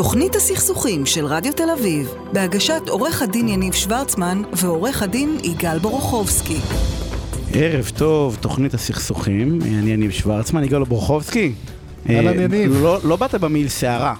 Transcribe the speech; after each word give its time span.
תוכנית 0.00 0.34
הסכסוכים 0.34 1.06
של 1.06 1.26
רדיו 1.26 1.52
תל 1.52 1.70
אביב, 1.78 2.08
בהגשת 2.32 2.82
עורך 2.88 3.22
הדין 3.22 3.48
יניב 3.48 3.72
שוורצמן 3.72 4.42
ועורך 4.52 5.02
הדין 5.02 5.38
יגאל 5.42 5.78
בורוכובסקי. 5.78 6.56
ערב 7.54 7.90
טוב, 7.96 8.36
תוכנית 8.40 8.74
הסכסוכים, 8.74 9.58
אני 9.62 9.92
יניב 9.92 10.10
שוורצמן, 10.10 10.64
יגאל 10.64 10.84
בורוכובסקי. 10.84 11.52
אהלן 12.10 12.38
אה, 12.38 12.42
יניב. 12.44 12.72
לא, 12.82 12.98
לא 13.04 13.16
באת 13.16 13.34
במעיל 13.34 13.68
שערה. 13.68 14.14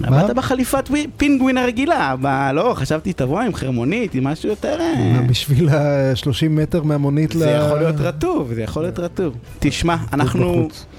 מה? 0.00 0.10
באת 0.10 0.36
בחליפת 0.36 0.84
ווי- 0.90 1.06
פינגווין 1.16 1.58
הרגילה. 1.58 2.14
לא, 2.54 2.72
חשבתי 2.76 3.12
תבוא 3.12 3.40
עם 3.40 3.54
חרמונית, 3.54 4.14
עם 4.14 4.24
משהו 4.24 4.48
יותר... 4.48 4.80
אה, 4.80 5.20
בשביל 5.28 5.68
ה-30 5.68 6.48
מטר 6.50 6.82
מהמונית 6.82 7.34
ל... 7.34 7.38
זה 7.38 7.50
יכול 7.50 7.78
להיות 7.78 7.96
רטוב, 7.98 8.52
זה 8.54 8.62
יכול 8.62 8.82
להיות 8.82 8.98
רטוב. 8.98 9.34
תשמע. 9.58 9.96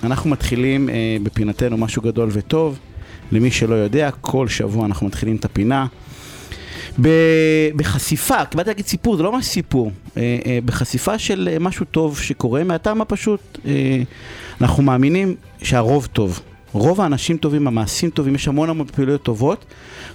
אנחנו 0.03 0.29
מתחילים 0.29 0.89
אה, 0.89 0.95
בפינתנו 1.23 1.77
משהו 1.77 2.01
גדול 2.01 2.29
וטוב. 2.31 2.79
למי 3.31 3.51
שלא 3.51 3.75
יודע, 3.75 4.09
כל 4.21 4.47
שבוע 4.47 4.85
אנחנו 4.85 5.07
מתחילים 5.07 5.35
את 5.35 5.45
הפינה. 5.45 5.85
בחשיפה, 7.75 8.45
כי 8.45 8.57
להגיד 8.67 8.85
סיפור, 8.85 9.17
זה 9.17 9.23
לא 9.23 9.31
ממש 9.31 9.45
סיפור, 9.45 9.91
אה, 10.17 10.37
אה, 10.45 10.59
בחשיפה 10.65 11.19
של 11.19 11.49
אה, 11.51 11.59
משהו 11.59 11.85
טוב 11.85 12.19
שקורה, 12.19 12.63
מהטעם 12.63 13.01
הפשוט, 13.01 13.59
אנחנו 14.61 14.83
מאמינים 14.83 15.35
שהרוב 15.63 16.07
טוב. 16.13 16.41
רוב 16.71 17.01
האנשים 17.01 17.37
טובים, 17.37 17.67
המעשים 17.67 18.09
טובים, 18.09 18.35
יש 18.35 18.47
המון 18.47 18.69
המון 18.69 18.87
פעילויות 18.87 19.23
טובות, 19.23 19.65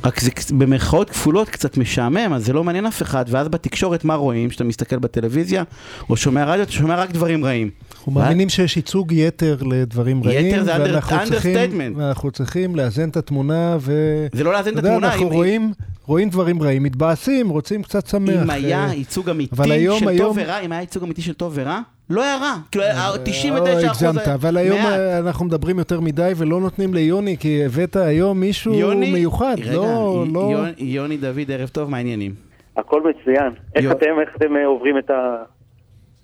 רק 0.04 0.20
זה 0.20 0.30
במרכאות 0.58 1.10
כפולות 1.10 1.48
קצת 1.48 1.76
משעמם, 1.76 2.32
אז 2.34 2.44
זה 2.44 2.52
לא 2.52 2.64
מעניין 2.64 2.86
אף 2.86 3.02
אחד, 3.02 3.24
ואז 3.28 3.48
בתקשורת 3.48 4.04
מה 4.04 4.14
רואים? 4.14 4.48
כשאתה 4.48 4.64
מסתכל 4.64 4.98
בטלוויזיה 4.98 5.62
או 6.10 6.16
שומע 6.16 6.44
רדיו, 6.44 6.62
אתה 6.62 6.72
שומע 6.72 6.96
רק 6.96 7.10
דברים 7.10 7.44
רעים. 7.44 7.70
אנחנו 7.92 8.12
מאמינים 8.12 8.48
שיש 8.48 8.76
ייצוג 8.76 9.12
יתר 9.12 9.56
לדברים 9.70 10.24
רעים. 10.24 10.46
יתר 10.46 10.64
זה 10.64 10.72
ואנחנו 10.82 11.16
under- 11.16 11.28
צריכים- 11.28 11.56
understatement. 11.56 11.98
ואנחנו 11.98 12.30
צריכים 12.30 12.76
לאזן 12.76 13.08
את 13.08 13.16
התמונה 13.16 13.76
ו... 13.80 13.92
זה 14.32 14.44
לא 14.44 14.52
לאזן 14.52 14.72
את 14.72 14.84
התמונה, 14.84 15.06
אנחנו 15.12 15.26
אם- 15.28 15.32
רואים, 15.32 15.72
רואים 16.06 16.30
דברים 16.30 16.62
רעים, 16.62 16.82
מתבאסים, 16.82 17.48
רוצים 17.48 17.82
קצת 17.82 18.06
שמח. 18.06 18.42
אם 18.42 18.50
היה 18.50 18.86
אה, 18.86 18.94
ייצוג 18.94 19.28
אמיתי 19.30 19.56
של 19.98 20.18
טוב 20.18 20.36
ורע, 20.40 20.58
אם 20.60 20.72
היה 20.72 20.80
ייצוג 20.80 21.02
אמיתי 21.02 21.22
של 21.22 21.32
טוב 21.32 21.52
ורע, 21.56 21.80
לא 22.10 22.22
היה 22.22 22.36
רע. 22.36 22.56
כאילו, 22.70 22.84
אה, 22.84 23.18
99 23.24 23.86
אחוז 23.90 24.02
הגזמת, 24.02 24.28
אבל 24.28 24.56
היום. 24.56 24.78
אה, 24.78 25.18
אנחנו 25.18 25.44
מדברים 25.44 25.78
יותר 25.78 26.00
מדי 26.00 26.32
ולא 26.36 26.60
נותנים 26.60 26.94
ליוני, 26.94 27.36
כי 27.38 27.64
הבאת 27.64 27.96
היום 27.96 28.40
מישהו 28.40 28.74
יוני- 28.74 29.12
מיוחד. 29.12 29.56
רגע, 29.58 29.72
לא, 29.72 30.24
לא... 30.32 30.54
יוני- 30.78 31.16
דוד, 31.16 31.50
ערב 31.50 31.68
טוב, 31.68 31.90
מה 31.90 31.96
העניינים? 31.96 32.34
הכל 32.76 33.00
מצוין. 33.00 33.52
איך 33.74 33.90
אתם, 33.92 34.06
איך 34.20 34.36
אתם 34.36 34.56
אה, 34.56 34.66
עוברים 34.66 34.98
את 34.98 35.10
ה... 35.10 35.36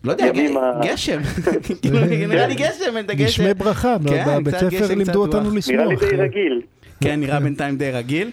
לא 0.05 0.13
יודע, 0.13 0.27
גשם. 0.83 1.21
כאילו, 1.83 1.99
נראה 2.29 2.47
לי 2.47 2.55
גשם, 2.55 2.97
אין 2.97 3.05
את 3.05 3.11
הגשם. 3.11 3.25
גשמי 3.25 3.55
ברכה, 3.55 3.97
כן, 4.09 4.25
בבית 4.41 4.55
ספר 4.57 4.95
לימדו 4.95 5.21
אותנו. 5.21 5.55
לשמוח. 5.57 5.77
נראה 5.81 5.87
לי 5.87 5.97
די 5.97 6.17
רגיל. 6.17 6.61
כן, 7.03 7.21
נראה 7.21 7.41
בינתיים 7.41 7.77
די 7.77 7.91
רגיל. 7.91 8.31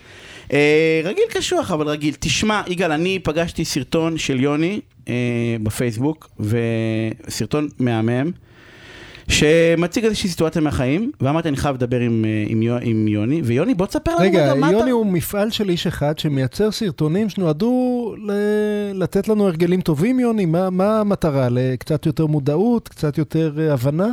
אה, 0.53 1.01
רגיל 1.03 1.23
קשוח, 1.29 1.71
אבל 1.71 1.87
רגיל. 1.87 2.13
תשמע, 2.19 2.61
יגאל, 2.67 2.91
אני 2.91 3.19
פגשתי 3.23 3.65
סרטון 3.65 4.17
של 4.17 4.39
יוני 4.39 4.73
אה, 4.73 4.79
בפייסבוק, 5.63 6.29
וסרטון 6.39 7.67
מהמם, 7.79 8.31
שמציג 9.27 10.05
איזושהי 10.05 10.29
סיטואציה 10.29 10.61
מהחיים, 10.61 11.11
ואמרתי, 11.21 11.49
אני 11.49 11.57
חייב 11.57 11.75
לדבר 11.75 11.99
עם, 11.99 12.25
אה, 12.25 12.43
עם, 12.47 12.61
יו- 12.61 12.77
עם 12.81 13.07
יוני, 13.07 13.41
ויוני, 13.43 13.73
בוא 13.73 13.85
תספר 13.85 14.11
לנו 14.11 14.19
רגע, 14.21 14.43
רגע, 14.51 14.53
מה 14.59 14.71
יוני 14.71 14.83
אתה... 14.83 14.91
הוא 14.91 15.05
מפעל 15.05 15.49
של 15.49 15.69
איש 15.69 15.87
אחד 15.87 16.19
שמייצר 16.19 16.71
סרטונים 16.71 17.29
שנועדו 17.29 17.71
ל- 18.17 18.31
לתת 19.03 19.27
לנו 19.27 19.47
הרגלים 19.47 19.81
טובים, 19.81 20.19
יוני? 20.19 20.45
מה, 20.45 20.69
מה 20.69 20.99
המטרה? 20.99 21.47
לקצת 21.51 22.05
יותר 22.05 22.25
מודעות? 22.25 22.87
קצת 22.89 23.17
יותר 23.17 23.51
אה, 23.59 23.73
הבנה? 23.73 24.07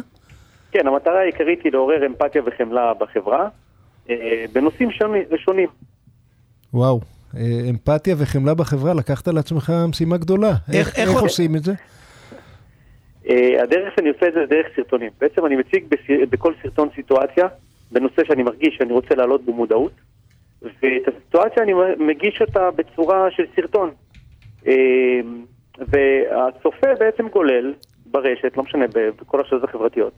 כן, 0.73 0.87
המטרה 0.87 1.21
העיקרית 1.21 1.59
היא 1.65 1.73
לעורר 1.73 2.07
אמפתיה 2.07 2.43
וחמלה 2.47 2.93
בחברה, 3.01 3.49
אה, 4.11 4.17
בנושאים 4.53 4.91
שונים- 4.91 5.23
שונים. 5.45 5.69
וואו, 6.75 7.01
אה, 7.01 7.07
אמפתיה 7.71 8.15
וחמלה 8.19 8.55
בחברה, 8.55 8.95
לקחת 8.95 9.29
על 9.29 9.39
עצמך 9.39 9.73
משימה 9.89 10.17
גדולה. 10.17 10.49
איך- 10.51 10.77
איך, 10.77 10.99
איך- 10.99 11.09
איך 11.09 11.23
עושים 11.23 11.57
את 11.57 11.63
זה? 11.65 11.73
אה, 13.29 13.63
הדרך 13.63 13.93
שאני 13.97 14.09
עושה 14.09 14.29
את 14.29 14.33
זה 14.35 14.41
זה 14.41 14.47
דרך 14.47 14.67
סרטונים. 14.77 15.11
בעצם 15.21 15.47
אני 15.47 15.57
מציג 15.57 15.85
בכל 16.31 16.53
סרטון 16.63 16.89
סיטואציה, 16.95 17.45
בנושא 17.93 18.23
שאני 18.25 18.43
מרגיש 18.43 18.77
שאני 18.79 18.93
רוצה 18.93 19.15
להעלות 19.15 19.45
בו 19.45 19.53
מודעות, 19.53 19.93
ואת 20.63 21.09
הסיטואציה 21.09 21.63
אני 21.63 21.73
מגיש 21.99 22.41
אותה 22.41 22.71
בצורה 22.71 23.31
של 23.31 23.43
סרטון. 23.57 23.91
אה, 24.67 25.21
והצופה 25.79 26.87
בעצם 27.01 27.29
גולל 27.29 27.75
ברשת, 28.07 28.57
לא 28.57 28.63
משנה, 28.63 28.85
בכל 29.21 29.39
הרשתות 29.39 29.65
החברתיות, 29.65 30.13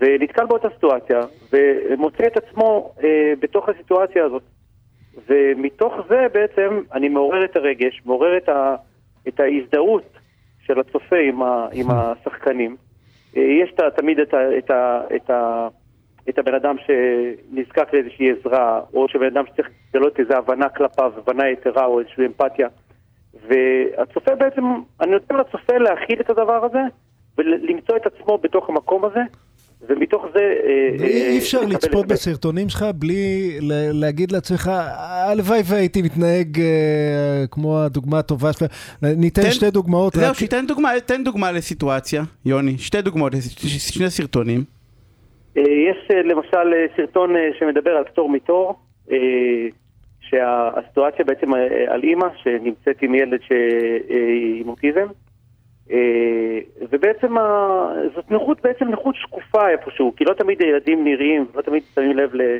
ונתקל 0.00 0.46
באותה 0.46 0.68
סיטואציה, 0.74 1.20
ומוצא 1.52 2.26
את 2.26 2.36
עצמו 2.36 2.94
אה, 3.04 3.08
בתוך 3.40 3.68
הסיטואציה 3.68 4.24
הזאת. 4.24 4.42
ומתוך 5.28 5.94
זה 6.08 6.26
בעצם 6.32 6.80
אני 6.92 7.08
מעורר 7.08 7.44
את 7.44 7.56
הרגש, 7.56 8.00
מעורר 8.04 8.36
את, 8.36 8.48
ה, 8.48 8.76
את 9.28 9.40
ההזדהות 9.40 10.18
של 10.62 10.80
הצופה 10.80 11.16
עם, 11.16 11.42
ה, 11.42 11.66
עם 11.72 11.86
השחקנים. 11.90 12.76
אה, 13.36 13.42
יש 13.42 13.72
ת- 13.72 13.80
תמיד 13.96 14.18
את, 14.18 14.34
ה, 14.34 14.58
את, 14.58 14.70
ה, 14.70 15.00
את, 15.16 15.30
ה, 15.30 15.68
את 16.28 16.38
הבן 16.38 16.54
אדם 16.54 16.76
שנזקק 16.78 17.88
לאיזושהי 17.92 18.30
עזרה, 18.30 18.80
או 18.94 19.08
שבן 19.08 19.26
אדם 19.26 19.44
שצריך 19.46 19.70
לגלות 19.94 20.20
איזו 20.20 20.34
הבנה 20.34 20.68
כלפיו, 20.68 21.12
הבנה 21.16 21.48
יתרה 21.48 21.84
או 21.84 22.00
איזושהי 22.00 22.26
אמפתיה. 22.26 22.68
והצופה 23.48 24.34
בעצם, 24.34 24.64
אני 25.00 25.10
נותן 25.10 25.36
לצופה 25.36 25.78
להכיל 25.78 26.20
את 26.20 26.30
הדבר 26.30 26.64
הזה, 26.64 26.80
ולמצוא 27.38 27.96
את 27.96 28.06
עצמו 28.06 28.38
בתוך 28.38 28.68
המקום 28.68 29.04
הזה, 29.04 29.20
ומתוך 29.88 30.24
זה... 30.34 30.40
אה, 30.40 31.06
אי 31.06 31.32
אה, 31.32 31.38
אפשר 31.38 31.60
לצפות. 31.60 32.06
בסרטונים 32.06 32.68
שלך 32.68 32.84
בלי 32.94 33.56
להגיד 33.92 34.32
לעצמך, 34.32 34.70
הלוואי 34.96 35.60
והייתי 35.64 36.02
מתנהג 36.02 36.60
אה, 36.60 37.44
כמו 37.50 37.78
הדוגמה 37.78 38.18
הטובה 38.18 38.52
שלך. 38.52 38.62
ניתן 39.02 39.42
תן- 39.42 39.50
שתי 39.50 39.70
דוגמאות. 39.70 40.14
זהו, 40.14 40.30
רק- 40.30 40.36
שתן 40.36 40.66
דוגמה, 40.66 40.90
תן 41.06 41.24
דוגמה 41.24 41.52
לסיטואציה, 41.52 42.22
יוני, 42.46 42.78
שתי 42.78 43.02
דוגמאות, 43.02 43.32
ש- 43.56 43.88
שני 43.94 44.10
סרטונים. 44.10 44.64
אה, 45.56 45.62
יש 45.62 46.10
אה, 46.10 46.22
למשל 46.22 46.56
אה, 46.74 46.86
סרטון 46.96 47.36
אה, 47.36 47.40
שמדבר 47.58 47.90
על 47.90 48.04
פטור 48.04 48.28
מתור, 48.30 48.74
אה, 49.12 49.16
שהסיטואציה 50.20 51.24
בעצם 51.24 51.54
אה, 51.54 51.60
על 51.94 52.02
אימא 52.02 52.26
שנמצאת 52.42 53.02
עם 53.02 53.14
ילד 53.14 53.40
אה, 53.52 53.56
עם 54.60 54.68
אוטיזם, 54.68 55.00
אה, 55.00 55.06
ובעצם 56.90 57.38
ה- 57.38 57.92
זאת 58.14 58.30
נכות, 58.30 58.60
בעצם 58.62 58.88
נכות 58.88 59.14
שקופה 59.16 59.70
איפשהו, 59.70 60.12
כי 60.16 60.24
לא 60.24 60.34
תמיד 60.34 60.62
הילדים 60.62 61.04
נראים, 61.04 61.46
לא 61.54 61.62
תמיד 61.62 61.82
שמים 61.94 62.16
לב 62.16 62.34
ל- 62.34 62.58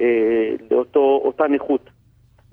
אה, 0.00 0.50
לאותה 0.70 1.48
נכות. 1.48 1.90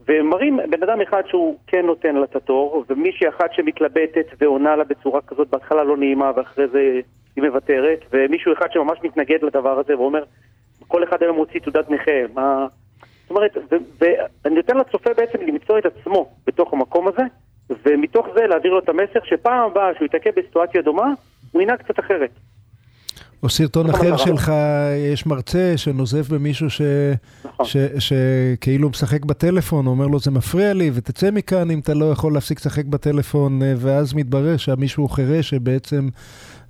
ומראים 0.08 0.60
בן 0.70 0.84
אדם 0.84 1.02
אחד 1.02 1.22
שהוא 1.28 1.58
כן 1.68 1.86
נותן 1.86 2.16
לה 2.16 2.24
את 2.24 2.36
התור, 2.36 2.86
ומישהי 2.90 3.30
אחת 3.30 3.54
שמתלבטת 3.54 4.26
ועונה 4.40 4.76
לה 4.76 4.84
בצורה 4.84 5.22
כזאת, 5.22 5.48
בהתחלה 5.48 5.84
לא 5.84 5.98
נעימה 5.98 6.32
ואחרי 6.36 6.68
זה 6.68 7.00
היא 7.36 7.44
מוותרת, 7.44 8.00
ומישהו 8.12 8.54
אחד 8.54 8.72
שממש 8.72 9.00
מתנגד 9.04 9.44
לדבר 9.44 9.80
הזה 9.80 9.98
ואומר, 9.98 10.24
כל 10.88 11.04
אחד 11.04 11.24
היום 11.24 11.36
מוציא 11.36 11.60
תעודת 11.60 11.90
נכה, 11.90 12.12
מה... 12.34 12.68
זאת 13.22 13.30
אומרת, 13.30 13.58
ואני 14.00 14.56
נותן 14.56 14.78
לצופה 14.78 15.14
בעצם 15.14 15.42
למצוא 15.42 15.80
את 15.80 15.86
עצמו 15.86 16.30
בתוך 16.48 16.74
המקום 16.74 17.08
הזה, 17.08 17.22
ומתוך 17.70 18.26
זה 18.36 18.48
להעביר 18.48 18.72
לו 18.72 18.80
את 18.80 18.90
המסר 18.90 19.20
שפעם 19.24 19.72
הבאה 19.72 19.90
שהוא 19.98 20.08
ייתקל 20.14 20.30
בסיטואציה 20.42 20.82
דומה, 20.82 21.14
הוא 21.52 21.62
ינהג 21.62 21.80
קצת 21.80 22.00
אחרת. 22.00 22.30
או 23.44 23.50
סרטון 23.50 23.90
אחר. 23.90 24.18
שלך, 24.18 24.52
יש 25.14 25.26
מרצה 25.26 25.74
שנוזף 25.76 26.30
במישהו 26.30 26.70
ש- 26.70 26.82
נכון. 27.46 27.66
ש- 27.66 27.78
שכאילו 28.00 28.90
משחק 28.90 29.26
בטלפון, 29.26 29.88
אומר 29.88 30.08
לו 30.08 30.20
זה 30.20 30.32
מפריע 30.32 30.74
לי 30.74 30.92
ותצא 30.94 31.32
מכאן 31.32 31.72
אם 31.72 31.80
אתה 31.80 31.94
לא 31.94 32.06
יכול 32.12 32.34
להפסיק 32.34 32.58
לשחק 32.60 32.86
בטלפון, 32.86 33.62
אה, 33.64 33.74
ואז 33.78 34.14
מתברר 34.14 34.58
שהמישהו 34.58 35.08
חירש 35.08 35.50
שבעצם 35.50 36.08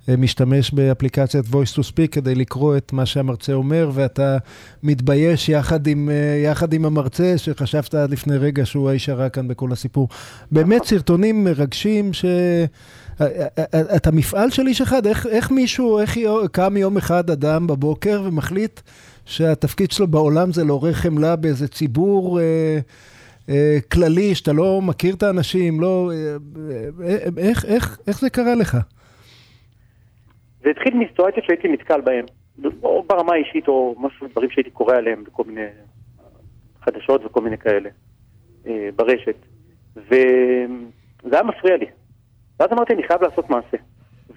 משתמש 0.08 0.70
באפליקציית 0.70 1.44
voice 1.46 1.74
to 1.74 1.82
speak 1.82 2.08
כדי 2.10 2.34
לקרוא 2.34 2.76
את 2.76 2.92
מה 2.92 3.06
שהמרצה 3.06 3.52
אומר, 3.52 3.90
ואתה 3.94 4.38
מתבייש 4.82 5.48
יחד 5.48 5.86
עם, 5.86 6.10
אה, 6.10 6.42
יחד 6.44 6.72
עם 6.72 6.84
המרצה 6.84 7.34
שחשבת 7.36 7.94
עד 7.94 8.10
לפני 8.10 8.36
רגע 8.36 8.66
שהוא 8.66 8.90
האיש 8.90 9.08
הרע 9.08 9.28
כאן 9.28 9.48
בכל 9.48 9.72
הסיפור. 9.72 10.08
באמת 10.50 10.84
סרטונים 10.84 11.44
מרגשים 11.44 12.12
ש... 12.12 12.24
אתה 13.96 14.10
מפעל 14.10 14.50
של 14.50 14.66
איש 14.66 14.80
אחד, 14.80 15.06
איך, 15.06 15.26
איך 15.26 15.50
מישהו, 15.50 15.98
איך 15.98 16.16
קם 16.52 16.76
יום 16.76 16.96
אחד 16.96 17.30
אדם 17.30 17.66
בבוקר 17.66 18.22
ומחליט 18.24 18.80
שהתפקיד 19.24 19.90
שלו 19.90 20.06
בעולם 20.06 20.52
זה 20.52 20.64
לעורר 20.64 20.92
חמלה 20.92 21.36
באיזה 21.36 21.68
ציבור 21.68 22.40
אה, 22.40 22.44
אה, 23.48 23.78
כללי, 23.92 24.34
שאתה 24.34 24.52
לא 24.52 24.82
מכיר 24.82 25.14
את 25.14 25.22
האנשים, 25.22 25.80
לא... 25.80 26.12
אה, 26.14 26.36
אה, 27.06 27.16
איך, 27.36 27.64
איך, 27.64 27.98
איך 28.06 28.20
זה 28.20 28.30
קרה 28.30 28.54
לך? 28.54 28.76
זה 30.62 30.70
התחיל 30.70 30.94
מסיטואציות 30.94 31.46
שהייתי 31.46 31.68
נתקל 31.68 32.00
בהן, 32.00 32.24
או 32.82 33.02
ברמה 33.02 33.32
האישית 33.32 33.68
או 33.68 33.94
משהו, 33.98 34.26
דברים 34.28 34.50
שהייתי 34.50 34.70
קורא 34.70 34.96
עליהם 34.96 35.24
בכל 35.24 35.44
מיני 35.46 35.66
חדשות 36.82 37.24
וכל 37.24 37.40
מיני 37.40 37.58
כאלה 37.58 37.88
אה, 38.66 38.88
ברשת. 38.96 39.36
וזה 39.96 41.32
היה 41.32 41.42
מפריע 41.42 41.76
לי. 41.76 41.86
ואז 42.60 42.72
אמרתי, 42.72 42.92
אני 42.92 43.02
חייב 43.02 43.22
לעשות 43.22 43.50
מעשה. 43.50 43.76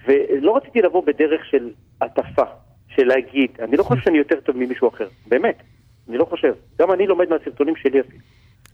ולא 0.08 0.56
רציתי 0.56 0.82
לבוא 0.82 1.02
בדרך 1.06 1.44
של 1.50 1.70
הטפה, 2.00 2.44
של 2.88 3.04
להגיד, 3.04 3.50
אני 3.60 3.76
לא 3.76 3.82
חושב 3.82 4.00
שאני 4.02 4.18
יותר 4.18 4.40
טוב 4.40 4.56
ממישהו 4.56 4.88
אחר, 4.88 5.08
באמת, 5.26 5.62
אני 6.08 6.18
לא 6.18 6.24
חושב. 6.24 6.52
גם 6.78 6.92
אני 6.92 7.06
לומד 7.06 7.28
מהסרטונים 7.28 7.76
שלי 7.76 8.00
אפילו. 8.00 8.18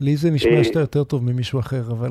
לי 0.00 0.16
זה 0.16 0.30
נשמע 0.30 0.58
אה, 0.58 0.64
שאתה 0.64 0.80
יותר 0.80 1.04
טוב 1.04 1.24
ממישהו 1.24 1.60
אחר, 1.60 1.82
אבל... 1.90 2.10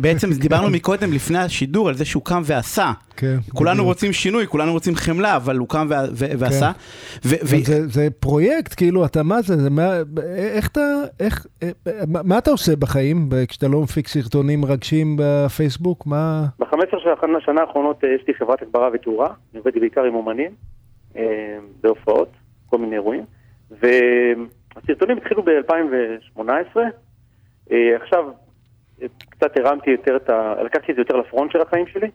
בעצם 0.00 0.30
דיברנו 0.32 0.70
מקודם, 0.70 1.12
לפני 1.12 1.38
השידור, 1.38 1.88
על 1.88 1.94
זה 1.94 2.04
שהוא 2.04 2.24
קם 2.24 2.42
ועשה. 2.44 2.92
כן. 3.16 3.36
כולנו 3.54 3.74
בדיוק. 3.74 3.86
רוצים 3.86 4.12
שינוי, 4.12 4.46
כולנו 4.46 4.72
רוצים 4.72 4.94
חמלה, 4.94 5.36
אבל 5.36 5.56
הוא 5.56 5.68
קם 5.68 5.86
ועשה. 6.38 6.70
ו- 7.24 7.28
ו- 7.28 7.40
אבל 7.42 7.62
זה, 7.64 7.88
זה 7.88 8.08
פרויקט, 8.20 8.74
כאילו, 8.76 9.04
אתה 9.04 9.22
מה 9.22 9.42
זה, 9.42 9.56
זה 9.56 9.70
מה, 9.70 9.92
איך 10.54 10.68
אתה, 10.68 10.80
איך, 11.20 11.46
מה, 12.08 12.20
מה 12.24 12.38
אתה 12.38 12.50
עושה 12.50 12.76
בחיים 12.76 13.28
כשאתה 13.48 13.68
לא 13.68 13.80
מפיק 13.80 14.08
סרטונים 14.08 14.60
מרגשים 14.60 15.16
בפייסבוק? 15.18 16.06
מה... 16.06 16.46
ב-15 16.58 17.40
שנה 17.40 17.60
האחרונות 17.60 18.04
אה, 18.04 18.08
יש 18.08 18.22
לי 18.28 18.34
חברת 18.34 18.62
הגברה 18.62 18.88
ותאורה, 18.92 19.26
אני 19.26 19.58
עובד 19.58 19.80
בעיקר 19.80 20.04
עם 20.04 20.14
אומנים, 20.14 20.50
אה, 21.16 21.58
בהופעות, 21.80 22.28
כל 22.70 22.78
מיני 22.78 22.94
אירועים, 22.94 23.24
והסרטונים 23.70 25.16
התחילו 25.16 25.42
ב-2018, 25.42 26.40
אה, 27.72 27.96
עכשיו 28.02 28.24
קצת 29.30 29.56
הרמתי 29.56 29.90
יותר 29.90 30.16
את 30.16 30.30
ה... 30.30 30.54
לקחתי 30.64 30.92
את 30.92 30.96
זה 30.96 31.00
יותר 31.02 31.16
לפרונט 31.16 31.52
של 31.52 31.60
החיים 31.60 31.86
שלי, 31.92 32.08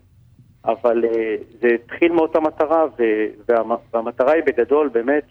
אבל 0.66 1.06
אה, 1.06 1.36
זה 1.62 1.68
התחיל 1.84 2.12
מאותה 2.12 2.40
מטרה, 2.40 2.86
ו- 3.00 3.52
והמ- 3.52 3.94
והמטרה 3.94 4.32
היא 4.34 4.44
בגדול 4.48 4.90
באמת 4.94 5.24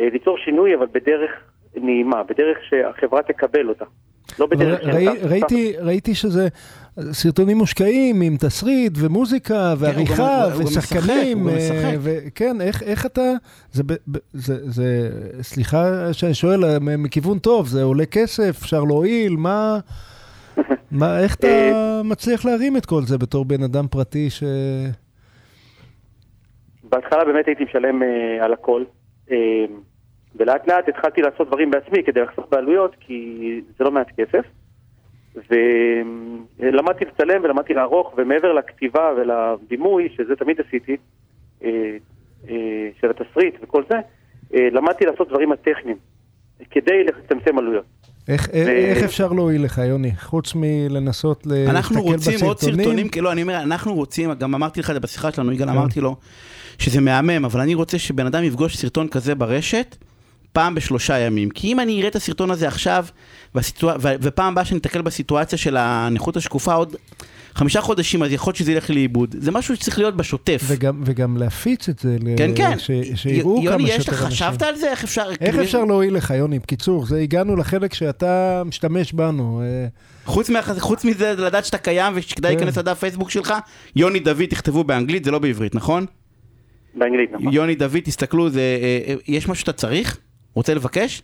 אה, 0.00 0.08
ליצור 0.12 0.38
שינוי, 0.44 0.74
אבל 0.74 0.86
בדרך 0.92 1.30
נעימה, 1.76 2.22
בדרך 2.22 2.58
שהחברה 2.68 3.22
תקבל 3.22 3.68
אותה. 3.68 3.84
לא 4.38 4.46
בדרך 4.46 4.80
ראי, 4.84 5.04
שאתה- 5.16 5.26
ראיתי, 5.28 5.72
ראיתי 5.78 6.14
שזה 6.14 6.48
סרטונים 7.12 7.58
מושקעים 7.58 8.20
עם 8.20 8.36
תסריט 8.36 8.92
ומוזיקה 9.00 9.74
ועריכה 9.78 10.16
כן, 10.16 10.58
גם 10.58 10.64
ושחקנים. 10.64 11.48
אה. 11.48 11.94
וכן, 12.02 12.60
איך, 12.60 12.82
איך 12.82 13.06
אתה, 13.06 13.32
זה, 13.72 13.82
זה, 14.32 14.70
זה, 14.70 15.10
סליחה 15.42 15.84
שאני 16.12 16.34
שואל, 16.34 16.60
מכיוון 16.98 17.38
טוב, 17.38 17.66
זה 17.68 17.82
עולה 17.82 18.06
כסף, 18.06 18.56
אפשר 18.62 18.84
להועיל, 18.84 19.36
מה, 19.36 19.78
מה, 20.90 21.20
איך 21.20 21.34
אתה 21.34 21.46
אה, 21.46 22.00
מצליח 22.04 22.44
להרים 22.44 22.76
את 22.76 22.86
כל 22.86 23.02
זה 23.02 23.18
בתור 23.18 23.44
בן 23.44 23.62
אדם 23.62 23.86
פרטי 23.88 24.30
ש... 24.30 24.42
בהתחלה 26.84 27.24
באמת 27.24 27.46
הייתי 27.46 27.64
משלם 27.64 28.02
אה, 28.02 28.44
על 28.44 28.52
הכל, 28.52 28.84
אה, 29.30 29.64
ולאט 30.36 30.68
לאט 30.68 30.88
התחלתי 30.88 31.22
לעשות 31.22 31.46
דברים 31.46 31.70
בעצמי 31.70 32.02
כדי 32.06 32.20
לחסוך 32.20 32.46
בעלויות, 32.50 32.96
כי 33.00 33.60
זה 33.78 33.84
לא 33.84 33.90
מעט 33.90 34.08
כסף. 34.16 34.44
ולמדתי 36.58 37.04
לצלם 37.04 37.44
ולמדתי 37.44 37.74
לערוך, 37.74 38.14
ומעבר 38.16 38.52
לכתיבה 38.52 39.12
ולדימוי, 39.16 40.08
שזה 40.16 40.36
תמיד 40.36 40.60
עשיתי, 40.60 40.96
אה, 41.64 41.96
אה, 42.48 42.88
של 43.00 43.10
התסריט 43.10 43.54
וכל 43.62 43.82
זה, 43.88 43.96
אה, 44.54 44.68
למדתי 44.72 45.06
לעשות 45.06 45.28
דברים 45.28 45.52
הטכניים, 45.52 45.96
כדי 46.70 47.04
לצמצם 47.04 47.58
עלויות. 47.58 47.84
איך, 48.28 48.48
ו... 48.54 48.68
איך 48.68 49.04
אפשר 49.04 49.32
להועיל 49.32 49.64
לך, 49.64 49.78
יוני? 49.78 50.12
חוץ 50.20 50.52
מלנסות 50.54 51.46
להסתכל 51.46 51.70
אנחנו 51.76 52.02
רוצים 52.02 52.40
עוד 52.44 52.56
בסרטונים? 52.56 52.84
סרטונים, 52.84 53.08
כאילו, 53.08 53.32
אני 53.32 53.42
אומר, 53.42 53.62
אנחנו 53.62 53.94
רוצים, 53.94 54.32
גם 54.32 54.54
אמרתי 54.54 54.80
לך 54.80 54.90
את 54.90 54.94
זה 54.94 55.00
בשיחה 55.00 55.32
שלנו, 55.32 55.52
יגאל, 55.52 55.68
כן. 55.68 55.72
אמרתי 55.72 56.00
לו, 56.00 56.16
שזה 56.78 57.00
מהמם, 57.00 57.44
אבל 57.44 57.60
אני 57.60 57.74
רוצה 57.74 57.98
שבן 57.98 58.26
אדם 58.26 58.44
יפגוש 58.44 58.76
סרטון 58.76 59.08
כזה 59.08 59.34
ברשת, 59.34 59.96
פעם 60.52 60.74
בשלושה 60.74 61.18
ימים. 61.18 61.50
כי 61.50 61.72
אם 61.72 61.80
אני 61.80 61.98
אראה 61.98 62.08
את 62.08 62.16
הסרטון 62.16 62.50
הזה 62.50 62.68
עכשיו, 62.68 63.06
והסיטואצ... 63.54 63.96
ו- 64.00 64.14
ופעם 64.22 64.52
הבאה 64.52 64.64
שאני 64.64 64.80
אתקל 64.80 65.02
בסיטואציה 65.02 65.58
של 65.58 65.76
הנכות 65.76 66.36
השקופה 66.36 66.74
עוד 66.74 66.96
חמישה 67.60 67.80
חודשים, 67.80 68.22
אז 68.22 68.32
יכול 68.32 68.50
להיות 68.50 68.56
שזה 68.56 68.72
ילך 68.72 68.90
לאיבוד. 68.90 69.34
זה 69.38 69.50
משהו 69.50 69.76
שצריך 69.76 69.98
להיות 69.98 70.16
בשוטף. 70.16 70.62
וגם, 70.66 71.02
וגם 71.04 71.36
להפיץ 71.36 71.88
את 71.88 71.98
זה, 71.98 72.16
ל- 72.20 72.36
כן, 72.36 72.50
כן. 72.56 72.78
ש, 72.78 72.90
שיראו 73.14 73.60
י- 73.62 73.66
כמה 73.66 73.72
יוני, 73.72 73.86
שיותר 73.86 74.00
יש 74.00 74.08
לך, 74.08 74.14
אנשים. 74.24 74.46
חשבת 74.46 74.62
על 74.62 74.76
זה? 74.76 74.90
איך 74.90 75.04
אפשר... 75.04 75.30
איך 75.30 75.38
כאילו, 75.50 75.62
אפשר 75.62 75.84
להועיל 75.84 76.14
לך, 76.14 76.30
יוני? 76.30 76.58
בקיצור, 76.58 77.06
זה 77.06 77.18
הגענו 77.18 77.56
לחלק 77.56 77.94
שאתה 77.94 78.62
משתמש 78.66 79.12
בנו. 79.12 79.62
אה, 79.62 79.86
חוץ, 80.24 80.50
מה, 80.50 80.60
חוץ 80.78 81.04
מזה, 81.04 81.34
לדעת 81.38 81.64
שאתה 81.64 81.78
קיים 81.78 82.12
ושכדאי 82.16 82.52
כן. 82.52 82.58
להיכנס 82.58 82.78
לדף 82.78 82.98
פייסבוק 82.98 83.30
שלך, 83.30 83.54
יוני 83.96 84.18
דוד, 84.18 84.44
תכתבו 84.50 84.84
באנגלית, 84.84 85.24
זה 85.24 85.30
לא 85.30 85.38
בעברית, 85.38 85.74
נכון? 85.74 86.06
באנגלית, 86.94 87.32
נכון. 87.32 87.52
יוני 87.52 87.74
דוד, 87.74 88.00
תסתכלו, 88.04 88.50
זה, 88.50 88.60
אה, 88.82 89.12
אה, 89.12 89.14
יש 89.28 89.48
משהו 89.48 89.60
שאתה 89.60 89.72
צריך? 89.72 90.18
רוצה 90.54 90.74
לבקש? 90.74 91.22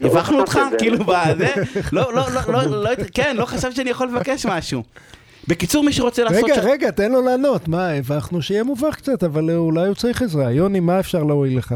לא 0.00 0.08
הבכנו 0.08 0.40
אותך? 0.40 0.56
על 0.56 0.70
זה. 0.70 0.76
כאילו, 0.78 0.98
בזה? 1.04 1.48
לא, 1.92 2.14
לא, 2.14 2.22
לא, 2.34 2.52
לא, 2.52 2.82
לא, 2.82 2.90
כן, 3.14 3.36
לא 3.36 3.44
חשבתי 3.44 3.74
שאני 3.76 3.90
יכול 3.90 4.08
לבקש 4.08 4.46
משהו. 4.46 4.82
בקיצור, 5.48 5.84
מי 5.84 5.92
שרוצה 5.92 6.24
לעשות... 6.24 6.44
רגע, 6.50 6.54
ש- 6.54 6.64
רגע, 6.64 6.90
תן 6.90 7.12
לו 7.12 7.22
לענות. 7.22 7.68
מה, 7.68 7.90
הבכנו 7.90 8.42
שיהיה 8.42 8.64
מובך 8.64 8.96
קצת, 8.96 9.22
אבל 9.24 9.50
אולי 9.50 9.86
הוא 9.86 9.94
צריך 9.94 10.22
עזרה. 10.22 10.52
יוני, 10.52 10.80
מה 10.80 11.00
אפשר 11.00 11.22
להועיל 11.22 11.58
לך? 11.58 11.74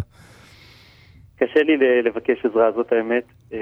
קשה 1.37 1.63
לי 1.63 1.77
ל- 1.77 2.07
לבקש 2.07 2.47
עזרה, 2.51 2.73
זאת 2.77 2.93
האמת. 2.93 3.25
אה, 3.53 3.59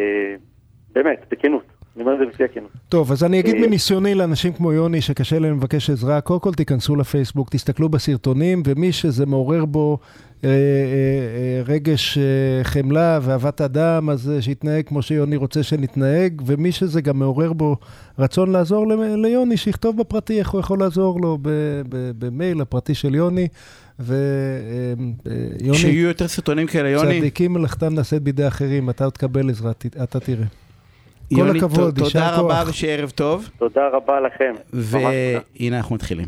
באמת, 0.93 1.25
בכנות. 1.31 1.65
אני 1.99 2.07
אומר 2.07 2.15
את 2.15 2.27
זה 2.29 2.35
בשיא 2.35 2.45
הכנות. 2.45 2.71
טוב, 2.89 3.13
אז 3.13 3.25
אני 3.25 3.41
אגיד 3.41 3.55
אה, 3.55 3.61
מניסיוני 3.61 4.15
לאנשים 4.15 4.53
כמו 4.53 4.73
יוני, 4.73 5.01
שקשה 5.01 5.39
להם 5.39 5.57
לבקש 5.57 5.91
עזרה, 5.91 6.21
קודם 6.21 6.41
כל 6.41 6.55
תיכנסו 6.55 6.97
לפייסבוק, 6.97 7.51
תסתכלו 7.51 7.89
בסרטונים, 7.89 8.63
ומי 8.67 8.93
שזה 8.93 9.27
מעורר 9.27 9.65
בו 9.65 9.99
אה, 10.45 10.49
אה, 10.49 10.55
אה, 10.55 11.63
רגש 11.67 12.19
חמלה 12.63 13.19
ואהבת 13.23 13.61
אדם, 13.61 14.11
אז 14.11 14.33
שיתנהג 14.41 14.85
כמו 14.87 15.03
שיוני 15.03 15.37
רוצה 15.37 15.63
שנתנהג, 15.63 16.43
ומי 16.47 16.73
שזה 16.73 17.01
גם 17.01 17.19
מעורר 17.19 17.53
בו 17.53 17.77
רצון 18.19 18.53
לעזור 18.53 18.87
ל- 18.89 19.15
ליוני, 19.27 19.57
שיכתוב 19.57 19.99
בפרטי 20.01 20.39
איך 20.39 20.51
הוא 20.51 20.61
יכול 20.61 20.79
לעזור 20.79 21.21
לו 21.21 21.39
ב- 21.43 21.49
ב- 21.89 22.11
במייל 22.19 22.61
הפרטי 22.61 22.95
של 22.95 23.15
יוני. 23.15 23.49
ויוני, 24.01 25.79
שיהיו 25.79 26.09
יותר 26.09 26.29
סרטונים 26.29 26.67
כאלה, 26.67 26.89
יוני. 26.89 27.19
צדיקים 27.21 27.53
מלאכתם 27.53 27.95
נעשית 27.95 28.23
בידי 28.23 28.47
אחרים, 28.47 28.91
אתה 28.91 29.05
עוד 29.05 29.13
תקבל 29.13 29.51
עזרה, 29.51 29.73
אתה 30.03 30.21
תראה. 30.21 30.45
כל 31.35 31.57
הכבוד, 31.57 31.99
יישר 31.99 32.11
תודה 32.11 32.37
רבה 32.37 32.61
כוח. 32.61 32.69
ושיהיה 32.69 33.07
טוב. 33.15 33.49
תודה 33.59 33.89
רבה 33.93 34.21
לכם. 34.21 34.53
והנה 34.73 35.77
אנחנו 35.77 35.95
מתחילים. 35.95 36.27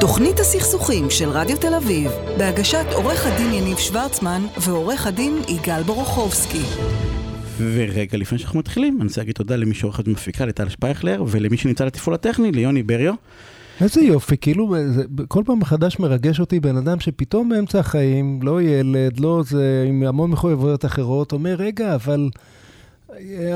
תוכנית 0.00 0.40
הסכסוכים 0.40 1.10
של 1.10 1.28
רדיו 1.28 1.56
תל 1.56 1.74
אביב, 1.74 2.10
בהגשת 2.38 2.86
עורך 2.94 3.26
הדין 3.26 3.52
יניב 3.52 3.78
שוורצמן 3.78 4.42
ועורך 4.60 5.06
הדין 5.06 5.36
יגאל 5.48 5.82
בורוכובסקי. 5.82 6.62
ורגע 7.58 8.18
לפני 8.18 8.38
שאנחנו 8.38 8.58
מתחילים, 8.58 8.96
אני 8.96 9.08
רוצה 9.08 9.20
להגיד 9.20 9.34
תודה 9.34 9.56
למי 9.56 9.74
שעורכת 9.74 10.08
ומפיקה, 10.08 10.46
לטל 10.46 10.68
שפייכלר, 10.68 11.24
ולמי 11.26 11.56
שנמצא 11.56 11.84
לתפעול 11.84 12.14
הטכני, 12.14 12.52
ליוני 12.52 12.82
בריו. 12.82 13.14
איזה 13.80 14.00
יופי, 14.00 14.36
כאילו, 14.36 14.74
זה, 14.88 15.04
כל 15.28 15.42
פעם 15.46 15.58
מחדש 15.58 15.98
מרגש 15.98 16.40
אותי 16.40 16.60
בן 16.60 16.76
אדם 16.76 17.00
שפתאום 17.00 17.48
באמצע 17.48 17.78
החיים, 17.78 18.40
לא 18.42 18.62
ילד, 18.62 19.20
לא 19.20 19.42
זה, 19.44 19.84
עם 19.88 20.02
המון 20.02 20.30
מחויבויות 20.30 20.84
אחרות, 20.84 21.32
אומר, 21.32 21.54
רגע, 21.58 21.94
אבל 21.94 22.28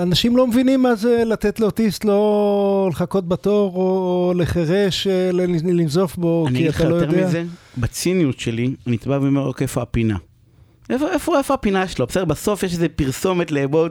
אנשים 0.02 0.36
לא 0.36 0.46
מבינים 0.46 0.82
מה 0.82 0.94
זה 0.94 1.22
לתת 1.26 1.60
לאוטיסט 1.60 2.04
לא 2.04 2.88
לחכות 2.92 3.28
בתור, 3.28 3.76
או 3.76 4.32
לחירש 4.36 5.06
אה, 5.06 5.30
לנ- 5.32 5.66
לנזוף 5.66 6.16
בו, 6.16 6.44
אני 6.48 6.58
כי 6.58 6.62
אגיד 6.62 6.70
לך 6.70 6.80
אתה 6.80 6.88
לא 6.88 6.94
יותר 6.94 7.12
יודע. 7.14 7.26
מזה, 7.26 7.44
בציניות 7.78 8.40
שלי, 8.40 8.74
אני 8.86 8.96
בא 9.06 9.18
ואומר, 9.22 9.46
אוקיי, 9.46 9.64
איפה 9.64 9.82
הפינה? 9.82 10.16
איפה, 10.90 11.12
איפה, 11.12 11.38
איפה 11.38 11.54
הפינה 11.54 11.88
שלו? 11.88 12.06
בסדר, 12.06 12.24
בסוף 12.24 12.62
יש 12.62 12.72
איזה 12.72 12.88
פרסומת 12.88 13.50
לבואו, 13.52 13.86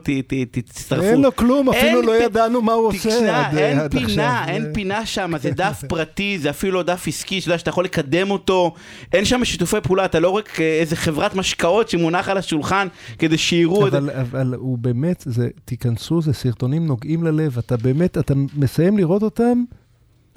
תצטרפו. 0.52 1.04
אין 1.04 1.22
לו 1.22 1.36
כלום, 1.36 1.70
אפילו 1.70 2.02
לא 2.02 2.14
פ- 2.20 2.24
ידענו 2.24 2.62
מה 2.62 2.74
הוא 2.74 2.88
עושה 2.88 3.48
עד 3.48 3.58
אין 3.58 3.80
עד 3.80 3.92
פינה, 3.92 4.40
עכשיו. 4.40 4.54
אין 4.56 4.74
פינה 4.74 5.06
שם, 5.06 5.32
זה 5.38 5.52
דף 5.62 5.84
פרטי, 5.90 6.40
זה 6.40 6.50
אפילו 6.50 6.74
לא 6.74 6.84
דף 6.84 7.08
עסקי, 7.08 7.42
שאתה 7.42 7.58
שאתה 7.58 7.70
יכול 7.70 7.86
לקדם 7.86 8.32
אותו, 8.32 8.74
אין 9.14 9.26
שם 9.26 9.46
שיתופי 9.46 9.78
פעולה, 9.84 10.06
אתה 10.06 10.20
לא 10.20 10.30
רק 10.30 10.62
אה, 10.62 10.80
איזה 10.80 10.96
חברת 10.96 11.36
משקאות 11.36 11.90
שמונח 11.90 12.30
על 12.30 12.38
השולחן 12.38 12.88
כדי 13.20 13.38
שיראו 13.38 13.88
את 13.88 13.92
זה. 13.92 13.98
אבל, 13.98 14.10
אבל 14.10 14.54
הוא 14.54 14.78
באמת, 14.78 15.24
זה, 15.28 15.48
תיכנסו, 15.66 16.22
זה 16.22 16.34
סרטונים 16.34 16.86
נוגעים 16.88 17.24
ללב, 17.24 17.58
אתה 17.58 17.78
באמת, 17.78 18.18
אתה 18.18 18.34
מסיים 18.56 18.98
לראות 18.98 19.24
אותם, 19.24 19.64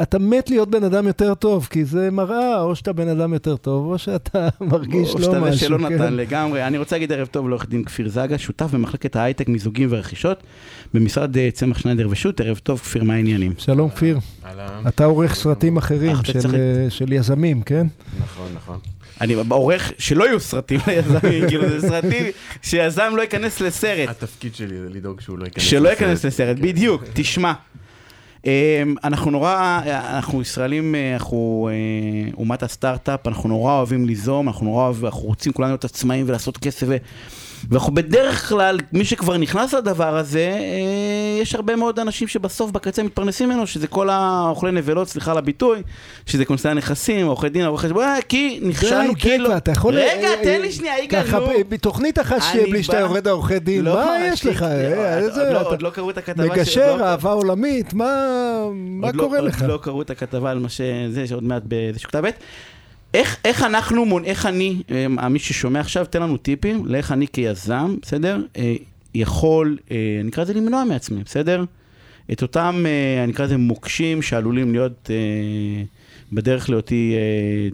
אתה 0.02 0.18
מת 0.18 0.50
להיות 0.50 0.70
בן 0.70 0.84
אדם 0.84 1.06
יותר 1.06 1.34
טוב, 1.34 1.68
כי 1.70 1.84
זה 1.84 2.10
מראה, 2.10 2.60
או 2.62 2.76
שאתה 2.76 2.92
בן 2.92 3.08
אדם 3.08 3.32
יותר 3.32 3.56
טוב, 3.56 3.86
או 3.92 3.98
שאתה 3.98 4.48
מרגיש 4.60 5.08
או 5.14 5.18
לא 5.18 5.24
שאתה 5.24 5.32
זה 5.32 5.40
משהו. 5.40 5.58
שלא 5.66 5.78
כן. 5.88 5.94
נתן 5.94 6.14
לגמרי. 6.14 6.66
אני 6.66 6.78
רוצה 6.78 6.96
להגיד 6.96 7.12
ערב 7.12 7.26
טוב 7.26 7.48
לעורך 7.48 7.68
דין 7.68 7.84
כפיר 7.84 8.08
זגה, 8.08 8.38
שותף 8.38 8.66
במחלקת 8.72 9.16
ההייטק, 9.16 9.48
מיזוגים 9.48 9.88
ורכישות, 9.92 10.42
במשרד 10.94 11.36
אה, 11.38 11.48
צמח 11.52 11.78
שניידר 11.78 12.06
ושות', 12.10 12.40
ערב 12.40 12.58
טוב, 12.62 12.78
כפיר, 12.78 13.04
מה 13.04 13.14
העניינים? 13.14 13.52
שלום 13.58 13.90
כפיר. 13.90 14.18
אתה 14.88 15.04
עורך 15.04 15.34
סרטים 15.34 15.76
אחרים 15.76 16.10
אה, 16.14 16.20
אתה 16.20 16.32
של, 16.32 16.40
צריך- 16.40 16.54
אה, 16.54 16.86
של 16.90 17.12
יזמים, 17.12 17.62
כן? 17.62 17.86
נכון, 18.20 18.48
נכון. 18.56 18.78
אני 19.20 19.34
עורך 19.48 19.92
שלא 19.98 20.24
יהיו 20.24 20.40
סרטים 20.40 20.80
ליזמים, 20.86 21.48
כאילו 21.48 21.68
זה 21.68 21.88
סרטים 21.88 22.24
שיזם 22.62 23.12
לא 23.16 23.22
ייכנס 23.22 23.60
לסרט. 23.60 24.08
התפקיד 24.08 24.54
שלי 24.54 24.78
זה 24.78 24.88
לדאוג 24.90 25.20
שהוא 25.20 25.38
לא 25.38 25.44
ייכנס 25.44 25.62
שלא 25.64 25.88
ייכנס 25.88 26.24
לסרט, 26.24 26.56
כן. 26.56 26.62
בדיוק, 26.62 27.02
תשמע. 27.12 27.52
אמ, 28.44 28.94
אנחנו 29.04 29.30
נורא, 29.30 29.80
אנחנו 29.86 30.42
ישראלים, 30.42 30.94
אה, 30.94 31.14
אנחנו 31.14 31.68
אה, 31.72 32.30
אומת 32.36 32.62
הסטארט-אפ, 32.62 33.26
אנחנו 33.26 33.48
נורא 33.48 33.72
אוהבים 33.72 34.06
ליזום, 34.06 34.48
אנחנו 34.48 34.66
נורא 34.66 34.92
אנחנו 35.04 35.20
רוצים 35.20 35.52
כולנו 35.52 35.70
להיות 35.70 35.84
עצמאים 35.84 36.24
ולעשות 36.28 36.58
כסף. 36.58 36.86
ואנחנו 37.70 37.94
בדרך 37.94 38.48
כלל, 38.48 38.78
מי 38.92 39.04
שכבר 39.04 39.36
נכנס 39.36 39.74
לדבר 39.74 40.16
הזה, 40.16 40.56
אה, 40.58 41.40
יש 41.42 41.54
הרבה 41.54 41.76
מאוד 41.76 41.98
אנשים 41.98 42.28
שבסוף 42.28 42.70
בקצה 42.70 43.02
מתפרנסים 43.02 43.48
ממנו, 43.48 43.66
שזה 43.66 43.86
כל 43.86 44.10
האוכלי 44.10 44.72
נבלות, 44.72 45.08
סליחה 45.08 45.30
על 45.30 45.38
הביטוי, 45.38 45.82
שזה 46.26 46.44
כונסי 46.44 46.68
הנכסים, 46.68 47.26
עורכי 47.26 47.48
דין, 47.48 47.64
עורכי 47.64 47.86
חשבון, 47.86 48.04
אה, 48.04 48.18
כי 48.28 48.60
נכשלנו, 48.62 49.12
כאילו... 49.18 49.56
אתה 49.56 49.72
יכול... 49.72 49.94
רגע, 49.94 50.28
אה, 50.28 50.44
תן 50.44 50.60
לי 50.60 50.72
שנייה, 50.72 50.98
יגאל, 51.04 51.22
נו. 51.40 51.46
בתוכנית 51.68 52.18
אחת 52.18 52.32
אני 52.32 52.40
שתהיה 52.40 52.66
בלי 52.66 52.82
שאתה 52.82 52.98
יורד 52.98 53.28
העורכי 53.28 53.58
דין, 53.58 53.84
לא 53.84 53.94
מה 53.94 54.16
יש 54.32 54.46
לך? 54.46 54.62
עוד-. 54.62 55.36
לא- 55.36 55.60
אתה- 55.60 55.68
עוד 55.68 55.82
לא 55.82 55.90
קראו 55.90 56.10
את 56.10 56.18
הכתבה 56.18 56.44
מגשר, 56.44 56.96
לא- 56.96 57.04
אהבה 57.04 57.32
עולמית, 57.32 57.94
מה 57.94 58.06
לא- 59.02 59.18
קורה 59.18 59.40
לך? 59.40 59.60
עוד 59.62 59.70
לא 59.70 59.78
קראו 59.82 60.02
את 60.02 60.10
הכתבה 60.10 60.50
על 60.50 60.58
מה 60.58 60.68
שזה, 60.68 61.26
שעוד 61.26 61.44
מעט 61.44 61.62
באיזשהו 61.64 62.08
כתב 62.08 62.24
עת. 62.24 62.34
איך, 63.14 63.36
איך 63.44 63.62
אנחנו, 63.62 64.04
מונ... 64.04 64.24
איך 64.24 64.46
אני, 64.46 64.82
אה, 64.90 65.28
מי 65.28 65.38
ששומע 65.38 65.80
עכשיו, 65.80 66.06
תן 66.06 66.22
לנו 66.22 66.36
טיפים 66.36 66.86
לאיך 66.86 67.12
אני 67.12 67.26
כיזם, 67.32 67.96
בסדר? 68.02 68.42
אה, 68.56 68.74
יכול, 69.14 69.78
אה, 69.90 70.18
אני 70.20 70.30
אקרא 70.30 70.44
לזה 70.44 70.54
למנוע 70.54 70.84
מעצמי, 70.84 71.24
בסדר? 71.24 71.64
את 72.32 72.42
אותם, 72.42 72.84
אה, 72.86 73.24
אני 73.24 73.32
אקרא 73.32 73.44
לזה 73.44 73.56
מוקשים 73.56 74.22
שעלולים 74.22 74.72
להיות 74.72 75.10
בדרך 76.32 76.70
להיותי 76.70 77.14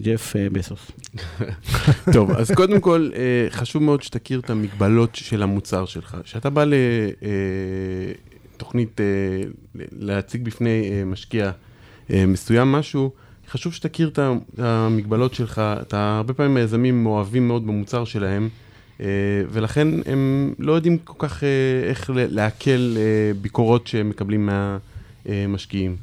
ג'ף 0.01 0.33
בסוס. 0.51 0.91
טוב, 2.13 2.31
אז 2.31 2.51
קודם 2.51 2.79
כל, 2.79 3.09
חשוב 3.49 3.83
מאוד 3.83 4.03
שתכיר 4.03 4.39
את 4.39 4.49
המגבלות 4.49 5.15
של 5.15 5.43
המוצר 5.43 5.85
שלך. 5.85 6.17
כשאתה 6.23 6.49
בא 6.49 6.65
לתוכנית 8.55 9.01
להציג 9.91 10.43
בפני 10.43 11.03
משקיע 11.05 11.51
מסוים 12.09 12.71
משהו, 12.71 13.11
חשוב 13.55 13.73
שתכיר 13.73 14.07
את 14.07 14.19
המגבלות 14.57 15.33
שלך. 15.33 15.61
אתה, 15.81 16.15
הרבה 16.17 16.33
פעמים 16.33 16.57
היזמים 16.57 17.03
מאוהבים 17.03 17.47
מאוד 17.47 17.67
במוצר 17.67 18.05
שלהם, 18.05 18.49
אה, 19.01 19.05
ולכן 19.49 19.87
הם 20.05 20.53
לא 20.59 20.73
יודעים 20.73 20.97
כל 20.97 21.13
כך 21.17 21.43
אה, 21.43 21.49
איך 21.89 22.09
לעכל 22.13 22.69
אה, 22.97 23.31
ביקורות 23.41 23.87
שהם 23.87 24.09
מקבלים 24.09 24.49
מהמשקיעים. 25.25 25.95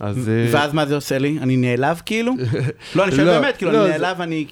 אז... 0.00 0.28
אה, 0.28 0.48
ואז 0.52 0.74
מה 0.74 0.86
זה 0.86 0.94
עושה 0.94 1.18
לי? 1.18 1.38
אני 1.40 1.56
נעלב 1.56 2.02
כאילו? 2.06 2.32
לא, 2.96 3.04
אני 3.04 3.12
שואל 3.12 3.26
לא, 3.26 3.40
באמת, 3.40 3.56
כאילו, 3.56 3.72
לא, 3.72 3.84
אני 3.84 3.90
נעלב, 3.90 4.20
אני... 4.20 4.46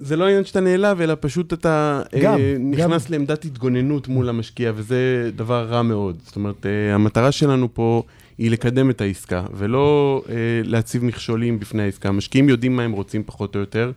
זה 0.00 0.16
לא 0.16 0.24
עניין 0.28 0.44
שאתה 0.44 0.60
נעלב, 0.60 1.00
אלא 1.00 1.14
פשוט 1.20 1.52
אתה 1.52 2.02
אה, 2.14 2.56
נכנס. 2.58 3.10
לעמדת 3.10 3.44
התגוננות 3.44 4.08
מול 4.08 4.28
המשקיע, 4.28 4.72
וזה 4.74 5.30
דבר 5.36 5.66
רע 5.68 5.82
מאוד. 5.82 6.16
זאת 6.24 6.36
אומרת, 6.36 6.66
אה, 6.66 6.94
המטרה 6.94 7.32
שלנו 7.32 7.74
פה 7.74 8.02
היא 8.38 8.50
לקדם 8.50 8.90
את 8.90 9.00
העסקה, 9.00 9.42
ולא 9.54 10.22
להציב 10.64 11.04
מכשולים 11.04 11.60
בפני 11.60 11.82
העסקה. 11.82 12.08
המשקיעים 12.08 12.48
יודעים 12.48 12.76
מה 12.76 12.82
הם 12.82 12.92
רוצים 12.92 13.22
פחות 13.26 13.54
או 13.54 13.60
יותר, 13.60 13.92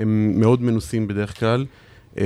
הם 0.00 0.32
מאוד 0.34 0.62
מנוסים 0.62 1.08
בדרך 1.08 1.40
כלל. 1.40 1.64
אה, 2.18 2.24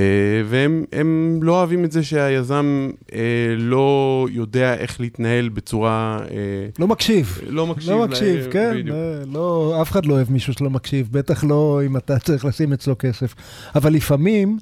והם 0.49 0.85
הם 0.93 1.41
לא 1.43 1.53
אוהבים 1.59 1.85
את 1.85 1.93
זה 1.93 2.03
שהיזם 2.03 2.91
אה, 3.13 3.55
לא 3.57 4.27
יודע 4.33 4.75
איך 4.75 5.01
להתנהל 5.01 5.49
בצורה... 5.49 6.19
אה, 6.31 6.37
לא 6.79 6.89
מקשיב. 6.89 7.41
לא 7.47 7.67
מקשיב. 7.67 7.91
לא 7.91 8.05
מקשיב, 8.05 8.47
כן, 8.51 8.73
בדיוק. 8.75 8.97
אה, 8.97 9.23
לא, 9.33 9.79
אף 9.83 9.91
אחד 9.91 10.07
לא 10.07 10.15
אוהב 10.15 10.33
מישהו 10.33 10.53
שלא 10.53 10.71
מקשיב, 10.71 11.09
בטח 11.11 11.45
לא 11.45 11.81
אם 11.87 11.97
אתה 11.97 12.19
צריך 12.19 12.45
לשים 12.45 12.73
אצלו 12.73 12.99
כסף. 12.99 13.35
אבל 13.75 13.93
לפעמים, 13.93 14.59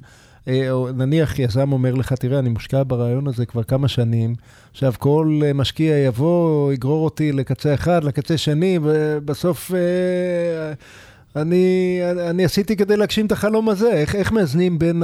או 0.69 0.89
נניח 0.91 1.39
יזם 1.39 1.71
אומר 1.71 1.93
לך, 1.93 2.13
תראה, 2.13 2.39
אני 2.39 2.49
מושקע 2.49 2.83
ברעיון 2.87 3.27
הזה 3.27 3.45
כבר 3.45 3.63
כמה 3.63 3.87
שנים, 3.87 4.35
עכשיו 4.71 4.93
כל 4.99 5.41
משקיע 5.55 5.97
יבוא, 5.97 6.73
יגרור 6.73 7.05
אותי 7.05 7.31
לקצה 7.31 7.73
אחד, 7.73 8.03
לקצה 8.03 8.37
שני, 8.37 8.79
ובסוף 8.83 9.71
אה, 9.73 10.73
אני, 11.35 11.99
אני 12.29 12.45
עשיתי 12.45 12.75
כדי 12.75 12.97
להגשים 12.97 13.25
את 13.25 13.31
החלום 13.31 13.69
הזה. 13.69 13.91
איך, 13.91 14.15
איך 14.15 14.31
מאזנים 14.31 14.79
בין 14.79 15.03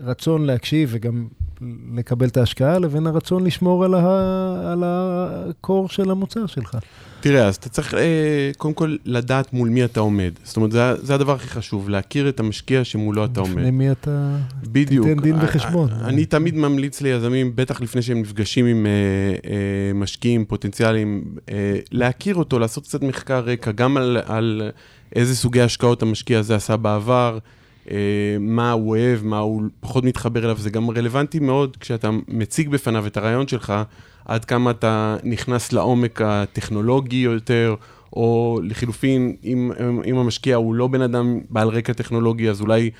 הרצון 0.00 0.46
להקשיב 0.46 0.88
וגם 0.92 1.26
לקבל 1.94 2.28
את 2.28 2.36
ההשקעה, 2.36 2.78
לבין 2.78 3.06
הרצון 3.06 3.44
לשמור 3.44 3.84
על, 3.84 3.94
ה, 3.94 4.72
על 4.72 4.82
הקור 4.86 5.88
של 5.88 6.10
המוצר 6.10 6.46
שלך? 6.46 6.76
תראה, 7.20 7.46
אז 7.46 7.56
אתה 7.56 7.68
צריך 7.68 7.94
אה, 7.94 8.50
קודם 8.56 8.74
כל 8.74 8.96
לדעת 9.04 9.52
מול 9.52 9.68
מי 9.68 9.84
אתה 9.84 10.00
עומד. 10.00 10.32
זאת 10.44 10.56
אומרת, 10.56 10.72
זה, 10.72 10.94
זה 11.02 11.14
הדבר 11.14 11.34
הכי 11.34 11.48
חשוב, 11.48 11.88
להכיר 11.88 12.28
את 12.28 12.40
המשקיע 12.40 12.84
שמולו 12.84 13.24
אתה 13.24 13.40
עומד. 13.40 13.52
לפני 13.56 13.70
מי 13.70 13.90
אתה... 13.90 14.36
בדיוק. 14.62 15.06
תיתן 15.06 15.20
דין 15.22 15.36
א- 15.36 15.44
וחשבון. 15.44 15.88
א- 15.92 16.04
אני 16.04 16.24
תמיד 16.24 16.54
ממליץ 16.54 17.00
ליזמים, 17.00 17.52
בטח 17.54 17.80
לפני 17.80 18.02
שהם 18.02 18.20
נפגשים 18.20 18.66
עם 18.66 18.86
אה, 18.86 18.90
אה, 19.50 19.92
משקיעים 19.94 20.44
פוטנציאליים, 20.44 21.24
אה, 21.48 21.78
להכיר 21.92 22.34
אותו, 22.34 22.58
לעשות 22.58 22.84
קצת 22.84 23.02
מחקר 23.02 23.40
רקע, 23.40 23.72
גם 23.72 23.96
על, 23.96 24.18
על 24.26 24.70
איזה 25.16 25.36
סוגי 25.36 25.60
השקעות 25.60 26.02
המשקיע 26.02 26.38
הזה 26.38 26.56
עשה 26.56 26.76
בעבר, 26.76 27.38
אה, 27.90 27.96
מה 28.40 28.72
הוא 28.72 28.88
אוהב, 28.88 29.24
מה 29.24 29.38
הוא 29.38 29.62
פחות 29.80 30.04
מתחבר 30.04 30.44
אליו. 30.44 30.56
זה 30.58 30.70
גם 30.70 30.90
רלוונטי 30.90 31.38
מאוד 31.38 31.76
כשאתה 31.76 32.10
מציג 32.28 32.68
בפניו 32.68 33.06
את 33.06 33.16
הרעיון 33.16 33.48
שלך, 33.48 33.72
עד 34.24 34.44
כמה 34.44 34.70
אתה 34.70 35.16
נכנס 35.24 35.72
לעומק 35.72 36.20
הטכנולוגי 36.22 37.16
יותר, 37.16 37.74
או 38.12 38.60
לחילופין, 38.64 39.36
אם, 39.44 39.70
אם 40.06 40.18
המשקיע 40.18 40.56
הוא 40.56 40.74
לא 40.74 40.86
בן 40.86 41.00
אדם 41.00 41.40
בעל 41.50 41.68
רקע 41.68 41.92
טכנולוגי, 41.92 42.50
אז 42.50 42.60
אולי 42.60 42.90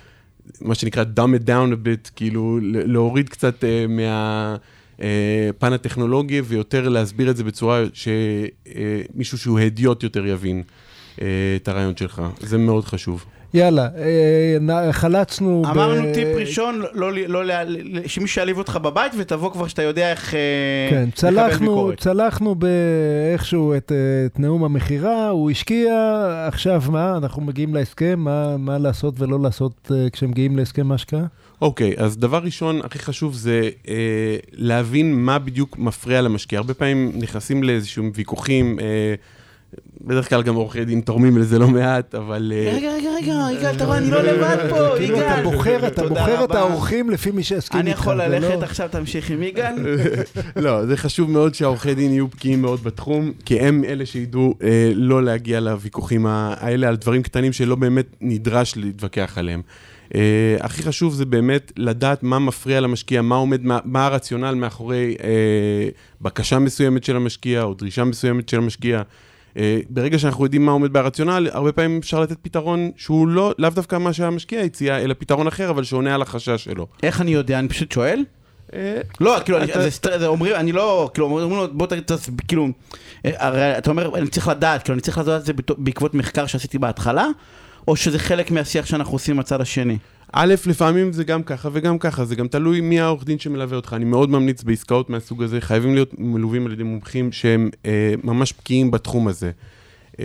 מה 0.60 0.74
שנקרא 0.74 1.04
dumb 1.16 1.42
it 1.42 1.46
down 1.46 1.72
a 1.72 1.86
bit, 1.86 2.10
כאילו 2.16 2.58
להוריד 2.62 3.28
קצת 3.28 3.64
uh, 3.64 3.90
מהפן 4.98 5.72
הטכנולוגי 5.72 6.40
ויותר 6.40 6.88
להסביר 6.88 7.30
את 7.30 7.36
זה 7.36 7.44
בצורה 7.44 7.84
שמישהו 7.92 9.38
שהוא 9.38 9.58
הדיוט 9.58 10.02
יותר 10.02 10.26
יבין 10.26 10.62
uh, 10.66 10.70
את 11.56 11.68
הרעיון 11.68 11.96
שלך. 11.96 12.22
זה 12.40 12.58
מאוד 12.58 12.84
חשוב. 12.84 13.24
יאללה, 13.54 13.88
אה, 14.68 14.92
חלצנו... 14.92 15.62
ב- 15.62 15.66
אמרנו 15.66 16.14
טיפ 16.14 16.28
ראשון, 16.36 16.82
לא, 16.92 17.12
לא, 17.12 17.44
לא, 17.44 17.44
לא, 17.44 18.00
שמישהו 18.06 18.40
יעליב 18.40 18.58
אותך 18.58 18.78
בבית 18.82 19.12
ותבוא 19.18 19.52
כבר 19.52 19.68
שאתה 19.68 19.82
יודע 19.82 20.10
איך 20.10 20.34
אה, 20.34 20.40
כן, 20.90 21.02
לקבל 21.02 21.10
צלחנו, 21.14 21.58
ביקורת. 21.58 21.98
צלחנו 22.00 22.54
באיכשהו 22.54 23.74
את, 23.76 23.92
אה, 23.92 23.96
את 24.26 24.40
נאום 24.40 24.64
המכירה, 24.64 25.28
הוא 25.28 25.50
השקיע, 25.50 25.92
עכשיו 26.48 26.82
מה? 26.90 27.16
אנחנו 27.16 27.42
מגיעים 27.42 27.74
להסכם, 27.74 28.18
מה, 28.18 28.56
מה 28.56 28.78
לעשות 28.78 29.20
ולא 29.20 29.40
לעשות 29.40 29.90
אה, 29.94 30.10
כשמגיעים 30.12 30.56
להסכם 30.56 30.92
ההשקעה? 30.92 31.24
אוקיי, 31.62 31.94
אז 31.96 32.18
דבר 32.18 32.38
ראשון, 32.44 32.80
הכי 32.84 32.98
חשוב 32.98 33.34
זה 33.34 33.60
אה, 33.88 34.36
להבין 34.52 35.14
מה 35.14 35.38
בדיוק 35.38 35.78
מפריע 35.78 36.20
למשקיע. 36.20 36.58
הרבה 36.58 36.74
פעמים 36.74 37.12
נכנסים 37.14 37.62
לאיזשהם 37.62 38.10
ויכוחים, 38.14 38.78
אה, 38.80 39.14
בדרך 40.00 40.28
כלל 40.28 40.42
גם 40.42 40.54
עורכי 40.54 40.84
דין 40.84 41.00
תורמים 41.00 41.38
לזה 41.38 41.58
לא 41.58 41.68
מעט, 41.68 42.14
אבל... 42.14 42.52
אה, 42.56 42.72
רגע, 42.76 42.92
רגע, 42.92 43.10
רגע, 43.16 43.58
יגאל, 43.58 43.76
אתה 43.76 43.84
רואה, 43.84 43.98
אני 43.98 44.10
לא 44.10 44.22
לבד 44.22 44.56
פה, 44.70 44.96
כאילו 44.96 45.18
אתה 45.18 45.24
יגאל. 45.26 45.42
בוחר, 45.42 45.86
אתה 45.86 46.08
בוחר 46.08 46.44
את. 46.44 46.50
האורחים 46.54 47.10
לפי 47.10 47.30
מי 47.30 47.42
שיסכים 47.42 47.80
אני 47.80 47.90
איתך. 47.90 48.00
יכול 48.00 48.16
זה 48.16 48.28
ללכת 48.28 48.54
לא- 48.60 48.62
עכשיו, 48.64 48.88
תמשיך 48.92 49.30
עם 49.30 49.42
יגאל? 49.42 49.74
לא, 50.64 50.86
זה 50.86 50.96
חשוב 50.96 51.30
מאוד 51.30 51.54
שהעורכי 51.54 51.94
דין 51.94 52.12
יהיו 52.12 52.26
בקיאים 52.28 52.62
מאוד 52.62 52.84
בתחום, 52.84 53.32
כי 53.44 53.60
הם 53.60 53.84
אלה 53.84 54.06
שידעו 54.06 54.54
אה, 54.62 54.92
לא 54.94 55.22
להגיע 55.22 55.60
לוויכוחים 55.60 56.26
האלה 56.26 56.88
על 56.88 56.96
דברים 56.96 57.22
קטנים 57.22 57.52
שלא 57.52 57.74
באמת 57.74 58.06
נדרש 58.20 58.76
להתווכח 58.76 59.38
עליהם. 59.38 59.62
אה, 60.14 60.56
הכי 60.60 60.82
חשוב 60.82 61.14
זה 61.14 61.24
באמת 61.24 61.72
לדעת 61.76 62.22
מה 62.22 62.38
מפריע 62.38 62.80
למשקיע, 62.80 63.22
מה 63.22 63.36
עומד, 63.36 63.64
מה, 63.64 63.78
מה 63.84 64.06
הרציונל 64.06 64.54
מאחורי 64.54 65.16
אה, 65.22 65.88
בקשה 66.20 66.58
מסוימת 66.58 67.04
של 67.04 67.16
המשקיע 67.16 67.62
או 67.62 67.74
דרישה 67.74 68.04
מסוימת 68.04 68.48
של 68.48 68.58
המשקיע. 68.58 69.02
אה, 69.56 69.80
ברגע 69.90 70.18
שאנחנו 70.18 70.44
יודעים 70.44 70.66
מה 70.66 70.72
עומד 70.72 70.92
ברציונל, 70.92 71.48
הרבה 71.52 71.72
פעמים 71.72 71.98
אפשר 71.98 72.20
לתת 72.20 72.36
פתרון 72.42 72.90
שהוא 72.96 73.28
לא, 73.28 73.52
לאו 73.58 73.70
דווקא 73.70 73.96
מה 73.96 74.12
שהמשקיע 74.12 74.60
הציע, 74.60 74.98
אלא 74.98 75.14
פתרון 75.18 75.46
אחר, 75.46 75.70
אבל 75.70 75.84
שעונה 75.84 76.14
על 76.14 76.22
החשש 76.22 76.64
שלו. 76.64 76.86
איך 77.02 77.20
אני 77.20 77.30
יודע? 77.30 77.58
אני 77.58 77.68
פשוט 77.68 77.92
שואל? 77.92 78.24
אה, 78.74 79.00
לא, 79.20 79.36
כאילו, 79.44 79.58
אני- 79.58 79.70
אתה- 79.72 79.82
זה 79.82 79.90
סטר- 79.90 80.18
זה 80.18 80.26
אומרים, 80.26 80.54
אני 80.56 80.72
לא, 80.72 81.10
כאילו, 81.14 81.26
אומרים 81.26 81.50
לו, 81.50 81.68
בוא 81.72 81.86
תגיד, 81.86 82.10
כאילו, 82.48 82.68
אה, 83.26 83.30
הרי 83.36 83.78
אתה 83.78 83.90
אומר, 83.90 84.18
אני 84.18 84.26
צריך 84.28 84.48
לדעת, 84.48 84.82
כאילו, 84.82 84.94
אני 84.94 85.00
צריך 85.02 85.18
לדעת 85.18 85.40
את 85.40 85.46
זה 85.46 85.52
בעקבות 85.78 86.14
מחקר 86.14 86.46
שעשיתי 86.46 86.78
בהתחלה, 86.78 87.26
או 87.88 87.96
שזה 87.96 88.18
חלק 88.18 88.50
מהשיח 88.50 88.86
שאנחנו 88.86 89.12
עושים 89.12 89.36
מהצד 89.36 89.60
השני? 89.60 89.98
א', 90.32 90.54
לפעמים 90.66 91.12
זה 91.12 91.24
גם 91.24 91.42
ככה 91.42 91.68
וגם 91.72 91.98
ככה, 91.98 92.24
זה 92.24 92.34
גם 92.34 92.48
תלוי 92.48 92.80
מי 92.80 93.00
העורך 93.00 93.24
דין 93.24 93.38
שמלווה 93.38 93.76
אותך. 93.76 93.92
אני 93.96 94.04
מאוד 94.04 94.30
ממליץ 94.30 94.62
בעסקאות 94.62 95.10
מהסוג 95.10 95.42
הזה, 95.42 95.60
חייבים 95.60 95.94
להיות 95.94 96.14
מלווים 96.18 96.66
על 96.66 96.72
ידי 96.72 96.82
מומחים 96.82 97.32
שהם 97.32 97.70
אה, 97.86 98.14
ממש 98.24 98.54
בקיאים 98.58 98.90
בתחום 98.90 99.28
הזה. 99.28 99.50
אה, 100.20 100.24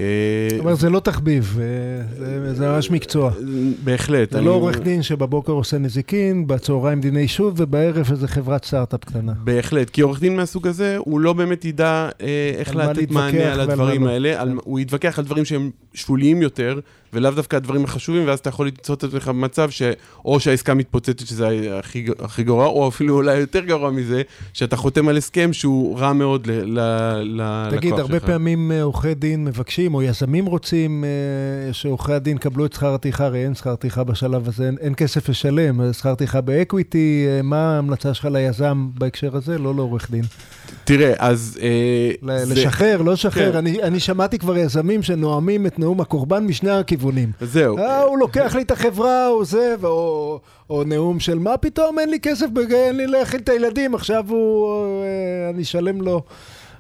אומרת, 0.60 0.78
זה 0.80 0.90
לא 0.90 1.00
תחביב, 1.00 1.60
אה, 1.62 2.54
זה- 2.54 2.68
ממש 2.68 2.92
מקצוע. 2.92 3.32
בהחלט. 3.84 4.32
זה 4.32 4.42
לא 4.42 4.52
עורך 4.52 4.80
דין 4.80 5.04
שבבוקר 5.04 5.52
עושה 5.52 5.78
נזיקין, 5.78 6.48
בצהריים 6.48 7.02
דיני 7.02 7.20
אישות, 7.20 7.54
ובערב 7.58 8.08
איזה 8.12 8.28
חברת 8.28 8.66
סטארט-אפ 8.66 9.04
קטנה. 9.06 9.34
בהחלט, 9.44 9.90
כי 9.90 10.02
עורך 10.02 10.20
דין 10.20 10.36
מהסוג 10.36 10.68
הזה, 10.68 10.98
הוא 10.98 11.20
לא 11.20 11.34
באמת 11.34 11.66
ידע 11.66 12.10
אה, 12.22 12.52
איך 12.56 12.76
לתת 12.76 13.12
מענה 13.12 13.54
על 13.54 13.60
הדברים 13.60 14.04
לא. 14.04 14.10
האלה, 14.10 14.42
על, 14.42 14.54
הוא 14.64 14.80
יתווכח 14.80 15.20
על 15.20 15.26
דברים 15.26 15.46
שהם 15.46 15.72
שוליים 15.94 16.42
יותר, 16.42 16.80
ולאו 17.14 17.32
דווקא 17.32 17.56
הדברים 17.56 17.84
החשובים, 17.84 18.28
ואז 18.28 18.40
אתה 18.40 18.50
יכול 18.50 18.68
למצוא 18.68 18.96
את 18.96 19.04
עצמך 19.04 19.28
במצב 19.28 19.70
שאו 19.70 20.40
שהעסקה 20.40 20.74
מתפוצצת, 20.74 21.28
שזה 21.28 21.80
הכי, 21.80 22.06
הכי 22.20 22.44
גרוע, 22.44 22.66
או 22.66 22.88
אפילו 22.88 23.16
אולי 23.16 23.38
יותר 23.38 23.60
גרוע 23.60 23.92
מזה, 23.92 24.22
שאתה 24.54 24.76
חותם 24.76 25.08
על 25.08 25.18
הסכם 25.18 25.54
שהוא 25.54 26.00
רע 26.00 26.14
מאוד 26.14 26.48
ללקוח 26.48 27.72
שלך. 27.72 27.80
תגיד, 27.80 27.94
הרבה 27.94 28.20
פעמים 28.20 28.72
אה, 28.72 28.84
עורכי 28.84 29.14
דין 29.14 29.46
מבקשים, 29.46 29.94
או 29.94 30.02
יזמים 30.02 30.46
רוצים 30.46 31.04
אה, 31.04 31.74
שעורכי 31.74 32.14
הדין 32.14 32.38
יקבלו 32.38 32.66
את 32.66 32.74
שכר 32.74 32.94
הטרחה, 32.94 33.26
הרי 33.26 33.44
אין 33.44 33.56
שכר 33.56 33.76
טרחה 33.76 34.04
בשלב 34.04 34.48
הזה, 34.48 34.66
אין, 34.66 34.78
אין 34.82 34.94
כסף 34.98 35.30
לשלם, 35.30 35.94
שכר 35.94 36.16
טרחה 36.16 36.42
ב 36.42 36.52
equity, 36.52 37.26
אה, 37.28 37.42
מה 37.42 37.76
ההמלצה 37.76 38.14
שלך 38.14 38.28
ליזם 38.32 38.88
בהקשר 38.94 39.36
הזה? 39.36 39.58
לא 39.58 39.76
לעורך 39.76 40.12
דין. 40.12 40.24
תראה, 40.84 41.14
אז... 41.20 41.60
אה, 41.62 42.12
לשחרר. 42.24 43.02
לא 43.02 43.14
לשחרר. 43.14 43.52
כן. 43.52 43.58
אני, 43.58 43.84
אני 43.84 44.00
שמעתי 44.00 44.40
כבר 44.40 44.58
יזמים 44.58 45.04
שנואמים 45.04 45.66
את 45.66 45.80
נאום 45.80 46.02
הקורבן 46.02 46.44
משני 46.46 46.72
הכיוונים. 46.72 47.32
זהו. 47.42 47.78
אה, 47.78 48.02
הוא 48.02 48.18
לוקח 48.18 48.56
לי 48.56 48.62
את 48.62 48.72
החברה, 48.72 49.28
הוא 49.28 49.46
זה, 49.46 49.76
או, 49.84 50.40
או 50.70 50.84
נאום 50.84 51.20
של 51.20 51.40
מה 51.40 51.58
פתאום, 51.58 52.00
אין 52.00 52.10
לי 52.10 52.20
כסף, 52.20 52.46
אין 52.72 52.98
לי 52.98 53.08
להאכיל 53.08 53.40
את 53.40 53.50
הילדים, 53.50 53.96
עכשיו 53.96 54.26
הוא... 54.28 54.74
אה, 55.04 55.50
אני 55.54 55.64
אשלם 55.64 56.02
לו. 56.02 56.22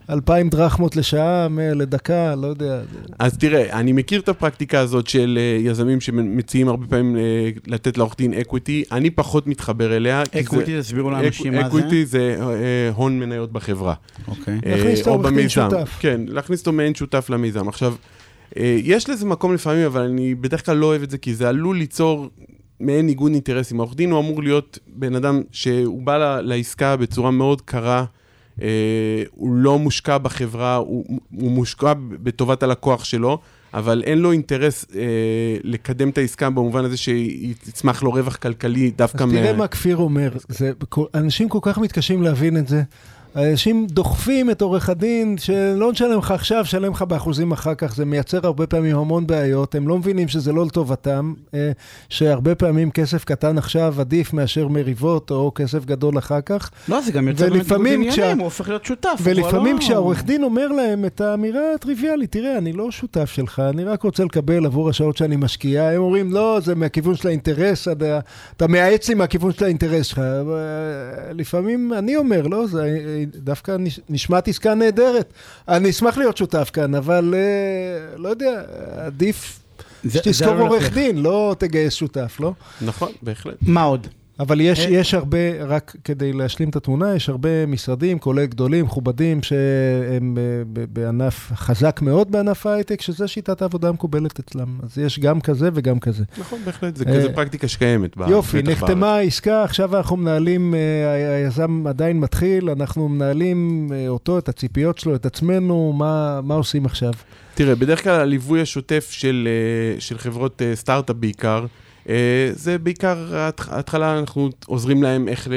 אלפיים 0.09 0.49
דרחמות 0.49 0.95
לשעה, 0.95 1.47
לדקה, 1.75 2.35
לא 2.35 2.47
יודע. 2.47 2.81
אז 3.19 3.37
תראה, 3.37 3.79
אני 3.79 3.91
מכיר 3.91 4.21
את 4.21 4.29
הפרקטיקה 4.29 4.79
הזאת 4.79 5.07
של 5.07 5.39
uh, 5.61 5.67
יזמים 5.67 6.01
שמציעים 6.01 6.67
הרבה 6.67 6.87
פעמים 6.87 7.15
uh, 7.15 7.19
לתת 7.67 7.97
לעורך 7.97 8.15
דין 8.17 8.33
equity, 8.33 8.83
אני 8.91 9.09
פחות 9.09 9.47
מתחבר 9.47 9.95
אליה. 9.97 10.23
Equity, 10.39 10.79
תסבירו 10.79 11.09
לאנשים 11.09 11.53
מה 11.53 11.61
זה. 11.61 11.67
Equity 11.67 12.05
זה 12.05 12.37
uh, 12.39 12.95
הון 12.95 13.19
מניות 13.19 13.51
בחברה. 13.51 13.93
אוקיי. 14.27 14.59
להכניס 14.65 15.01
את 15.01 15.07
העורך 15.07 15.33
דין 15.33 15.49
שותף. 15.49 15.97
כן, 15.99 16.21
להכניס 16.27 16.59
אותו 16.59 16.71
מעין 16.71 16.95
שותף 16.95 17.29
למיזם. 17.29 17.67
עכשיו, 17.67 17.95
יש 18.83 19.09
לזה 19.09 19.25
מקום 19.25 19.53
לפעמים, 19.53 19.85
אבל 19.85 20.01
אני 20.01 20.35
בדרך 20.35 20.65
כלל 20.65 20.77
לא 20.77 20.85
אוהב 20.85 21.03
את 21.03 21.09
זה, 21.09 21.17
כי 21.17 21.35
זה 21.35 21.49
עלול 21.49 21.77
ליצור... 21.77 22.27
מעין 22.79 23.05
ניגוד 23.05 23.31
אינטרסים. 23.31 23.79
העורך 23.79 23.95
דין 23.95 24.11
הוא 24.11 24.19
אמור 24.19 24.43
להיות 24.43 24.79
בן 24.87 25.15
אדם 25.15 25.41
שהוא 25.51 26.01
בא 26.01 26.39
לעסקה 26.41 26.95
בצורה 26.95 27.31
מאוד 27.31 27.61
קרה, 27.61 27.99
אה, 27.99 28.05
הוא 29.31 29.55
לא 29.55 29.79
מושקע 29.79 30.17
בחברה, 30.17 30.75
הוא, 30.75 31.19
הוא 31.35 31.51
מושקע 31.51 31.93
בטובת 32.23 32.63
הלקוח 32.63 33.03
שלו, 33.03 33.39
אבל 33.73 34.03
אין 34.05 34.17
לו 34.17 34.31
אינטרס 34.31 34.85
אה, 34.95 35.01
לקדם 35.63 36.09
את 36.09 36.17
העסקה 36.17 36.49
במובן 36.49 36.85
הזה 36.85 36.97
שיצמח 36.97 38.03
לו 38.03 38.11
רווח 38.11 38.35
כלכלי 38.35 38.91
דווקא 38.91 39.23
מה... 39.23 39.33
אז 39.33 39.39
תראה 39.39 39.53
מה 39.53 39.67
כפיר 39.67 39.97
אומר, 39.97 40.31
זה, 40.49 40.71
אנשים 41.13 41.49
כל 41.49 41.59
כך 41.61 41.77
מתקשים 41.77 42.21
להבין 42.21 42.57
את 42.57 42.67
זה. 42.67 42.83
אנשים 43.35 43.87
דוחפים 43.87 44.51
את 44.51 44.61
עורך 44.61 44.89
הדין, 44.89 45.37
שלא 45.37 45.91
נשלם 45.91 46.17
לך 46.17 46.31
עכשיו, 46.31 46.65
שלם 46.65 46.91
לך 46.91 47.01
באחוזים 47.01 47.51
אחר 47.51 47.75
כך, 47.75 47.95
זה 47.95 48.05
מייצר 48.05 48.39
הרבה 48.43 48.67
פעמים 48.67 48.95
המון 48.95 49.27
בעיות, 49.27 49.75
הם 49.75 49.87
לא 49.87 49.97
מבינים 49.97 50.27
שזה 50.27 50.51
לא 50.51 50.65
לטובתם, 50.65 51.33
אה, 51.53 51.71
שהרבה 52.09 52.55
פעמים 52.55 52.91
כסף 52.91 53.23
קטן 53.23 53.57
עכשיו 53.57 53.95
עדיף 53.99 54.33
מאשר 54.33 54.67
מריבות 54.67 55.31
או 55.31 55.51
כסף 55.55 55.85
גדול 55.85 56.17
אחר 56.17 56.41
כך. 56.41 56.69
לא, 56.89 57.01
זה 57.01 57.11
גם 57.11 57.27
יוצר 57.27 57.49
באמת 57.49 57.93
עניינים, 57.93 58.37
הוא 58.37 58.43
הופך 58.45 58.69
להיות 58.69 58.85
שותף. 58.85 59.19
ולפעמים 59.23 59.75
לא... 59.75 59.81
כשהעורך 59.81 60.23
דין 60.23 60.43
אומר 60.43 60.67
להם 60.67 61.05
את 61.05 61.21
האמירה 61.21 61.73
הטריוויאלית, 61.75 62.31
תראה, 62.31 62.57
אני 62.57 62.73
לא 62.73 62.91
שותף 62.91 63.29
שלך, 63.33 63.61
אני 63.69 63.83
רק 63.83 64.03
רוצה 64.03 64.23
לקבל 64.23 64.65
עבור 64.65 64.89
השעות 64.89 65.17
שאני 65.17 65.35
משקיע, 65.35 65.89
הם 65.89 66.01
אומרים, 66.01 66.33
לא, 66.33 66.59
זה 66.63 66.75
מהכיוון 66.75 67.15
של 67.15 67.27
האינטרס, 67.27 67.87
אתה, 67.87 68.19
אתה 68.57 68.67
מייעץ 68.67 69.09
לי 69.09 69.15
מהכיוון 69.15 69.51
של 69.51 69.65
האינטרס 69.65 70.05
שלך. 70.05 70.21
לפעמים 71.33 71.93
אני 71.93 72.15
אומר, 72.15 72.47
לא, 72.47 72.67
זה 72.67 72.97
דווקא 73.35 73.77
נשמעת 74.09 74.47
עסקה 74.47 74.75
נהדרת. 74.75 75.33
אני 75.67 75.89
אשמח 75.89 76.17
להיות 76.17 76.37
שותף 76.37 76.69
כאן, 76.73 76.95
אבל 76.95 77.33
אה, 77.37 78.17
לא 78.17 78.29
יודע, 78.29 78.63
עדיף 78.97 79.59
שתזכור 80.09 80.59
עורך 80.59 80.93
דין, 80.93 81.17
לא 81.17 81.55
תגייס 81.59 81.93
שותף, 81.93 82.37
לא? 82.39 82.53
נכון, 82.81 83.11
בהחלט. 83.21 83.55
מה 83.61 83.83
עוד? 83.83 84.07
אבל 84.39 84.61
יש, 84.61 84.79
אה, 84.79 84.89
יש 84.89 85.13
הרבה, 85.13 85.65
רק 85.67 85.95
כדי 86.03 86.33
להשלים 86.33 86.69
את 86.69 86.75
התמונה, 86.75 87.15
יש 87.15 87.29
הרבה 87.29 87.65
משרדים, 87.65 88.19
כולל 88.19 88.45
גדולים, 88.45 88.85
מכובדים, 88.85 89.43
שהם 89.43 90.37
בענף, 90.93 91.51
חזק 91.55 91.99
מאוד 92.01 92.31
בענף 92.31 92.65
ההייטק, 92.65 93.01
שזו 93.01 93.27
שיטת 93.27 93.61
העבודה 93.61 93.89
המקובלת 93.89 94.39
אצלם. 94.39 94.79
אז 94.83 94.97
יש 94.97 95.19
גם 95.19 95.41
כזה 95.41 95.69
וגם 95.73 95.99
כזה. 95.99 96.23
נכון, 96.37 96.59
בהחלט, 96.65 96.95
זה 96.95 97.05
כזה 97.05 97.27
אה, 97.27 97.33
פרקטיקה 97.33 97.67
שקיימת. 97.67 98.17
יופי, 98.29 98.61
נחתמה 98.63 99.15
העסקה, 99.15 99.63
עכשיו 99.63 99.97
אנחנו 99.97 100.17
מנהלים, 100.17 100.75
אה, 100.75 101.11
היזם 101.35 101.87
עדיין 101.87 102.19
מתחיל, 102.19 102.69
אנחנו 102.69 103.09
מנהלים 103.09 103.89
אותו, 104.07 104.37
את 104.37 104.49
הציפיות 104.49 104.97
שלו, 104.97 105.15
את 105.15 105.25
עצמנו, 105.25 105.93
מה, 105.93 106.41
מה 106.43 106.53
עושים 106.53 106.85
עכשיו? 106.85 107.11
תראה, 107.53 107.75
בדרך 107.75 108.03
כלל 108.03 108.19
הליווי 108.19 108.61
השוטף 108.61 109.07
של, 109.11 109.47
של 109.99 110.17
חברות 110.17 110.61
סטארט-אפ 110.73 111.15
בעיקר, 111.15 111.59
אה, 111.61 111.86
זה 112.51 112.77
בעיקר 112.77 113.35
ההתחלה, 113.69 114.19
אנחנו 114.19 114.49
עוזרים 114.65 115.03
להם 115.03 115.27
איך 115.27 115.47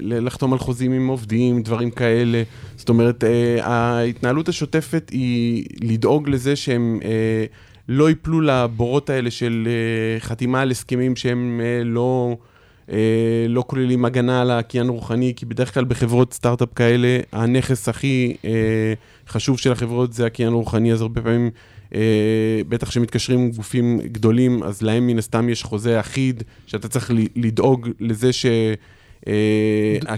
לחתום 0.00 0.52
על 0.52 0.58
חוזים 0.58 0.92
עם 0.92 1.08
עובדים, 1.08 1.62
דברים 1.62 1.90
כאלה. 1.90 2.42
זאת 2.76 2.88
אומרת, 2.88 3.24
אה, 3.24 3.66
ההתנהלות 3.66 4.48
השוטפת 4.48 5.10
היא 5.10 5.64
לדאוג 5.82 6.28
לזה 6.28 6.56
שהם 6.56 7.00
אה, 7.04 7.44
לא 7.88 8.08
ייפלו 8.08 8.40
לבורות 8.40 9.10
האלה 9.10 9.30
של 9.30 9.68
חתימה 10.18 10.60
על 10.60 10.70
הסכמים 10.70 11.16
שהם 11.16 11.60
לא... 11.84 12.36
לא 13.48 13.64
כוללים 13.66 14.04
הגנה 14.04 14.40
על 14.40 14.50
הקניין 14.50 14.88
רוחני, 14.88 15.32
כי 15.36 15.46
בדרך 15.46 15.74
כלל 15.74 15.84
בחברות 15.84 16.32
סטארט-אפ 16.32 16.68
כאלה, 16.74 17.18
הנכס 17.32 17.88
הכי 17.88 18.36
חשוב 19.28 19.58
של 19.58 19.72
החברות 19.72 20.12
זה 20.12 20.26
הקניין 20.26 20.52
רוחני, 20.52 20.92
אז 20.92 21.00
הרבה 21.00 21.22
פעמים 21.22 21.46
אה, 21.46 21.71
בטח 22.68 22.88
כשמתקשרים 22.88 23.50
גופים 23.50 24.00
גדולים, 24.00 24.62
אז 24.62 24.82
להם 24.82 25.06
מן 25.06 25.18
הסתם 25.18 25.48
יש 25.48 25.62
חוזה 25.62 26.00
אחיד, 26.00 26.42
שאתה 26.66 26.88
צריך 26.88 27.10
לדאוג 27.36 27.88
לזה 28.00 28.32
ש... 28.32 28.46
אה, 29.28 30.16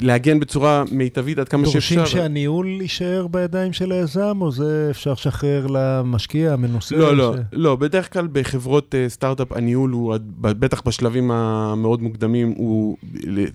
להגן 0.00 0.40
בצורה 0.40 0.84
מיטבית 0.90 1.38
עד 1.38 1.48
כמה 1.48 1.66
שאפשר. 1.66 1.96
דורשים 1.96 2.18
שהניהול 2.18 2.80
יישאר 2.80 3.26
בידיים 3.26 3.72
של 3.72 3.92
היזם, 3.92 4.38
או 4.40 4.50
זה 4.50 4.88
אפשר 4.90 5.12
לשחרר 5.12 5.66
למשקיע, 5.66 6.52
המנוסה? 6.52 6.96
לא, 6.96 7.16
לא, 7.16 7.34
לא. 7.52 7.76
בדרך 7.76 8.12
כלל 8.12 8.28
בחברות 8.32 8.94
אה, 8.94 9.08
סטארט-אפ 9.08 9.52
הניהול 9.52 9.90
הוא, 9.90 10.14
בטח 10.40 10.82
בשלבים 10.86 11.30
המאוד 11.30 12.02
מוקדמים, 12.02 12.54
הוא 12.56 12.96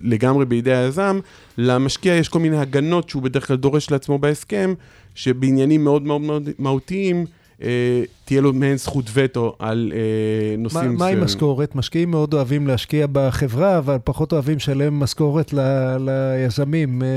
לגמרי 0.02 0.44
בידי 0.44 0.74
היזם. 0.74 1.18
למשקיע 1.58 2.14
יש 2.14 2.28
כל 2.28 2.38
מיני 2.38 2.58
הגנות 2.58 3.08
שהוא 3.08 3.22
בדרך 3.22 3.46
כלל 3.46 3.56
דורש 3.56 3.90
לעצמו 3.90 4.18
בהסכם, 4.18 4.74
שבעניינים 5.14 5.84
מאוד 5.84 6.02
מאוד 6.02 6.22
מהותיים, 6.58 7.16
אה, 7.16 7.24
תהיה 8.24 8.40
לו 8.40 8.52
מעין 8.52 8.76
זכות 8.76 9.10
וטו 9.14 9.56
על 9.58 9.92
אה, 9.94 10.56
נושאים... 10.58 10.94
מה 10.94 11.06
עם 11.06 11.24
משכורת? 11.24 11.74
משקיעים 11.74 12.10
מאוד 12.10 12.34
אוהבים 12.34 12.66
להשקיע 12.66 13.06
בחברה, 13.12 13.78
אבל 13.78 13.96
פחות 14.04 14.32
אוהבים 14.32 14.56
לשלם 14.56 15.00
משכורת 15.00 15.54
ליזמים, 15.98 17.02
אה, 17.02 17.08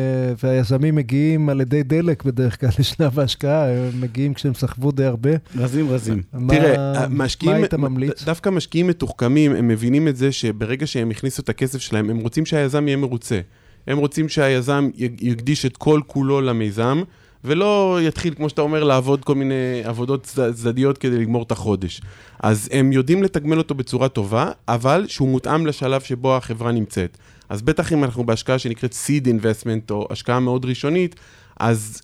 והיזמים 0.43 0.95
מגיעים 0.95 1.49
על 1.49 1.61
ידי 1.61 1.83
דלק 1.83 2.23
בדרך 2.23 2.59
כלל 2.59 2.69
לשלב 2.79 3.19
ההשקעה, 3.19 3.69
הם 3.69 4.01
מגיעים 4.01 4.33
כשהם 4.33 4.53
סחבו 4.53 4.91
די 4.91 5.05
הרבה. 5.05 5.31
רזים 5.55 5.89
רזים. 5.89 6.21
תראה, 6.47 7.07
משקיעים... 7.09 7.51
מה 7.51 7.57
היית 7.57 7.73
ממליץ? 7.73 8.23
דווקא 8.23 8.49
משקיעים 8.49 8.87
מתוחכמים, 8.87 9.55
הם 9.55 9.67
מבינים 9.67 10.07
את 10.07 10.15
זה 10.15 10.31
שברגע 10.31 10.87
שהם 10.87 11.11
הכניסו 11.11 11.41
את 11.41 11.49
הכסף 11.49 11.79
שלהם, 11.79 12.09
הם 12.09 12.17
רוצים 12.17 12.45
שהיזם 12.45 12.87
יהיה 12.87 12.97
מרוצה. 12.97 13.39
הם 13.87 13.97
רוצים 13.97 14.29
שהיזם 14.29 14.89
יקדיש 14.97 15.65
את 15.65 15.77
כל 15.77 16.01
כולו 16.07 16.41
למיזם. 16.41 17.01
ולא 17.45 17.99
יתחיל, 18.01 18.33
כמו 18.33 18.49
שאתה 18.49 18.61
אומר, 18.61 18.83
לעבוד 18.83 19.25
כל 19.25 19.35
מיני 19.35 19.81
עבודות 19.83 20.23
צדדיות 20.53 20.97
כדי 20.97 21.17
לגמור 21.17 21.43
את 21.43 21.51
החודש. 21.51 22.01
אז 22.39 22.69
הם 22.71 22.91
יודעים 22.91 23.23
לתגמל 23.23 23.57
אותו 23.57 23.75
בצורה 23.75 24.09
טובה, 24.09 24.51
אבל 24.67 25.05
שהוא 25.07 25.29
מותאם 25.29 25.65
לשלב 25.65 26.01
שבו 26.01 26.37
החברה 26.37 26.71
נמצאת. 26.71 27.17
אז 27.49 27.61
בטח 27.61 27.93
אם 27.93 28.03
אנחנו 28.03 28.23
בהשקעה 28.23 28.59
שנקראת 28.59 28.93
seed 28.93 29.25
investment, 29.25 29.91
או 29.91 30.07
השקעה 30.11 30.39
מאוד 30.39 30.65
ראשונית, 30.65 31.15
אז 31.59 32.01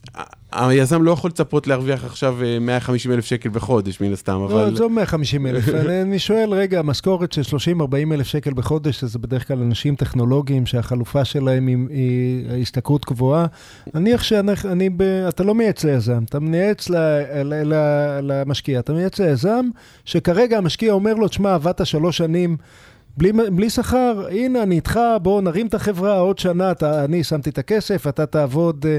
היזם 0.52 1.04
לא 1.04 1.12
יכול 1.12 1.30
לצפות 1.30 1.68
להרוויח 1.68 2.06
עכשיו 2.06 2.38
150 2.62 3.12
אה, 3.12 3.16
אלף 3.16 3.26
שקל 3.26 3.50
בחודש, 3.50 4.02
מן 4.02 4.14
הסתם, 4.14 4.40
לא, 4.40 4.46
אבל... 4.46 4.56
לא, 4.56 4.68
עזוב 4.68 4.92
150 4.92 5.48
אלף. 5.48 5.70
אני 6.02 6.20
שואל, 6.20 6.54
רגע, 6.54 6.82
משכורת 6.82 7.32
של 7.32 7.42
30-40 7.42 8.14
אלף 8.14 8.28
שקל 8.28 8.54
בחודש, 8.54 9.00
שזה 9.00 9.20
בדרך 9.20 9.48
כלל 9.48 9.62
אנשים 9.62 9.96
טכנולוגיים 9.96 10.66
שהחלופה 10.66 11.26
שלהם 11.26 11.68
היא, 11.68 11.78
היא 11.90 12.62
השתכרות 12.62 13.06
גבוהה. 13.06 13.46
נניח 13.94 14.24
שאני, 14.24 14.90
ב, 14.90 15.02
אתה 15.02 15.44
לא 15.44 15.56
מייעץ 15.56 15.84
ליזם, 15.84 16.24
אתה 16.24 16.40
מייעץ 16.40 16.90
ל, 16.90 16.96
ל, 17.44 17.74
ל, 17.74 17.76
למשקיע, 18.22 18.80
אתה 18.80 18.94
מייעץ 18.94 19.20
ליזם, 19.20 19.66
שכרגע 20.06 20.58
המשקיע 20.58 20.94
אומר 20.94 21.14
לו, 21.14 21.28
תשמע, 21.28 21.54
עבדת 21.54 21.86
שלוש 21.86 22.18
שנים, 22.18 22.58
בלי, 23.18 23.32
בלי 23.52 23.70
שכר, 23.70 24.28
הנה 24.32 24.64
אני 24.64 24.76
איתך, 24.76 25.00
בוא 25.22 25.42
נרים 25.42 25.68
את 25.68 25.74
החברה, 25.74 26.20
עוד 26.20 26.40
שנה 26.40 26.72
אתה, 26.72 27.06
אני 27.06 27.24
שמתי 27.24 27.50
את 27.50 27.58
הכסף, 27.58 28.08
אתה 28.08 28.26
תעבוד, 28.26 28.86
אה, 28.86 28.98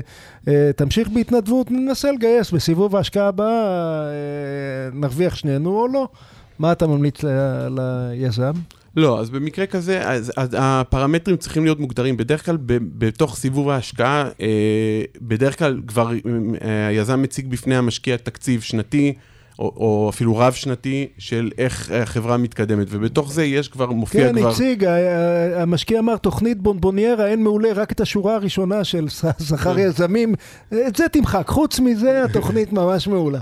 אה, 0.49 0.71
תמשיך 0.77 1.09
בהתנדבות, 1.09 1.71
ננסה 1.71 2.13
לגייס 2.13 2.51
בסיבוב 2.51 2.97
ההשקעה 2.97 3.29
הבאה, 3.29 3.65
אה, 4.05 4.11
נרוויח 4.93 5.35
שנינו 5.35 5.81
או 5.81 5.89
לא. 5.89 6.09
מה 6.59 6.73
אתה 6.73 6.87
ממליץ 6.87 7.25
ל, 7.25 7.29
ליזם? 7.71 8.53
לא, 8.97 9.21
אז 9.21 9.31
במקרה 9.31 9.67
כזה, 9.67 10.09
אז, 10.11 10.33
אז 10.37 10.57
הפרמטרים 10.59 11.37
צריכים 11.37 11.65
להיות 11.65 11.81
מוגדרים. 11.81 12.17
בדרך 12.17 12.47
כלל, 12.47 12.57
ב, 12.57 12.79
בתוך 12.99 13.37
סיבוב 13.37 13.69
ההשקעה, 13.69 14.29
אה, 14.41 15.03
בדרך 15.21 15.59
כלל 15.59 15.81
כבר 15.87 16.11
אה, 16.63 16.87
היזם 16.87 17.23
מציג 17.23 17.47
בפני 17.47 17.77
המשקיע 17.77 18.17
תקציב 18.17 18.61
שנתי, 18.61 19.15
או, 19.59 19.65
או 19.77 20.11
אפילו 20.15 20.37
רב-שנתי 20.37 21.07
של 21.19 21.51
איך 21.59 21.91
החברה 22.03 22.37
מתקדמת, 22.37 22.87
ובתוך 22.91 23.33
זה 23.33 23.45
יש 23.45 23.69
כבר, 23.69 23.91
מופיע 23.91 24.29
כן, 24.33 24.39
כבר... 24.41 24.49
הציג, 24.51 24.85
ה- 24.85 24.91
ה- 24.97 25.63
המשקיע 25.63 25.99
אמר, 25.99 26.17
תוכנית 26.17 26.59
בונבוניירה, 26.59 27.27
אין 27.27 27.43
מעולה, 27.43 27.73
רק 27.73 27.93
את 27.93 28.01
השורה 28.01 28.35
הראשונה 28.35 28.85
של 28.85 29.07
שכר 29.49 29.79
יזמים, 29.79 30.35
את 30.87 30.97
זה 30.97 31.09
תמחק, 31.09 31.49
חוץ 31.49 31.81
מזה 31.81 32.25
התוכנית 32.25 32.73
ממש 32.79 33.09
מעולה. 33.09 33.39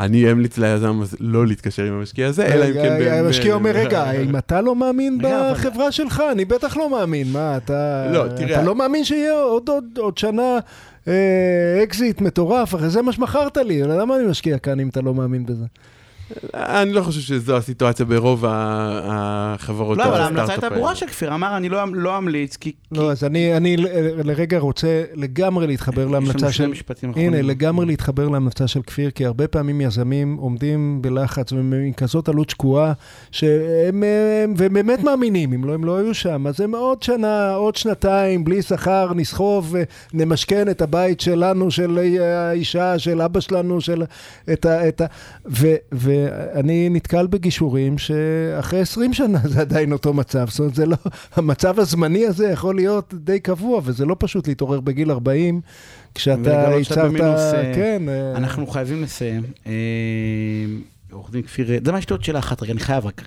אני 0.00 0.32
אמליץ 0.32 0.58
ליזם 0.58 1.00
לא 1.20 1.46
להתקשר 1.46 1.84
עם 1.84 1.92
המשקיע 1.92 2.26
הזה, 2.26 2.46
אלא 2.46 2.64
אם 2.64 2.72
כן... 2.72 2.98
המשקיע 3.24 3.54
אומר, 3.54 3.70
רגע, 3.70 4.10
אם 4.24 4.36
אתה 4.36 4.60
לא 4.60 4.76
מאמין 4.76 5.18
בחברה 5.22 5.92
שלך, 5.92 6.22
אני 6.32 6.44
בטח 6.44 6.76
לא 6.76 6.90
מאמין, 6.90 7.32
מה, 7.32 7.56
אתה 7.56 8.06
לא, 8.12 8.24
תראה- 8.36 8.52
אתה 8.54 8.62
לא 8.62 8.74
מאמין 8.74 9.04
שיהיה 9.04 9.32
עוד- 9.32 9.70
שנה 10.16 10.58
אקזיט 11.82 12.20
מטורף, 12.20 12.74
אחרי 12.74 12.90
זה 12.90 13.02
מה 13.02 13.12
שמכרת 13.12 13.56
לי, 13.56 13.82
למה 13.82 14.16
אני 14.16 14.26
משקיע 14.26 14.58
כאן 14.58 14.80
אם 14.80 14.88
אתה 14.88 15.00
לא 15.00 15.14
מאמין 15.14 15.46
בזה? 15.46 15.64
אני 16.54 16.92
לא 16.92 17.02
חושב 17.02 17.20
שזו 17.20 17.56
הסיטואציה 17.56 18.06
ברוב 18.06 18.44
החברות 18.48 19.98
לא, 19.98 20.04
אבל 20.04 20.20
ההמלצה 20.20 20.52
הייתה 20.52 20.70
ברורה 20.70 20.86
האלה. 20.88 20.96
של 20.96 21.06
כפיר, 21.06 21.34
אמר, 21.34 21.56
אני 21.56 21.68
לא 21.68 21.78
לא 21.92 22.18
אמליץ, 22.18 22.56
כי... 22.56 22.72
לא, 22.92 23.10
אז 23.12 23.24
אני, 23.24 23.76
לרגע 24.24 24.58
רוצה 24.58 25.04
לגמרי 25.14 25.66
להתחבר 25.66 26.02
יש 26.06 26.12
להמלצה 26.12 26.38
לנו 26.38 26.52
שני 26.52 26.52
של... 26.52 26.66
משפטים 26.66 27.10
אחרונים. 27.10 27.32
הנה, 27.34 27.42
לגמרי 27.42 27.86
להתחבר 27.86 28.28
להמלצה 28.28 28.68
של 28.68 28.82
כפיר, 28.82 29.10
כי 29.10 29.26
הרבה 29.26 29.48
פעמים 29.48 29.80
יזמים 29.80 30.36
עומדים 30.36 30.98
בלחץ 31.02 31.52
ועם 31.52 31.92
כזאת 31.96 32.28
עלות 32.28 32.50
שקועה, 32.50 32.92
שהם 33.30 34.02
הם- 34.44 34.54
והם 34.56 34.72
באמת 34.72 35.04
מאמינים, 35.04 35.52
אם 35.52 35.64
לא, 35.64 35.74
הם 35.74 35.84
לא 35.84 35.96
היו 35.96 36.14
שם. 36.14 36.46
אז 36.46 36.60
הם 36.60 36.74
עוד 36.74 37.02
שנה, 37.02 37.54
עוד 37.54 37.76
שנתיים, 37.76 38.44
בלי 38.44 38.62
שכר, 38.62 39.12
נסחוב, 39.14 39.74
נמשכן 40.14 40.68
את 40.68 40.82
הבית 40.82 41.20
שלנו, 41.20 41.70
של 41.70 41.98
האישה, 42.20 42.98
של 42.98 43.22
אבא 43.22 43.40
שלנו, 43.40 43.80
של... 43.80 44.02
את 44.52 44.66
ה... 45.00 45.06
ואני 46.54 46.88
נתקל 46.88 47.26
בגישורים 47.26 47.98
שאחרי 47.98 48.80
20 48.80 49.12
שנה 49.12 49.38
זה 49.44 49.60
עדיין 49.60 49.92
אותו 49.92 50.12
מצב. 50.14 50.48
זאת 50.50 50.58
אומרת, 50.58 50.74
זה 50.74 50.86
לא... 50.86 50.96
המצב 51.36 51.78
הזמני 51.80 52.26
הזה 52.26 52.48
יכול 52.50 52.74
להיות 52.74 53.14
די 53.14 53.40
קבוע, 53.40 53.80
וזה 53.84 54.04
לא 54.06 54.16
פשוט 54.18 54.48
להתעורר 54.48 54.80
בגיל 54.80 55.10
40, 55.10 55.60
כשאתה 56.14 56.50
ייצרת... 56.78 57.20
אה, 57.20 57.72
כן. 57.74 58.02
אה, 58.08 58.32
אנחנו 58.36 58.66
חייבים 58.66 59.02
לסיים. 59.02 59.42
אה, 59.66 59.72
עורך 61.12 61.30
דין 61.30 61.42
כפיר, 61.42 61.66
זה 61.84 61.92
מה 61.92 61.98
יש 61.98 62.10
לי 62.10 62.14
עוד 62.14 62.24
שאלה 62.24 62.38
אחת, 62.38 62.62
רגע, 62.62 62.72
אני 62.72 62.80
חייב 62.80 63.06
רק. 63.06 63.22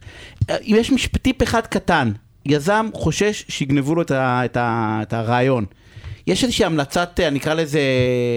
אם 0.49 0.75
יש 0.79 0.91
מש- 0.91 1.08
טיפ 1.08 1.43
אחד 1.43 1.62
קטן, 1.67 2.12
יזם 2.45 2.86
חושש 2.93 3.45
שיגנבו 3.49 3.95
לו 3.95 4.01
את 4.01 4.12
ה- 4.12 4.41
את 4.45 4.58
ה- 4.58 4.99
את 5.01 5.13
הרעיון. 5.13 5.65
יש 6.27 6.43
איזושהי 6.43 6.65
המלצת, 6.65 7.19
אני 7.27 7.39
אקרא 7.39 7.53
לזה... 7.53 7.79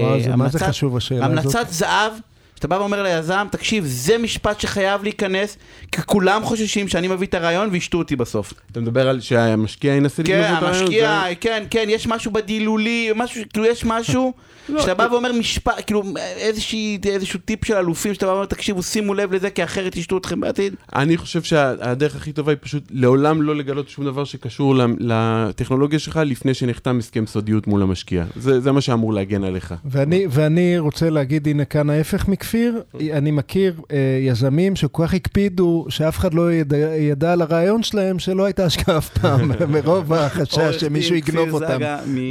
וואו, 0.03 0.21
זה- 0.21 0.37
מה 0.37 0.49
זה 0.49 0.59
המלצת- 0.59 0.63
חשוב 0.69 0.97
השאלה 0.97 1.27
הזאת? 1.27 1.39
המלצת 1.45 1.67
זהב, 1.73 2.13
שאתה 2.59 2.69
בא 2.69 2.75
ואומר 2.75 3.03
ליזם, 3.03 3.47
תקשיב, 3.51 3.85
זה 3.87 4.19
משפט 4.19 4.61
שחייב 4.61 5.03
להיכנס, 5.03 5.57
כי 5.93 6.03
כולם 6.07 6.43
חוששים 6.45 6.89
שאני 6.89 7.09
מביא 7.09 7.27
את 7.27 7.35
הרעיון 7.35 7.69
וישתו 7.73 7.99
אותי 7.99 8.17
בסוף. 8.17 8.53
אתה 8.73 8.81
מדבר 8.81 9.09
על 9.09 9.21
שהמשקיע 9.21 9.93
ינסה 9.95 10.23
כן, 10.23 10.39
לגנוב 10.43 10.57
את 10.57 10.63
הרעיון? 10.63 10.81
המשקיע, 10.83 11.21
זה- 11.29 11.35
כן, 11.35 11.65
כן, 11.71 11.85
יש 11.89 12.07
משהו 12.07 12.31
בדילולי, 12.33 13.11
משהו, 13.17 13.43
כאילו 13.53 13.67
יש 13.67 13.85
משהו, 13.85 14.33
לא, 14.69 14.81
שאתה 14.81 14.95
בא 14.95 15.09
ואומר 15.11 15.33
משפט, 15.33 15.73
כאילו 15.87 16.03
איזושהי, 16.37 16.99
איזשהו 17.07 17.39
טיפ 17.45 17.65
של 17.65 17.75
אלופים, 17.75 18.15
שאתה 18.15 18.27
בא 18.27 18.31
ואומר, 18.31 18.47
תקשיבו, 18.47 18.83
שימו 18.83 19.15
לב 19.15 19.33
לזה, 19.35 19.51
כי 19.51 19.65
אחרת 19.65 19.97
ישתו 19.97 20.19
אתכם 20.19 20.41
בעתיד. 20.41 20.75
אני 20.97 21.17
חושב 21.17 21.43
שהדרך 21.43 22.17
הכי 22.17 22.33
טובה 22.33 22.53
היא 22.53 22.59
פשוט 22.61 22.83
לעולם 22.91 23.43
לא 23.43 23.57
לגלות 23.57 23.89
שום 23.89 24.05
דבר 24.05 24.25
שקשור 24.25 24.75
ל- 24.77 24.83
לטכנולוגיה 25.01 25.99
שלך 25.99 26.21
לפני 26.25 26.55
שנחתם 26.55 26.99
הסכם 26.99 27.27
סודיות 27.27 27.67
מול 27.67 27.83
המשקיע. 27.83 28.25
זה, 28.37 28.61
זה 28.61 28.73
מה 28.73 28.81
שאמור 28.81 29.13
להגן 29.13 29.45
עליך. 29.45 29.75
ואני, 29.85 30.27
ואני 30.31 30.79
רוצה 30.79 31.11
להגיד, 31.11 31.49
הנה 31.49 31.65
כאן 31.65 31.91
ההפך 31.91 32.29
מכפיר, 32.49 32.83
אני 33.13 33.31
מכיר 33.31 33.75
אה, 33.93 33.97
יזמים 34.21 34.77
שכל 34.77 35.07
כך 35.07 35.15
הקפידו 35.15 35.87
שאף 35.89 36.19
אחד 36.19 36.35
לא 36.35 36.53
ידע, 36.53 36.77
ידע 36.77 37.33
על 37.33 37.43
הרעיון 37.43 37.83
שלהם, 37.83 38.19
שלא 38.19 38.45
הייתה 38.45 38.65
השקעה 38.65 38.99
אף 38.99 39.09
פעם, 39.09 39.53
מרוב 39.75 40.13
החשש 40.13 40.81
שמישהו 40.81 41.15
יגנוב 41.15 41.49
כפיר 41.49 41.55
אותם. 41.55 41.81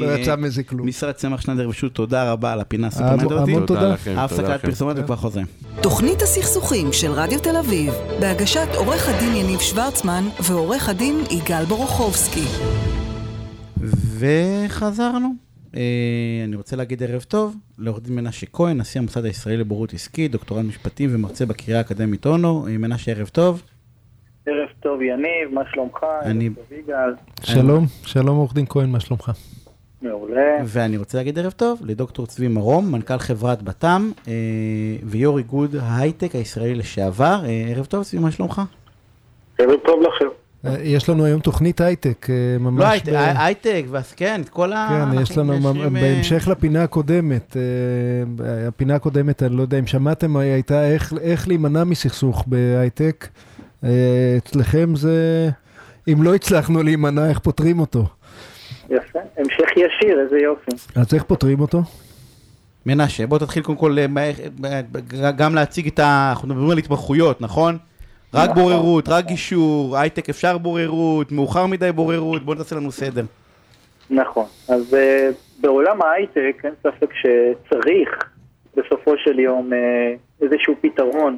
לא 0.02 0.18
יצא 0.18 0.36
מזה 0.36 0.64
כלום. 0.64 0.88
משרד 0.88 1.12
צמח 1.12 1.42
שנדר 1.42 1.70
ושות', 1.70 1.94
תודה 1.94 2.32
רבה 2.32 2.54
על 2.54 2.60
הפינה 2.60 2.88
המון 2.96 3.20
הסופרמנטרית. 3.20 3.68
תודה. 3.68 3.96
הפסקת 4.18 4.50
לכם. 4.50 4.68
פרסומות 4.68 4.98
וכבר 5.00 5.16
חוזרים. 5.16 5.46
תוכנית 5.82 6.22
הסכסוכים 6.22 6.94
של 6.94 7.12
רדיו 7.12 7.40
תל 7.40 7.58
אביב, 7.58 7.94
בהגשת 8.20 8.68
עורך 8.76 9.10
הדין 9.10 9.36
יניב 9.36 9.60
שוורצמן 9.60 10.24
ועורך 10.44 10.90
הדין 10.90 11.24
יגאל 11.32 11.66
בורוכובסקי. 11.66 12.46
וחזרנו. 14.20 15.47
אה, 15.78 15.82
אני 16.44 16.56
רוצה 16.56 16.76
להגיד 16.76 17.04
ערב 17.04 17.22
טוב 17.22 17.56
לעורך 17.78 18.02
דין 18.04 18.16
מנשה 18.16 18.46
כהן, 18.54 18.78
נשיא 18.78 19.02
המוסד 19.02 19.26
הישראלי 19.26 19.58
לבורות 19.58 19.94
עסקית, 19.94 20.32
דוקטורט 20.32 20.66
משפטים 20.66 21.10
ומרצה 21.14 21.46
בקריאה 21.46 21.78
האקדמית 21.80 22.26
אונו. 22.26 22.68
אה, 22.68 22.78
מנשה, 22.78 23.12
ערב 23.12 23.28
טוב. 23.28 23.62
ערב 24.46 24.68
טוב 24.80 25.02
יניב, 25.02 25.54
מה 25.54 25.62
שלומך? 25.74 25.98
אני- 26.22 26.46
ערב 26.46 26.56
טוב 26.56 26.78
יגאל. 26.80 27.14
שלום, 27.44 27.86
שלום 28.06 28.38
עורך 28.38 28.54
דין 28.54 28.66
כהן, 28.70 28.90
מה 28.90 29.00
שלומך? 29.00 29.32
מעולה. 30.02 30.58
ואני 30.66 30.98
רוצה 30.98 31.18
להגיד 31.18 31.40
ערב 31.40 31.52
טוב 31.52 31.82
לדוקטור 31.86 32.26
צבי 32.28 32.48
מרום, 32.48 32.92
מנכ"ל 32.92 33.18
חברת 33.18 33.62
בתם 33.62 34.12
אה, 34.28 34.34
ויו"ר 35.04 35.38
איגוד 35.38 35.76
ההייטק 35.82 36.36
הישראלי 36.36 36.76
לשעבר. 36.76 37.42
אה, 37.46 37.64
ערב 37.76 37.86
טוב, 37.86 38.04
צבי, 38.04 38.20
מה 38.20 38.32
שלומך? 38.32 38.62
ערב 39.60 39.80
טוב 39.86 40.02
לכם. 40.02 40.26
אה, 40.66 40.76
יש 40.84 41.10
לנו 41.10 41.26
היום 41.26 41.40
תוכנית 41.40 41.82
הייטק, 41.82 42.28
אה, 42.30 42.36
ממש... 42.60 42.80
לא, 42.84 42.88
הייטק, 42.88 43.12
ב- 43.12 43.34
הייטק, 43.38 43.84
ואז 43.90 44.14
כן, 44.14 44.42
את 44.44 44.50
כל 44.50 44.74
ה... 44.74 44.88
כן, 45.14 45.22
יש 45.22 45.38
לנו, 45.38 45.54
אה, 45.84 45.90
בהמשך 45.90 46.48
לפינה 46.52 46.84
הקודמת, 46.84 47.58
אה, 47.58 48.68
הפינה 48.68 48.96
הקודמת, 48.96 49.44
אני 49.44 49.56
לא 49.56 49.62
יודע 49.62 49.80
אם 49.80 49.88
שמעתם, 49.88 50.38
הייתה 50.38 50.88
איך, 50.88 51.14
איך 51.22 51.48
להימנע 51.48 51.84
מסכסוך 51.84 52.44
בהייטק. 52.48 53.28
אה, 53.84 53.90
אצלכם 54.38 54.96
זה, 54.96 55.50
אם 56.14 56.24
לא 56.24 56.36
הצלחנו 56.36 56.84
להימנע, 56.84 57.30
איך 57.30 57.40
פותרים 57.40 57.80
אותו? 57.80 58.06
יפה. 58.90 59.20
המשך 59.38 59.70
ישיר, 59.72 60.20
איזה 60.26 60.38
יופי. 60.44 60.72
אז 60.96 61.14
איך 61.14 61.24
פותרים 61.24 61.60
אותו? 61.60 61.84
מנשה, 62.86 63.28
בוא 63.28 63.38
תתחיל 63.38 63.64
קודם 63.64 63.78
כל 63.78 63.98
אה, 64.00 64.08
מה- 64.08 64.22
אה, 64.66 65.32
גם 65.32 65.56
להציג 65.56 65.88
את 65.88 66.00
ה... 66.00 66.28
אנחנו 66.30 66.48
מדברים 66.48 66.70
על 66.70 66.78
התמחויות, 66.78 67.42
נכון? 67.42 67.78
רק. 68.34 68.50
בוררות, 68.50 69.10
רק 69.10 69.26
גישור, 69.26 69.98
הייטק 69.98 70.30
אפשר 70.30 70.58
בוררות, 70.58 71.32
מאוחר 71.32 71.66
מדי 71.66 71.92
בוררות, 71.92 72.44
בוא 72.44 72.56
נעשה 72.56 72.76
לנו 72.76 72.92
סדר. 72.92 73.24
נכון. 74.10 74.46
אז 74.70 74.94
uh, 74.94 75.36
בעולם 75.62 76.02
ההייטק 76.02 76.62
אין 76.64 76.74
ספק 76.84 77.10
שצריך 77.14 78.24
בסופו 78.76 79.18
של 79.18 79.40
יום 79.40 79.74
uh, 79.74 79.76
איזשהו 80.42 80.76
פתרון 80.82 81.38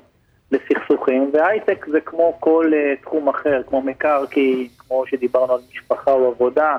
לסכסוכים, 0.52 1.30
והייטק 1.34 1.86
זה 1.92 2.02
כמו 2.02 2.38
כל 2.40 2.72
uh, 2.72 3.02
תחום 3.04 3.30
אחר, 3.30 3.62
כמו 3.68 3.82
מקרקעין, 3.82 4.68
כמו 4.78 5.04
שדיברנו 5.08 5.54
על 5.54 5.60
משפחה 5.74 6.12
או 6.12 6.28
עבודה, 6.28 6.78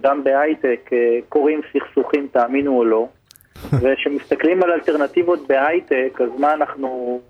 גם 0.00 0.24
בהייטק 0.24 0.90
uh, 0.90 0.94
קורים 1.28 1.60
סכסוכים, 1.72 2.28
תאמינו 2.32 2.78
או 2.78 2.84
לא, 2.84 3.08
וכשמסתכלים 3.82 4.62
על 4.62 4.70
אלטרנטיבות 4.70 5.48
בהייטק, 5.48 6.20
אז 6.20 6.28
מה 6.38 6.54
אנחנו... 6.54 7.20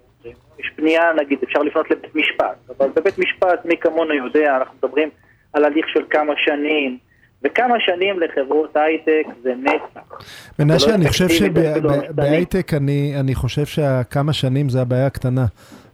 יש 0.58 0.70
פנייה, 0.76 1.02
נגיד, 1.20 1.38
אפשר 1.44 1.62
לפנות 1.62 1.90
לבית 1.90 2.14
משפט, 2.14 2.70
אבל 2.78 2.88
בבית 2.96 3.18
משפט, 3.18 3.64
מי 3.64 3.76
כמונו 3.76 4.14
יודע, 4.14 4.56
אנחנו 4.56 4.74
מדברים 4.82 5.08
על 5.52 5.64
הליך 5.64 5.88
של 5.88 6.02
כמה 6.10 6.32
שנים, 6.36 6.98
וכמה 7.44 7.74
שנים 7.80 8.20
לחברות 8.20 8.76
הייטק 8.76 9.24
זה 9.42 9.52
נצח. 9.62 10.26
מנשה, 10.58 10.90
לא 10.90 10.94
אני 10.94 11.08
חושב 11.08 11.24
אפילו 11.24 11.54
לא. 11.82 11.94
שבהייטק, 12.08 12.74
אני, 12.74 13.12
אני 13.20 13.34
חושב 13.34 13.66
שהכמה 13.66 14.32
שנים 14.32 14.68
זה 14.68 14.80
הבעיה 14.80 15.06
הקטנה. 15.06 15.46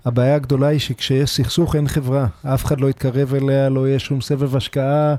הבעיה 0.05 0.35
הגדולה 0.35 0.67
היא 0.67 0.79
שכשיש 0.79 1.31
סכסוך 1.31 1.77
אין 1.77 1.89
חברה, 1.89 2.27
אף 2.55 2.65
אחד 2.65 2.81
לא 2.81 2.87
יתקרב 2.87 3.35
אליה, 3.35 3.69
לא 3.69 3.89
יהיה 3.89 3.99
שום 3.99 4.21
סבב 4.21 4.57
השקעה. 4.57 5.15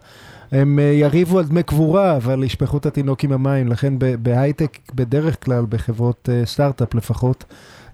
הם 0.51 0.79
אה, 0.79 0.83
יריבו 0.83 1.39
על 1.39 1.45
דמי 1.45 1.63
קבורה, 1.63 2.17
אבל 2.17 2.43
ישפכו 2.43 2.77
את 2.77 2.85
התינוק 2.85 3.23
עם 3.23 3.31
המים. 3.31 3.67
לכן 3.67 3.93
בהייטק, 4.19 4.77
בדרך 4.95 5.45
כלל, 5.45 5.65
בחברות 5.69 6.29
אה, 6.31 6.45
סטארט-אפ 6.45 6.95
לפחות, 6.95 7.45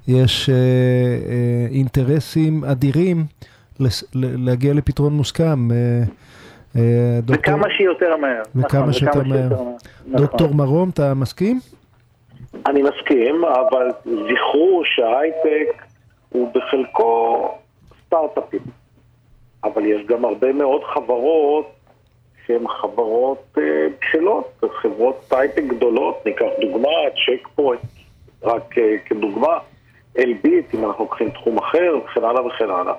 יש 0.07 0.49
אה, 0.49 0.55
אה, 0.55 1.67
אינטרסים 1.71 2.63
אדירים 2.63 3.17
לס- 3.79 4.03
ל- 4.15 4.45
להגיע 4.49 4.73
לפתרון 4.73 5.13
מוסכם. 5.13 5.71
אה, 5.71 5.77
אה, 6.75 7.19
דוקטור- 7.21 7.55
וכמה 7.55 7.67
שיותר 7.77 8.17
מהר. 8.17 8.41
וכמה 8.55 8.79
נכון, 8.79 8.93
שיותר 8.93 9.23
מהר. 9.23 9.49
נכון. 9.53 9.75
דוקטור 10.07 10.53
מרום, 10.55 10.89
אתה 10.89 11.13
מסכים? 11.13 11.59
אני 12.67 12.81
מסכים, 12.81 13.35
אבל 13.45 13.87
זכרו 14.05 14.81
שההייטק 14.85 15.83
הוא 16.29 16.51
בחלקו 16.53 17.47
סטארט-אפים. 18.05 18.59
אבל 19.63 19.85
יש 19.85 20.05
גם 20.07 20.25
הרבה 20.25 20.53
מאוד 20.53 20.81
חברות 20.93 21.71
שהן 22.47 22.67
חברות 22.81 23.57
אה, 23.57 23.63
בשלות, 24.01 24.61
חברות 24.81 25.25
הייטק 25.31 25.63
גדולות, 25.63 26.15
ניקח 26.25 26.45
דוגמה, 26.61 26.89
צ'ק 27.25 27.47
פוינט, 27.55 27.81
רק 28.43 28.77
אה, 28.77 28.95
כדוגמה, 29.05 29.57
אלביט, 30.17 30.73
אם 30.73 30.85
אנחנו 30.85 31.03
לוקחים 31.03 31.29
תחום 31.29 31.57
אחר, 31.57 31.93
וכן 32.05 32.23
הלאה 32.23 32.45
וכן 32.45 32.69
הלאה. 32.69 32.93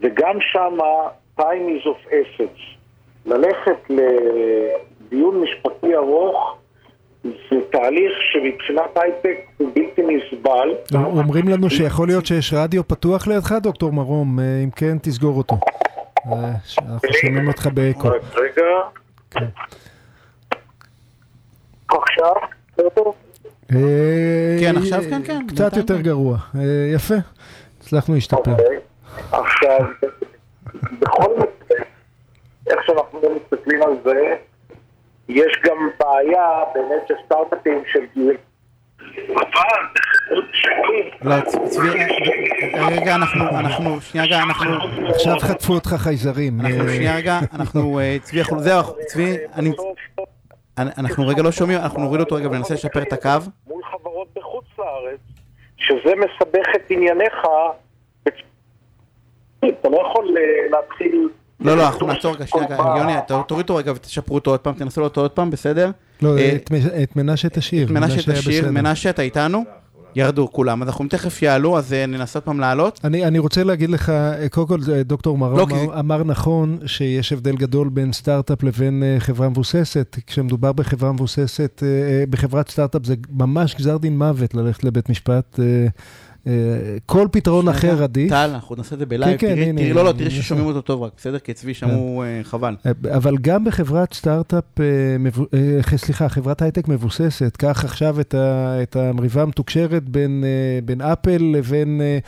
וגם 0.00 0.36
שמה, 0.40 1.08
time 1.40 1.42
is 1.42 1.86
of 1.86 2.10
essence. 2.12 2.78
ללכת 3.26 3.90
לדיון 3.90 5.40
משפטי 5.40 5.94
ארוך 5.94 6.56
זה 7.24 7.56
תהליך 7.72 8.12
שמבחינת 8.32 8.96
הייטק 8.96 9.38
הוא 9.56 9.70
בלתי 9.74 10.02
נסבל. 10.02 10.74
אומרים 10.94 11.48
לנו 11.48 11.70
שיכול 11.70 12.08
להיות 12.08 12.26
שיש 12.26 12.54
רדיו 12.56 12.88
פתוח 12.88 13.26
לידך, 13.26 13.52
דוקטור 13.52 13.92
מרום, 13.92 14.40
אה, 14.40 14.60
אם 14.64 14.70
כן, 14.70 14.98
תסגור 14.98 15.38
אותו. 15.38 15.56
אה, 16.26 16.32
אנחנו 16.78 17.08
שומעים 17.20 17.48
אותך 17.48 17.66
באקו. 17.66 18.08
רגע. 18.34 18.62
עכשיו? 21.88 22.34
אה, 23.72 24.56
כן, 24.60 24.76
עכשיו 24.76 25.00
כן, 25.10 25.22
כן. 25.24 25.46
קצת 25.46 25.76
יותר 25.76 25.96
כן. 25.96 26.02
גרוע. 26.02 26.38
אה, 26.54 26.90
יפה, 26.94 27.14
הצלחנו 27.80 28.14
להשתפר. 28.14 28.50
אוקיי. 28.50 28.78
עכשיו, 29.32 29.78
בכל 30.98 31.32
מקרה, 31.36 31.84
איך 32.66 32.80
שאנחנו 32.86 33.20
לא 33.22 33.28
מסתכלים 33.36 33.82
על 33.82 33.92
זה, 34.04 34.34
יש 35.28 35.60
גם 35.64 35.76
בעיה 36.00 36.48
באמת 36.74 37.08
של 37.08 37.14
סטארט-אפים 37.26 37.82
של 37.92 38.00
גיל. 38.14 38.36
לא, 41.22 41.34
צבי, 41.64 41.88
רגע, 42.90 43.14
אנחנו, 43.14 43.48
אנחנו, 43.48 44.00
שנייה 44.00 44.26
רגע, 44.26 44.42
אנחנו, 44.42 44.70
עכשיו 45.08 45.38
חטפו 45.38 45.72
אותך 45.72 45.88
חייזרים. 45.88 46.60
אנחנו, 46.60 46.88
אה, 46.88 46.94
שנייה 46.94 47.16
רגע, 47.16 47.38
אנחנו, 47.54 48.00
צבי, 48.22 48.40
אנחנו, 48.40 48.60
זהו, 48.60 48.82
צבי, 49.06 49.36
אני, 49.54 49.72
אנחנו 50.78 51.26
רגע 51.26 51.42
לא 51.42 51.52
שומעים, 51.52 51.78
אנחנו 51.78 52.00
נוריד 52.00 52.20
אותו 52.20 52.34
רגע 52.34 52.48
וננסה 52.48 52.74
לשפר 52.74 53.02
את 53.02 53.12
הקו. 53.12 53.30
מול 53.66 53.82
חברות 53.92 54.28
בחוץ 54.36 54.64
לארץ, 54.78 55.20
שזה 55.76 56.12
מסבך 56.16 56.66
את 56.76 56.90
ענייניך. 56.90 57.34
אתה 59.58 59.88
לא 59.88 59.96
יכול 60.10 60.36
אה, 60.36 60.42
להתחיל... 60.70 61.28
לא, 61.60 61.76
לא, 61.76 61.86
אנחנו 61.86 62.06
נעצור 62.06 62.34
רגע, 62.34 62.46
שנייה 62.46 62.66
יוני, 62.96 63.12
תוריד 63.26 63.62
אותו 63.62 63.76
רגע 63.76 63.92
ותשפרו 63.92 64.34
אותו 64.34 64.50
עוד 64.50 64.60
פעם, 64.60 64.74
תנסו 64.74 65.02
אותו 65.02 65.20
עוד 65.20 65.30
פעם, 65.30 65.50
בסדר? 65.50 65.90
לא, 66.22 66.38
אה, 66.38 66.52
את 66.56 66.70
את 67.02 67.16
מנשה 67.16 67.48
תשאיר. 67.48 67.92
מנשה 67.92 68.14
היה 68.14 68.38
תשאיר. 68.38 68.70
מנשה, 68.70 69.10
אתה 69.10 69.22
איתנו? 69.22 69.64
ירדו 70.18 70.48
כולם, 70.52 70.82
אז 70.82 70.88
אנחנו 70.88 71.04
תכף 71.08 71.42
יעלו, 71.42 71.78
אז 71.78 71.92
אה, 71.92 72.06
ננסה 72.06 72.38
עוד 72.38 72.44
פעם 72.44 72.60
לעלות. 72.60 73.00
אני, 73.04 73.24
אני 73.24 73.38
רוצה 73.38 73.64
להגיד 73.64 73.90
לך, 73.90 74.10
אה, 74.10 74.48
קודם 74.48 74.66
כל 74.66 74.78
אה, 74.92 75.02
דוקטור 75.02 75.38
מרום 75.38 75.58
לא, 75.58 75.62
אמר, 75.64 75.92
כי- 75.92 75.98
אמר 75.98 76.24
נכון 76.24 76.78
שיש 76.86 77.32
הבדל 77.32 77.56
גדול 77.56 77.88
בין 77.88 78.12
סטארט-אפ 78.12 78.62
לבין 78.62 79.02
חברה 79.18 79.48
מבוססת. 79.48 80.16
כשמדובר 80.26 80.72
בחברה 80.72 81.12
מבוססת, 81.12 81.82
בחברת 82.30 82.68
סטארט-אפ 82.70 83.04
זה 83.06 83.14
ממש 83.30 83.74
גזר 83.74 83.96
דין 83.96 84.18
מוות 84.18 84.54
ללכת 84.54 84.84
לבית 84.84 85.08
משפט. 85.10 85.60
אה, 86.46 86.52
אה, 86.52 86.96
כל 87.06 87.28
פתרון 87.30 87.68
אחר 87.68 88.02
עדיף. 88.02 88.30
טל, 88.30 88.50
אנחנו 88.54 88.76
נעשה 88.76 88.94
את 88.94 88.98
זה 88.98 89.06
בלייב, 89.06 89.38
כן, 89.40 89.56
כן, 89.56 89.76
תראי, 89.76 89.92
לא, 89.92 90.04
לא, 90.04 90.12
תראי. 90.12 90.30
ששומעים 90.30 90.66
אותו 90.66 90.80
טוב 90.80 91.02
רק, 91.02 91.12
בסדר? 91.16 91.38
כי 91.38 91.54
צבי 91.54 91.74
שמעו 91.74 92.22
אה, 92.22 92.40
חבל. 92.42 92.76
אבל 93.16 93.36
גם 93.40 93.64
בחברת 93.64 94.14
סטארט-אפ, 94.14 94.64
אה, 94.80 94.84
אה, 95.54 95.98
סליחה, 95.98 96.28
חברת 96.28 96.62
הייטק 96.62 96.88
מבוססת, 96.88 97.56
קח 97.56 97.84
עכשיו 97.84 98.20
את, 98.20 98.96
המריבה 98.96 99.42
המתוקשרת 99.42 100.08
בין, 100.08 100.44
אה, 101.00 101.12
אפל 101.12 101.42
לבין 101.52 102.00
אה, 102.00 102.18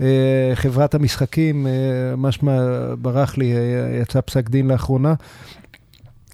אה, 0.00 0.54
חברת 0.54 0.94
המשחקים, 0.94 1.66
אה, 1.66 1.72
משמע 2.16 2.58
ברח 2.98 3.38
לי, 3.38 3.52
אה, 3.52 3.98
יצא 4.02 4.20
פסק 4.20 4.50
דין 4.50 4.68
לאחרונה. 4.68 5.14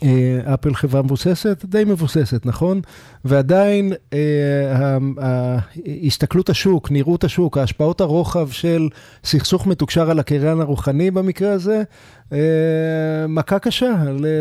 אה, 0.03 0.55
אפל 0.55 0.75
חברה 0.75 1.03
מבוססת, 1.03 1.65
די 1.65 1.85
מבוססת, 1.85 2.47
נכון? 2.47 2.81
ועדיין 3.25 3.93
אה, 4.13 5.59
הסתכלות 6.07 6.51
השוק, 6.51 6.91
נראות 6.91 7.25
השוק, 7.25 7.59
השפעות 7.59 8.01
הרוחב 8.01 8.51
של 8.51 8.89
סכסוך 9.25 9.67
מתוקשר 9.67 10.11
על 10.11 10.19
הקריין 10.19 10.61
הרוחני 10.61 11.11
במקרה 11.11 11.53
הזה, 11.53 11.83
אה, 12.33 12.39
מכה 13.29 13.59
קשה 13.59 13.93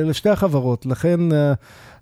לשתי 0.05 0.29
החברות. 0.29 0.85
לכן 0.85 1.19
אה, 1.31 1.53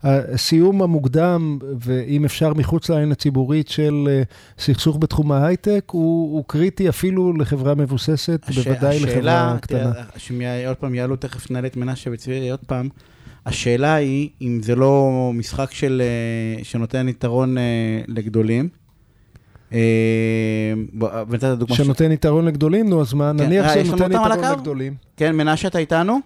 הסיום 0.03 0.81
המוקדם, 0.81 1.59
ואם 1.79 2.25
אפשר 2.25 2.53
מחוץ 2.53 2.89
לעין 2.89 3.11
הציבורית 3.11 3.67
של 3.67 4.07
אה, 4.09 4.21
סכסוך 4.59 4.97
בתחום 4.99 5.31
ההייטק, 5.31 5.83
הוא, 5.91 6.33
הוא 6.35 6.43
קריטי 6.47 6.89
אפילו 6.89 7.33
לחברה 7.33 7.75
מבוססת, 7.75 8.45
הש- 8.47 8.57
בוודאי 8.57 8.95
לחברה 8.99 9.11
השאלה, 9.13 9.57
קטנה. 9.61 9.79
תראה, 9.93 10.03
שהם 10.17 10.41
י- 10.41 10.65
עוד 10.67 10.77
פעם 10.77 10.95
יעלו, 10.95 11.15
תכף 11.15 11.51
נעלה 11.51 11.67
את 11.67 11.77
מנשה 11.77 12.09
וצבי 12.13 12.49
עוד 12.49 12.59
פעם. 12.67 12.89
השאלה 13.49 13.93
היא, 13.95 14.29
אם 14.41 14.59
זה 14.63 14.75
לא 14.75 15.11
משחק 15.33 15.71
של, 15.71 16.01
אה, 16.05 16.63
שנותן 16.63 17.09
יתרון 17.09 17.57
אה, 17.57 17.63
לגדולים. 18.07 18.69
אה, 19.73 20.73
ונתת 21.29 21.57
דוגמה 21.57 21.75
ש... 21.75 21.81
שנותן 21.81 22.11
יתרון 22.11 22.45
לגדולים, 22.45 22.89
נו, 22.89 23.01
אז 23.01 23.13
מה, 23.13 23.31
כן, 23.37 23.43
נניח 23.43 23.65
אה, 23.65 23.69
שזה 23.69 23.79
יש 23.79 23.87
לנו 23.87 23.97
נותן 23.97 24.15
אותם 24.15 24.31
על 24.31 24.39
יתרון? 24.39 24.57
לגדולים. 24.57 24.93
כן, 25.17 25.35
מנשה, 25.35 25.67
אתה 25.67 25.77
איתנו? 25.77 26.19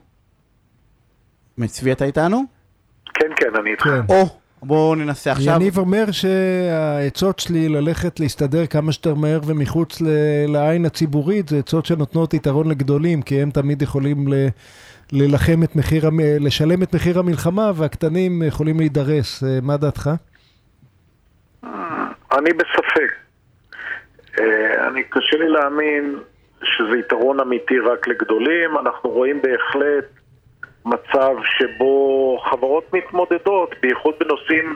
צבי, 1.65 1.91
אתה 1.91 2.05
איתנו? 2.05 2.43
כן, 3.13 3.27
כן, 3.35 3.47
אני 3.61 3.71
איתך. 3.71 3.83
כן. 3.83 4.13
או, 4.13 4.25
בואו 4.63 4.95
ננסה 4.95 5.31
עכשיו. 5.31 5.55
יניב 5.55 5.77
אומר 5.77 6.11
שהעצות 6.11 7.39
שלי 7.39 7.69
ללכת 7.69 8.19
להסתדר 8.19 8.65
כמה 8.65 8.91
שיותר 8.91 9.15
מהר 9.15 9.39
ומחוץ 9.45 10.01
ל- 10.01 10.07
לעין 10.47 10.85
הציבורית, 10.85 11.49
זה 11.49 11.59
עצות 11.59 11.85
שנותנות 11.85 12.33
יתרון 12.33 12.69
לגדולים, 12.69 13.21
כי 13.21 13.41
הם 13.41 13.51
תמיד 13.51 13.81
יכולים 13.81 14.33
ל... 14.33 14.47
ללחם 15.15 15.63
את 15.63 15.75
מחיר, 15.75 16.03
לשלם 16.39 16.83
את 16.83 16.95
מחיר 16.95 17.19
המלחמה, 17.19 17.71
והקטנים 17.75 18.43
יכולים 18.47 18.77
להידרס. 18.79 19.43
אה, 19.43 19.59
מה 19.61 19.77
דעתך? 19.77 20.09
אני 22.37 22.53
בספק. 22.53 23.11
אה, 24.39 24.87
אני 24.87 25.03
קשה 25.03 25.37
לי 25.37 25.49
להאמין 25.49 26.19
שזה 26.63 26.97
יתרון 26.99 27.39
אמיתי 27.39 27.79
רק 27.79 28.07
לגדולים. 28.07 28.77
אנחנו 28.77 29.09
רואים 29.09 29.41
בהחלט 29.41 30.05
מצב 30.85 31.35
שבו 31.57 32.37
חברות 32.51 32.93
מתמודדות, 32.93 33.75
בייחוד 33.81 34.15
בנושאים 34.19 34.75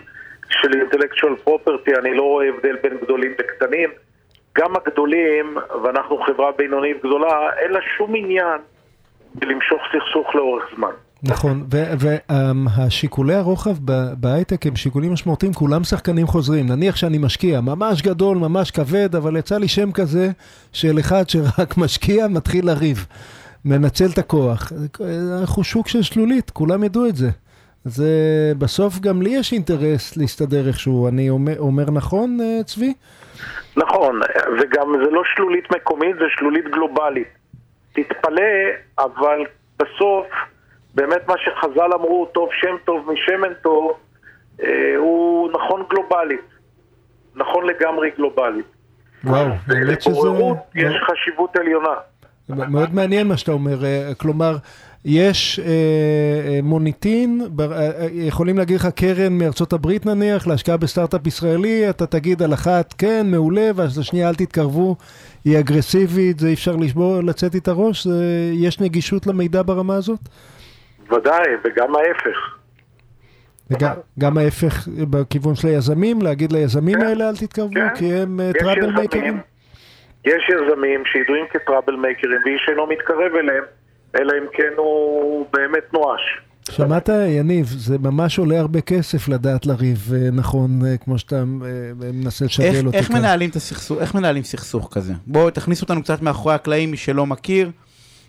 של 0.50 0.72
intellectual 0.72 1.48
property, 1.48 2.00
אני 2.00 2.14
לא 2.14 2.24
רואה 2.24 2.48
הבדל 2.50 2.76
בין 2.84 2.98
גדולים 2.98 3.32
לקטנים. 3.40 3.90
גם 4.58 4.76
הגדולים, 4.76 5.58
ואנחנו 5.84 6.18
חברה 6.18 6.52
בינונית 6.52 6.98
גדולה, 7.00 7.50
אין 7.58 7.72
לה 7.72 7.80
שום 7.98 8.16
עניין 8.16 8.60
למשוך 9.42 9.82
סכסוך 9.92 10.36
לאורך 10.36 10.64
זמן. 10.76 10.92
נכון, 11.24 11.66
והשיקולי 12.00 13.36
הרוחב 13.36 13.76
ב- 13.86 14.14
בהייטק 14.14 14.66
הם 14.66 14.76
שיקולים 14.76 15.14
משמעותיים, 15.14 15.54
כולם 15.54 15.84
שחקנים 15.84 16.28
חוזרים. 16.28 16.68
נניח 16.68 16.96
שאני 16.96 17.18
משקיע 17.18 17.62
ממש 17.62 18.02
גדול, 18.02 18.38
ממש 18.38 18.72
כבד, 18.72 19.16
אבל 19.16 19.38
יצא 19.38 19.58
לי 19.58 19.68
שם 19.68 19.92
כזה 19.92 20.30
של 20.74 21.00
אחד 21.00 21.30
שרק 21.30 21.78
משקיע, 21.84 22.28
מתחיל 22.28 22.66
לריב. 22.66 23.06
מנצל 23.66 24.06
את 24.14 24.18
הכוח. 24.18 24.72
אנחנו 25.42 25.64
שוק 25.64 25.88
של 25.88 26.02
שלולית, 26.02 26.50
כולם 26.50 26.84
ידעו 26.84 27.06
את 27.06 27.16
זה. 27.16 27.30
זה 27.86 28.10
בסוף 28.58 29.00
גם 29.00 29.22
לי 29.22 29.30
יש 29.30 29.54
אינטרס 29.54 30.18
להסתדר 30.18 30.68
איכשהו. 30.68 31.08
אני 31.08 31.30
אומר, 31.30 31.60
אומר 31.60 31.92
נכון, 31.92 32.38
אה, 32.42 32.64
צבי? 32.66 32.94
נכון, 33.78 34.20
וגם 34.60 34.88
זה 35.04 35.12
לא 35.12 35.22
שלולית 35.36 35.72
מקומית, 35.72 36.16
זה 36.20 36.26
שלולית 36.38 36.66
גלובלית. 36.66 37.37
תתפלא, 38.04 38.42
אבל 39.00 39.40
בסוף, 39.80 40.26
באמת 40.96 41.28
מה 41.28 41.34
שחז"ל 41.38 41.94
אמרו, 41.94 42.26
טוב 42.34 42.50
שם 42.62 42.76
טוב 42.86 43.12
משמן 43.12 43.54
טוב, 43.64 43.92
אה, 44.64 44.94
הוא 44.98 45.52
נכון 45.52 45.84
גלובלית. 45.90 46.42
נכון 47.36 47.66
לגמרי 47.66 48.10
גלובלית. 48.18 48.66
וואו, 49.24 49.46
האמת 49.68 50.02
שזה... 50.02 50.12
לבוררות 50.12 50.58
יש 50.76 50.94
חשיבות 51.12 51.56
עליונה. 51.58 51.94
מאוד 52.50 52.96
מעניין 52.96 53.28
מה 53.28 53.38
שאתה 53.38 53.52
אומר, 53.52 53.86
אה, 53.86 54.12
כלומר, 54.18 54.56
יש 55.06 55.60
אה, 55.60 55.66
אה, 55.66 56.60
מוניטין, 56.64 57.42
בר- 57.50 57.74
אה, 57.74 57.80
אה, 57.80 58.08
יכולים 58.12 58.58
להגיד 58.58 58.76
לך 58.76 58.86
קרן 58.86 59.38
מארצות 59.38 59.74
הברית 59.74 60.06
נניח, 60.06 60.48
להשקעה 60.48 60.78
בסטארט-אפ 60.78 61.28
ישראלי, 61.28 61.90
אתה 61.90 62.06
תגיד 62.08 62.42
על 62.44 62.54
אחת 62.54 62.94
כן, 62.98 63.28
מעולה, 63.32 63.70
ואז 63.76 64.00
לשנייה 64.00 64.30
אל 64.30 64.36
תתקרבו, 64.36 64.96
היא 65.48 65.60
אגרסיבית, 65.60 66.40
זה 66.40 66.48
אי 66.48 66.54
אפשר 66.54 66.76
לשבור, 66.76 67.22
לצאת 67.24 67.56
איתה 67.56 67.72
ראש, 67.72 68.08
זה, 68.08 68.24
יש 68.54 68.80
נגישות 68.82 69.28
למידע 69.28 69.62
ברמה 69.66 69.96
הזאת? 69.96 70.20
ודאי, 71.12 71.48
וגם 71.64 71.96
ההפך. 71.96 72.38
וגם 73.72 73.92
גם 74.20 74.38
ההפך 74.38 74.88
בכיוון 75.10 75.56
של 75.56 75.68
היזמים, 75.68 76.22
להגיד 76.22 76.52
ליזמים 76.52 77.00
כן, 77.00 77.06
האלה 77.06 77.30
אל 77.30 77.36
תתקרבו, 77.36 77.74
כן. 77.74 77.96
כי 77.96 78.14
הם 78.14 78.40
טראבל 78.60 78.78
יזמים- 78.78 78.96
מייקרים? 78.96 79.40
יש 80.26 80.50
יזמים 80.50 81.04
שידועים 81.06 81.46
כטראבל 81.54 81.96
מייקרים 81.96 82.40
ואיש 82.46 82.66
אינו 82.70 82.88
מתקרב 82.88 83.36
אליהם, 83.40 83.64
אלא 84.20 84.34
אם 84.38 84.46
כן 84.54 84.74
הוא 84.78 85.46
באמת 85.54 85.94
נואש. 85.94 86.22
שמעת, 86.72 87.10
יניב, 87.28 87.66
זה 87.78 87.98
ממש 87.98 88.40
עולה 88.40 88.60
הרבה 88.60 88.82
כסף 88.82 89.28
לדעת 89.28 89.66
לריב, 89.66 90.12
אה, 90.16 90.30
נכון, 90.32 90.86
אה, 90.86 90.98
כמו 90.98 91.18
שאתה 91.18 91.36
אה, 91.36 91.44
מנסה 92.14 92.46
איך, 92.46 92.52
לשדל 92.60 92.86
אותי 92.88 92.98
איך 92.98 93.08
כאן. 93.08 93.16
מנהלים 93.18 93.50
את 93.50 93.56
הסכסוך, 93.56 94.00
איך 94.00 94.16
מנהלים 94.16 94.44
סכסוך 94.44 94.90
כזה? 94.92 95.14
בואו 95.28 95.50
תכניסו 95.50 95.84
אותנו 95.84 96.04
קצת 96.04 96.22
מאחורי 96.22 96.56
הקלעים, 96.56 96.92
מי 96.92 96.98
שלא 96.98 97.26
מכיר. 97.26 97.72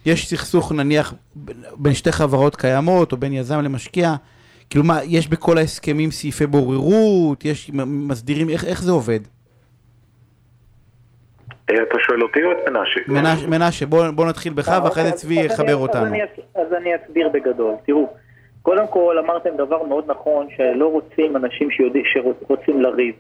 יש 0.06 0.28
סכסוך 0.28 0.72
נניח 0.72 1.14
בין 1.76 1.94
שתי 1.94 2.12
חברות 2.12 2.56
קיימות, 2.56 3.12
או 3.12 3.16
בין 3.16 3.32
יזם 3.32 3.60
למשקיע. 3.60 4.14
כאילו 4.70 4.84
מה, 4.84 5.00
יש 5.04 5.28
בכל 5.28 5.58
ההסכמים 5.58 6.10
סעיפי 6.10 6.46
בוררות, 6.46 7.44
יש 7.44 7.70
מסדירים, 7.86 8.50
איך, 8.50 8.64
איך 8.64 8.82
זה 8.82 8.90
עובד? 8.90 9.20
אתה 11.64 11.74
שואל 12.06 12.22
אותי 12.22 12.38
או 12.44 12.52
את 12.52 12.68
מנשה? 12.68 13.00
מנשה, 13.12 13.46
מנשה 13.46 13.86
בוא, 13.86 14.10
בוא 14.10 14.26
נתחיל 14.28 14.52
בך, 14.52 14.80
ואחרי 14.84 15.04
זה 15.04 15.12
צבי 15.12 15.40
אז 15.40 15.44
יחבר 15.46 15.62
אני- 15.64 15.72
אז 15.72 15.78
אותנו. 15.78 16.06
אז 16.54 16.72
אני 16.80 16.90
אסביר 17.04 17.28
בגדול. 17.34 17.74
תראו, 17.86 18.12
קודם 18.62 18.86
כל 18.86 19.18
אמרתם 19.18 19.56
דבר 19.56 19.82
מאוד 19.82 20.04
נכון, 20.10 20.46
שלא 20.56 20.86
רוצים 20.86 21.36
אנשים 21.36 21.70
שיודעים, 21.70 22.04
שרוצים 22.04 22.80
לריב. 22.80 23.14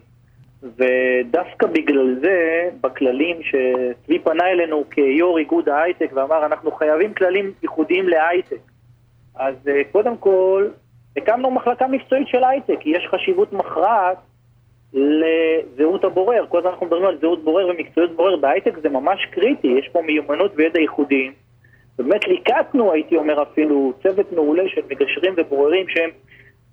ודווקא 0.62 1.66
בגלל 1.66 2.14
זה, 2.20 2.68
בכללים 2.80 3.36
שצבי 3.42 4.18
פנה 4.18 4.46
אלינו 4.46 4.84
כיו"ר 4.90 5.38
איגוד 5.38 5.68
ההייטק 5.68 6.10
ואמר, 6.14 6.46
אנחנו 6.46 6.72
חייבים 6.72 7.14
כללים 7.14 7.52
ייחודיים 7.62 8.08
להייטק. 8.08 8.60
אז 9.34 9.54
אה, 9.68 9.82
קודם 9.92 10.16
כל, 10.16 10.68
הקמנו 11.16 11.50
מחלקה 11.50 11.86
מקצועית 11.86 12.28
של 12.28 12.44
הייטק, 12.44 12.76
כי 12.80 12.90
יש 12.90 13.06
חשיבות 13.10 13.52
מכרעת 13.52 14.18
לזהות 14.92 16.04
הבורר. 16.04 16.46
כל 16.48 16.58
הזמן 16.58 16.70
אנחנו 16.70 16.86
מדברים 16.86 17.04
על 17.04 17.18
זהות 17.20 17.44
בורר 17.44 17.68
ומקצועיות 17.68 18.16
בורר 18.16 18.36
בהייטק 18.36 18.78
זה 18.82 18.88
ממש 18.88 19.26
קריטי, 19.30 19.66
יש 19.66 19.88
פה 19.92 20.02
מיומנות 20.02 20.52
וידע 20.56 20.80
ייחודיים. 20.80 21.32
באמת 21.98 22.28
ליקטנו, 22.28 22.92
הייתי 22.92 23.16
אומר 23.16 23.42
אפילו, 23.42 23.92
צוות 24.02 24.32
מעולה 24.32 24.62
של 24.68 24.80
מגשרים 24.90 25.34
ובוררים 25.36 25.86
שהם 25.88 26.10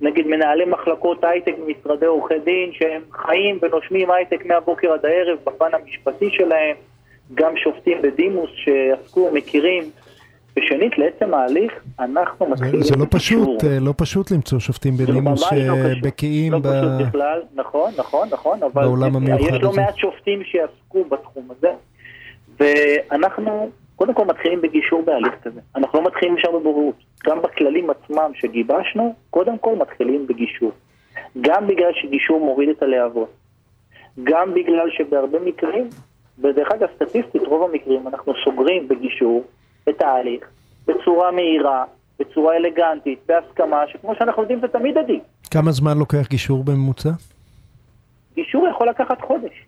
נגיד 0.02 0.28
מנהלי 0.28 0.66
מחלקות 0.66 1.24
הייטק 1.24 1.56
במשרדי 1.60 2.06
עורכי 2.06 2.40
דין, 2.46 2.72
שהם 2.74 3.02
חיים 3.12 3.60
ונושמים 3.62 4.12
הייטק 4.12 4.46
מהבוקר 4.46 4.94
עד 4.94 5.06
הערב 5.06 5.38
בפן 5.44 5.70
המשפטי 5.74 6.30
שלהם, 6.32 6.76
גם 7.34 7.58
שופטים 7.58 8.02
בדימוס 8.02 8.50
שעסקו, 8.56 9.32
מכירים. 9.34 9.84
ושנית, 10.60 10.98
לעצם 10.98 11.34
ההליך, 11.34 11.74
אנחנו 12.00 12.50
מתחילים... 12.50 12.84
זה, 12.84 12.96
לא 12.96 13.06
פשוט, 13.10 13.64
אה, 13.64 13.80
לא 13.80 13.94
פשוט 13.98 14.32
למצוא 14.32 14.60
שופטים 14.60 14.98
בדימוס 14.98 15.44
שבקיאים 15.50 16.52
לא 16.52 16.60
ב... 16.60 16.68
לא 16.68 16.72
פשוט 16.72 17.08
בכלל, 17.08 17.42
נכון, 17.56 17.92
נכון, 17.98 18.28
נכון, 18.32 18.64
אבל 18.64 18.84
בעולם 18.84 19.16
המיוחד 19.16 19.56
יש 19.56 19.62
לא 19.62 19.72
מעט 19.74 19.98
שופטים 19.98 20.44
שיעסקו 20.44 21.04
בתחום 21.04 21.48
הזה, 21.52 21.72
ואנחנו 22.60 23.70
קודם 23.96 24.14
כל 24.14 24.26
מתחילים 24.26 24.62
בגישור 24.62 25.02
בהליך 25.06 25.34
כזה. 25.44 25.60
אנחנו 25.76 26.00
לא 26.00 26.06
מתחילים 26.08 26.38
ישר 26.38 26.52
בבוררות. 26.52 26.96
גם 27.26 27.42
בכללים 27.42 27.90
עצמם 27.90 28.32
שגיבשנו, 28.34 29.14
קודם 29.30 29.58
כל 29.58 29.76
מתחילים 29.76 30.28
בגישור. 30.28 30.72
גם 31.42 31.68
בגלל 31.68 31.92
שגישור 31.94 32.40
מוריד 32.40 32.70
את 32.70 32.84
הלהבות. 32.84 33.30
גם 34.24 34.54
בגלל 34.54 34.90
שבהרבה 34.98 35.40
מקרים, 35.40 35.90
ודרך 36.40 36.72
אגב 36.72 36.88
סטטיסטית 36.96 37.42
רוב 37.48 37.70
המקרים, 37.70 38.08
אנחנו 38.08 38.34
סוגרים 38.44 38.88
בגישור 38.88 39.44
את 39.90 40.02
ההליך 40.02 40.44
בצורה 40.88 41.32
מהירה, 41.32 41.84
בצורה 42.20 42.56
אלגנטית, 42.56 43.20
בהסכמה, 43.26 43.84
שכמו 43.88 44.16
שאנחנו 44.16 44.42
יודעים 44.42 44.60
זה 44.60 44.68
תמיד 44.68 44.98
עדיף. 44.98 45.24
כמה 45.52 45.72
זמן 45.72 45.98
לוקח 45.98 46.28
גישור 46.30 46.64
בממוצע? 46.64 47.10
גישור 48.36 48.68
יכול 48.68 48.90
לקחת 48.90 49.22
חודש. 49.22 49.66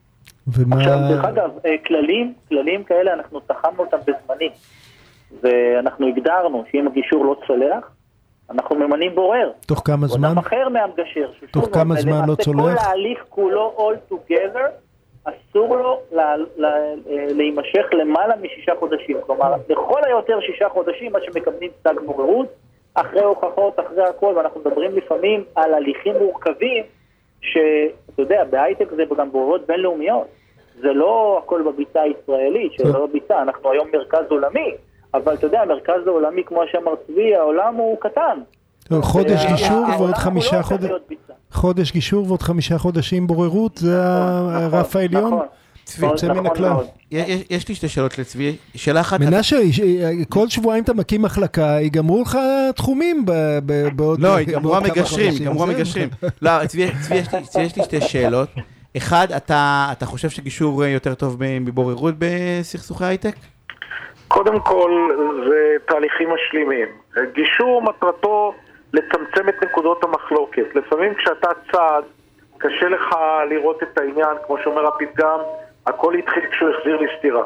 ומה... 0.54 0.76
עכשיו, 0.76 0.98
דרך 1.10 1.26
אגב, 1.26 1.50
אה, 1.66 1.76
כללים, 1.86 2.34
כללים 2.48 2.84
כאלה, 2.84 3.14
אנחנו 3.14 3.40
תחמנו 3.40 3.80
אותם 3.80 3.98
בזמנים. 3.98 4.52
ואנחנו 5.42 6.08
הגדרנו 6.08 6.64
שאם 6.72 6.88
הגישור 6.88 7.26
לא 7.26 7.36
צולח, 7.48 7.92
אנחנו 8.50 8.76
ממנים 8.76 9.16
בורר. 9.16 9.52
תוך 9.66 9.82
כמה 9.86 10.08
זמן? 10.08 10.28
אדם 10.28 10.38
אחר 10.38 10.70
מהמגשר. 10.70 11.30
תוך 11.52 11.70
כמה 11.74 11.96
זמן 11.96 12.22
לא 12.28 12.36
צולח? 12.36 12.64
כל 12.64 12.78
ההליך 12.78 13.26
כולו 13.30 13.76
all 13.78 14.14
together, 14.14 14.68
אסור 15.24 15.78
לו 15.78 16.00
להימשך 17.36 17.86
למעלה 17.92 18.36
משישה 18.36 18.72
חודשים. 18.80 19.18
כלומר, 19.26 19.54
לכל 19.70 20.02
היותר 20.04 20.40
שישה 20.42 20.70
חודשים, 20.70 21.12
מה 21.12 21.20
שמקבלים 21.26 21.70
פסק 21.82 22.02
בוררות, 22.06 22.48
אחרי 22.94 23.24
הוכחות, 23.24 23.80
אחרי 23.80 24.04
הכל, 24.04 24.34
ואנחנו 24.38 24.60
מדברים 24.60 24.92
לפעמים 24.98 25.44
על 25.56 25.74
הליכים 25.74 26.14
מורכבים, 26.20 26.84
שאתה 27.42 28.22
יודע, 28.22 28.44
בהייטק 28.44 28.88
זה 28.96 29.04
גם 29.18 29.32
בוררות 29.32 29.68
בינלאומיות. 29.68 30.28
זה 30.82 30.94
לא 30.94 31.42
הכל 31.44 31.62
בביצה 31.68 32.02
הישראלית, 32.02 32.74
שזה 32.74 32.94
לא 32.94 33.08
ביצה, 33.14 33.42
אנחנו 33.42 33.72
היום 33.72 33.88
מרכז 33.94 34.26
עולמי, 34.30 34.72
אבל 35.14 35.34
אתה 35.34 35.46
יודע, 35.46 35.62
המרכז 35.62 36.08
העולמי, 36.08 36.44
כמו 36.46 36.62
שאמר 36.72 36.94
צבי, 37.08 37.36
העולם 37.36 37.76
הוא 37.76 37.98
קטן. 38.00 38.40
חודש 39.02 39.46
גישור 39.46 39.86
ועוד 39.98 40.14
חמישה 40.14 40.64
חודשים. 40.64 40.96
חודש 41.52 41.92
גישור 41.92 42.28
ועוד 42.28 42.42
חמישה 42.42 42.78
חודשים 42.78 43.28
בוררות, 43.28 43.78
זה 43.78 43.98
נכון, 43.98 44.54
הרף 44.54 44.90
נכון, 44.90 45.02
העליון? 45.02 45.34
נכון. 45.34 45.46
צבי, 45.84 46.06
יוצא 46.06 46.28
מן 46.28 46.46
הכלל. 46.46 46.76
יש 47.50 47.68
לי 47.70 47.76
שתי 47.76 47.88
שאלות 47.88 48.20
לצבי. 48.20 48.56
שאלה 48.76 49.02
אחת... 49.02 49.20
מנשה, 49.20 49.58
כל 50.30 50.48
שבועיים 50.50 50.84
אתה 50.84 50.94
מקים 50.94 51.22
מחלקה, 51.22 51.78
ייגמרו 51.82 52.22
לך 52.22 52.38
תחומים 52.76 53.26
בעוד... 53.96 54.20
לא, 54.20 54.40
ייגמרו 54.40 54.76
המגשרים, 54.76 55.34
ייגמרו 55.34 55.64
המגשרים. 55.64 56.10
לא, 56.42 56.66
צבי, 56.66 56.90
יש 57.60 57.78
לי 57.78 57.84
שתי 57.84 58.02
שאלות. 58.02 58.50
אחד, 58.98 59.28
אתה 59.92 60.06
חושב 60.06 60.30
שגישור 60.30 60.86
יותר 60.86 61.16
טוב 61.16 61.38
מבוררות 61.62 62.16
בסכסוכי 62.20 63.06
הייטק? 63.06 63.36
קודם 64.28 64.60
כל, 64.60 64.92
זה 65.50 65.76
תהליכים 65.86 66.30
משלימים. 66.30 66.88
גישור 67.34 67.82
מטרתו 67.82 68.54
לצמצם 68.94 69.50
את 69.50 69.64
נקודות 69.64 70.04
המחלוקת. 70.04 70.76
לפעמים 70.76 71.14
כשאתה 71.14 71.50
צד, 71.72 72.02
קשה 72.58 72.90
לך 72.90 73.16
לראות 73.50 73.84
את 73.84 73.98
העניין, 73.98 74.38
כמו 74.48 74.58
שאומר 74.64 74.88
הפתגם, 74.88 75.40
הכל 75.88 76.14
התחיל 76.14 76.44
כשהוא 76.52 76.70
החזיר 76.70 76.98
לי 76.98 77.08
סטירה. 77.20 77.44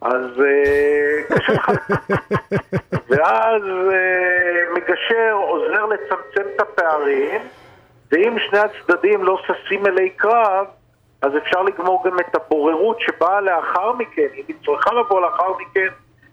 אז 0.00 0.24
uh, 0.36 1.34
קשה 1.34 1.52
לך. 1.52 1.70
ואז 3.08 3.62
uh, 3.62 4.74
מגשר 4.74 5.32
עוזר 5.32 5.86
לצמצם 5.86 6.48
את 6.54 6.60
הפערים, 6.60 7.40
ואם 8.12 8.36
שני 8.38 8.58
הצדדים 8.58 9.24
לא 9.24 9.38
ששים 9.46 9.86
אלי 9.86 10.10
קרב, 10.10 10.66
אז 11.22 11.32
אפשר 11.36 11.62
לגמור 11.62 12.02
גם 12.06 12.16
את 12.20 12.34
הבוררות 12.34 13.00
שבאה 13.00 13.40
לאחר 13.40 13.92
מכן, 13.92 14.28
אם 14.34 14.42
היא 14.48 14.56
צריכה 14.66 14.90
לבוא 14.94 15.20
לאחר 15.20 15.52
מכן, 15.60 15.88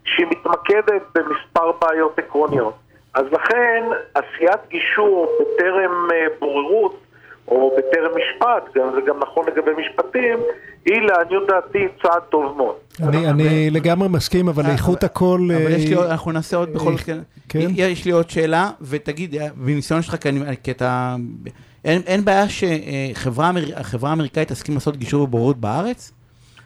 שהיא 0.05 0.27
מתמקדת 0.29 1.01
במספר 1.15 1.71
בעיות 1.81 2.19
עקרוניות. 2.19 2.73
אז 3.13 3.25
לכן 3.31 3.83
עשיית 4.13 4.59
גישור 4.69 5.27
בטרם 5.39 6.07
uh, 6.09 6.39
בוררות 6.39 6.99
או 7.47 7.77
בטרם 7.77 8.11
משפט, 8.11 8.75
גם, 8.75 8.89
זה 8.95 9.01
גם 9.07 9.19
נכון 9.19 9.45
לגבי 9.47 9.71
משפטים, 9.77 10.39
היא 10.85 11.01
לעניות 11.01 11.47
דעתי 11.47 11.87
צעד 12.01 12.21
טוב 12.29 12.57
מאוד. 12.57 12.75
אני, 13.03 13.29
אני 13.29 13.69
לגמרי 13.69 14.07
מסכים, 14.09 14.47
אבל 14.47 14.65
איכות 14.65 15.03
הכל... 15.03 15.39
אבל 15.55 15.71
יש 15.71 15.89
לי, 15.89 15.95
אנחנו 16.11 16.31
נעשה 16.31 16.57
עוד 16.57 16.73
בכל 16.73 16.91
זאת, 16.97 17.09
כן? 17.49 17.67
יש 17.75 18.05
לי 18.05 18.11
עוד 18.11 18.29
שאלה, 18.29 18.69
ותגיד, 18.81 19.35
בניסיון 19.55 20.01
שלך, 20.01 20.15
כי 20.63 20.71
אתה... 20.71 21.15
אין, 21.85 22.01
אין 22.05 22.25
בעיה 22.25 22.45
שחברה 22.49 24.09
האמריקאית 24.09 24.47
תסכים 24.47 24.75
לעשות 24.75 24.97
גישור 24.97 25.23
ובוררות 25.23 25.57
בארץ? 25.57 26.11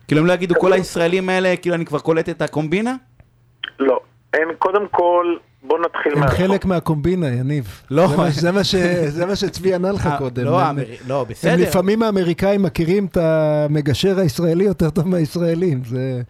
כאילו 0.08 0.22
הם 0.22 0.28
לא 0.28 0.34
יגידו 0.34 0.56
כל 0.60 0.74
הישראלים 0.74 1.30
האלה, 1.30 1.56
כאילו 1.62 1.76
אני 1.76 1.86
כבר 1.86 2.00
קולט 2.00 2.30
את 2.30 2.42
הקומבינה? 2.42 2.96
לא. 3.80 4.00
אין, 4.34 4.48
קודם 4.60 4.88
כל, 4.92 5.36
בוא 5.64 5.80
נתחיל 5.80 6.16
מה... 6.16 6.26
הם 6.26 6.32
חלק 6.32 6.66
מהקומבינה, 6.66 7.28
יניב. 7.28 7.82
לא. 7.92 8.08
זה 9.10 9.26
מה 9.26 9.36
שצבי 9.36 9.74
ענה 9.74 9.92
לך 9.92 10.06
אה, 10.08 10.18
קודם. 10.18 10.44
לא, 10.44 10.60
לא, 11.08 11.26
בסדר. 11.30 11.54
הם 11.54 11.60
לפעמים 11.60 12.04
האמריקאים 12.04 12.64
מכירים 12.64 13.06
את 13.06 13.18
המגשר 13.18 14.20
הישראלי 14.20 14.64
יותר 14.64 14.90
טוב 14.90 15.08
מהישראלים. 15.08 15.82
זה... 15.86 16.22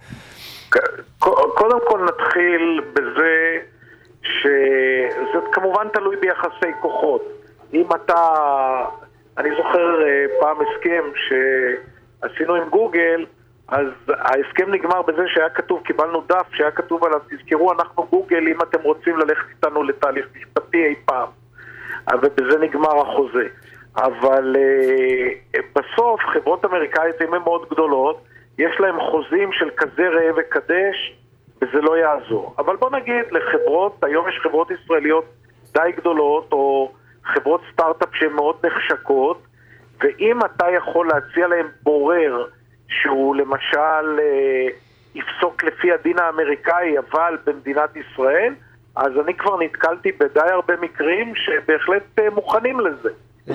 קודם 1.58 1.80
כל 1.88 2.06
נתחיל 2.06 2.82
בזה 2.94 3.58
שזה 4.22 5.40
כמובן 5.52 5.88
תלוי 5.94 6.16
ביחסי 6.22 6.72
כוחות. 6.82 7.22
אם 7.74 7.86
אתה... 7.96 8.16
אני 9.38 9.50
זוכר 9.58 10.04
אה, 10.04 10.26
פעם 10.40 10.58
הסכם 10.62 11.04
שעשינו 11.16 12.56
עם 12.56 12.70
גוגל, 12.70 13.26
אז 13.68 13.88
ההסכם 14.10 14.72
נגמר 14.72 15.02
בזה 15.02 15.24
שהיה 15.28 15.50
כתוב, 15.50 15.82
קיבלנו 15.84 16.22
דף 16.30 16.48
שהיה 16.54 16.72
כתוב 16.72 17.04
עליו, 17.04 17.20
תזכרו, 17.30 17.72
אנחנו 17.72 18.08
גוגל 18.10 18.48
אם 18.48 18.62
אתם 18.62 18.82
רוצים 18.82 19.18
ללכת 19.18 19.50
איתנו 19.50 19.84
לתהליך 19.84 20.26
משפטי 20.36 20.86
אי 20.86 20.96
פעם. 21.06 21.28
ובזה 22.14 22.60
נגמר 22.60 23.02
החוזה. 23.02 23.48
אבל 23.96 24.56
uh, 24.56 25.60
בסוף 25.76 26.22
חברות 26.34 26.66
אמריקאיות, 26.66 27.22
אם 27.22 27.34
הן 27.34 27.42
מאוד 27.42 27.70
גדולות, 27.70 28.24
יש 28.58 28.80
להן 28.80 28.96
חוזים 29.12 29.52
של 29.52 29.70
כזה 29.78 30.10
ראה 30.10 30.30
וקדש, 30.38 31.18
וזה 31.62 31.82
לא 31.82 31.98
יעזור. 31.98 32.56
אבל 32.58 32.76
בוא 32.76 32.90
נגיד 32.90 33.26
לחברות, 33.32 34.04
היום 34.04 34.30
יש 34.30 34.40
חברות 34.44 34.72
ישראליות 34.72 35.26
די 35.74 35.92
גדולות, 35.98 36.52
או 36.52 36.92
חברות 37.34 37.62
סטארט-אפ 37.74 38.10
שהן 38.14 38.34
מאוד 38.34 38.56
נחשקות, 38.66 39.42
ואם 40.02 40.40
אתה 40.46 40.66
יכול 40.78 41.08
להציע 41.08 41.48
להן 41.48 41.66
בורר, 41.84 42.46
שהוא 42.88 43.36
למשל 43.36 44.20
אה, 44.20 44.68
יפסוק 45.16 45.64
לפי 45.64 45.92
הדין 45.92 46.20
האמריקאי, 46.20 46.96
אבל 46.98 47.38
במדינת 47.46 47.90
ישראל, 47.96 48.54
אז 48.96 49.12
אני 49.26 49.34
כבר 49.34 49.60
נתקלתי 49.60 50.12
בדי 50.12 50.52
הרבה 50.54 50.74
מקרים 50.82 51.34
שבהחלט 51.36 52.20
אה, 52.20 52.30
מוכנים 52.30 52.80
לזה. 52.80 53.10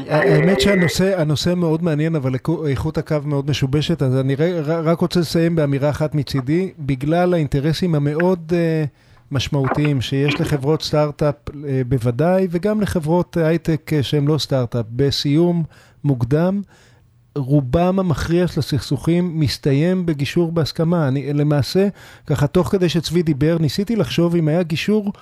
האמת 0.08 0.61
שהנושא 0.61 1.54
מאוד 1.56 1.82
מעניין, 1.82 2.16
אבל 2.16 2.32
איכות 2.68 2.98
הקו 2.98 3.16
מאוד 3.24 3.50
משובשת, 3.50 4.02
אז 4.02 4.20
אני 4.20 4.37
רק 4.85 4.98
רוצה 4.98 5.20
לסיים 5.20 5.56
באמירה 5.56 5.90
אחת 5.90 6.14
מצידי, 6.14 6.72
בגלל 6.78 7.35
האינטרסים 7.35 7.94
המאוד 7.94 8.52
uh, 8.52 8.88
משמעותיים 9.33 10.01
שיש 10.01 10.40
לחברות 10.40 10.83
סטארט-אפ 10.83 11.35
uh, 11.49 11.53
בוודאי, 11.88 12.49
וגם 12.51 12.81
לחברות 12.81 13.37
הייטק 13.37 13.90
uh, 13.92 14.03
שהן 14.03 14.27
לא 14.27 14.38
סטארט-אפ, 14.38 14.87
בסיום 14.90 15.64
מוקדם, 16.05 16.62
רובם 17.37 17.98
המכריע 17.98 18.46
של 18.48 18.61
הסכסוכים 18.61 19.40
מסתיים 19.40 20.06
בגישור 20.06 20.52
בהסכמה. 20.52 21.09
אני 21.09 21.33
למעשה, 21.33 21.88
ככה, 22.27 22.46
תוך 22.46 22.69
כדי 22.69 22.88
שצבי 22.88 23.23
דיבר, 23.23 23.56
ניסיתי 23.61 23.96
לחשוב 23.96 24.37
אם 24.37 24.48
היה 24.48 24.63
גישור 24.63 25.13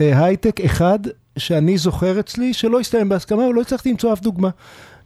אה, 0.00 0.24
הייטק 0.24 0.60
אחד 0.60 0.98
שאני 1.38 1.78
זוכר 1.78 2.20
אצלי, 2.20 2.54
שלא 2.54 2.80
הסתיים 2.80 3.08
בהסכמה, 3.08 3.42
ולא 3.42 3.60
הצלחתי 3.60 3.90
למצוא 3.90 4.12
אף 4.12 4.20
דוגמה. 4.20 4.50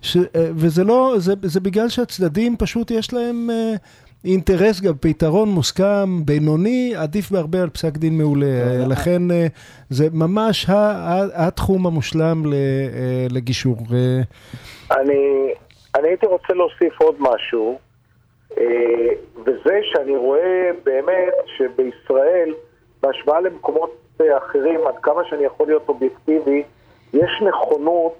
ש, 0.02 0.16
אה, 0.16 0.22
וזה 0.54 0.84
לא, 0.84 1.14
זה, 1.18 1.34
זה 1.42 1.60
בגלל 1.60 1.88
שהצדדים 1.88 2.56
פשוט 2.56 2.90
יש 2.90 3.12
להם 3.12 3.50
אה, 3.50 3.74
אינטרס, 4.24 4.80
גם 4.80 4.94
פתרון 5.00 5.48
מוסכם, 5.48 6.24
בינוני, 6.24 6.92
עדיף 6.96 7.30
בהרבה 7.30 7.62
על 7.62 7.70
פסק 7.70 7.96
דין 7.96 8.18
מעולה. 8.18 8.86
לכן 8.88 9.30
אה, 9.30 9.46
זה 9.90 10.04
ממש 10.12 10.66
התחום 11.34 11.86
המושלם 11.86 12.42
אה, 12.52 13.26
לגישור. 13.30 13.76
אה, 13.94 14.20
אני, 15.00 15.54
אני 15.94 16.08
הייתי 16.08 16.26
רוצה 16.26 16.52
להוסיף 16.54 17.00
עוד 17.00 17.14
משהו, 17.18 17.78
וזה 19.44 19.80
שאני 19.82 20.16
רואה 20.16 20.70
באמת 20.84 21.34
שבישראל, 21.56 22.50
בהשוואה 23.02 23.40
למקומות 23.40 23.96
אחרים, 24.38 24.80
עד 24.86 24.94
כמה 25.02 25.22
שאני 25.30 25.44
יכול 25.44 25.66
להיות 25.66 25.88
אובייקטיבי, 25.88 26.62
יש 27.12 27.30
נכונות 27.48 28.14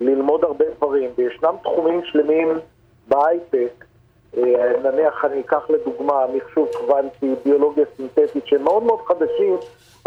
ללמוד 0.00 0.44
הרבה 0.44 0.64
דברים, 0.76 1.10
וישנם 1.18 1.54
תחומים 1.62 2.00
שלמים 2.04 2.48
בהייטק, 3.08 3.84
נניח 4.82 5.24
אני 5.24 5.40
אקח 5.40 5.70
לדוגמה 5.70 6.26
מחשוב 6.34 6.68
קוונטי, 6.78 7.34
ביולוגיה 7.44 7.84
סינתטית, 7.96 8.46
שהם 8.46 8.62
מאוד 8.62 8.82
מאוד 8.82 9.00
חדשים, 9.00 9.56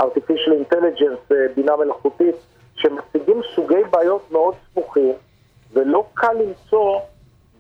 artificial 0.02 0.52
intelligence, 0.72 1.34
אה, 1.34 1.48
בינה 1.56 1.76
מלאכותית, 1.76 2.36
שמציגים 2.76 3.42
סוגי 3.56 3.84
בעיות 3.92 4.32
מאוד 4.32 4.56
סמוכים, 4.74 5.14
ולא 5.74 6.04
קל 6.14 6.34
למצוא 6.34 7.00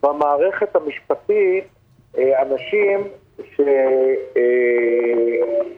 במערכת 0.03 0.76
המשפטית 0.76 1.64
אה, 2.18 2.41
אנשים 2.41 3.07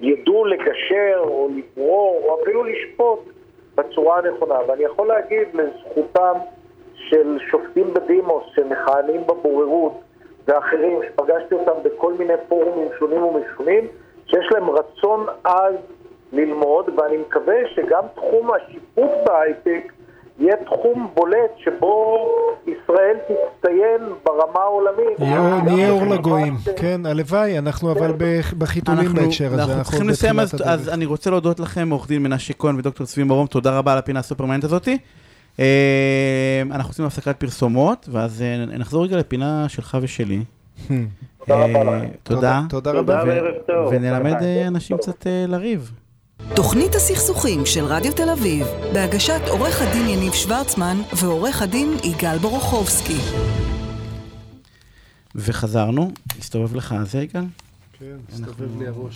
שידעו 0.02 0.46
לגשר 0.46 1.24
או 1.24 1.50
לברור 1.56 2.22
או 2.24 2.42
אפילו 2.42 2.64
לשפוט 2.64 3.20
בצורה 3.76 4.18
הנכונה. 4.18 4.56
ואני 4.68 4.84
יכול 4.84 5.08
להגיד 5.08 5.48
לזכותם 5.54 6.34
של 6.96 7.38
שופטים 7.52 7.94
בדימוס 7.94 8.44
שמכהנים 8.56 9.22
בבוררות 9.28 10.02
ואחרים, 10.48 11.00
שפגשתי 11.08 11.56
אותם 11.56 11.72
בכל 11.84 12.14
מיני 12.20 12.34
פורומים 12.48 12.88
שונים 13.00 13.24
ומשונים, 13.24 13.88
שיש 14.28 14.46
להם 14.52 14.70
רצון 14.70 15.26
עז 15.44 15.76
ללמוד, 16.34 16.86
ואני 16.98 17.18
מקווה 17.18 17.54
שגם 17.76 18.04
תחום 18.16 18.50
השיפוט 18.54 19.12
בהייטק 19.26 19.92
יהיה 20.40 20.56
תחום 20.66 21.08
בולט 21.14 21.52
שבו 21.58 22.28
ישראל 22.68 23.18
תצטיין 23.28 24.02
ברמה 24.26 24.60
העולמית. 24.60 25.20
נהיה- 25.20 25.90
אור 25.90 26.02
לגויים, 26.14 26.54
ש- 26.64 26.70
כן, 26.70 27.02
הלוואי, 27.06 27.60
אנחנו 27.60 27.92
אבל 27.92 28.12
בח- 28.18 28.54
בחיתולים 28.58 29.00
אנחנו, 29.00 29.22
בהקשר 29.22 29.46
הזה. 29.54 29.64
אנחנו 29.74 29.84
צריכים 29.84 30.10
לסיים, 30.10 30.40
אז. 30.40 30.90
אני 30.94 31.06
רוצה 31.06 31.30
להודות 31.30 31.60
לכם, 31.60 31.90
עורך 31.90 32.08
דין 32.08 32.24
מנשה 32.24 32.54
כהן 32.54 32.76
ודוקטור 32.80 33.08
צבי 33.08 33.24
מרום, 33.24 33.48
תודה 33.48 33.78
רבה 33.78 33.92
על 33.92 33.98
הפינה 33.98 34.20
הסופרמנט 34.20 34.64
הזאתי. 34.64 34.98
אה, 35.60 36.62
אנחנו 36.72 36.90
עושים 36.92 37.06
הפסקת 37.06 37.40
פרסומות, 37.40 38.10
ואז 38.12 38.42
אה, 38.42 38.66
נחזור 38.66 39.04
רגע 39.04 39.18
לפינה 39.18 39.70
שלך 39.70 39.98
ושלי. 40.02 40.44
תודה 41.46 41.56
רבה 41.56 41.80
אה, 41.80 41.84
לכם. 41.84 42.08
תודה. 42.24 42.62
תודה 42.70 42.92
תודה 42.92 43.22
רבה. 43.22 43.42
ונלמד 43.92 44.44
אנשים 44.68 44.98
קצת 44.98 45.28
לריב. 45.48 45.92
תוכנית 46.56 46.96
הסכסוכים 46.96 47.66
של 47.66 47.86
רדיו 47.86 48.14
תל 48.14 48.30
אביב, 48.30 48.68
בהגשת 48.94 49.42
עורך 49.48 49.82
הדין 49.82 50.08
יניב 50.10 50.34
שוורצמן 50.34 50.98
ועורך 51.14 51.62
הדין 51.62 51.98
יגאל 52.04 52.38
בורוכובסקי. 52.38 53.18
וחזרנו, 55.36 56.12
הסתובב 56.40 56.76
לך 56.76 56.96
זה, 57.04 57.22
יגאל? 57.22 57.44
כן, 58.00 58.06
מסתובב 58.34 58.80
לי 58.80 58.88
הראש. 58.88 59.14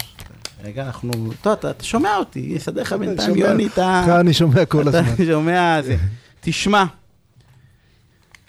רגע, 0.63 0.85
אנחנו... 0.85 1.11
טוב, 1.41 1.53
אתה 1.53 1.83
שומע 1.83 2.17
אותי, 2.17 2.39
יסדר 2.39 2.81
לך 2.81 2.93
בינתיים. 2.93 3.35
יוני, 3.35 3.67
אתה... 3.67 4.19
אני 4.19 4.33
שומע 4.33 4.65
כל 4.65 4.88
הזמן. 4.88 5.13
אתה 5.13 5.25
שומע 5.25 5.81
זה. 5.81 5.95
תשמע, 6.49 6.83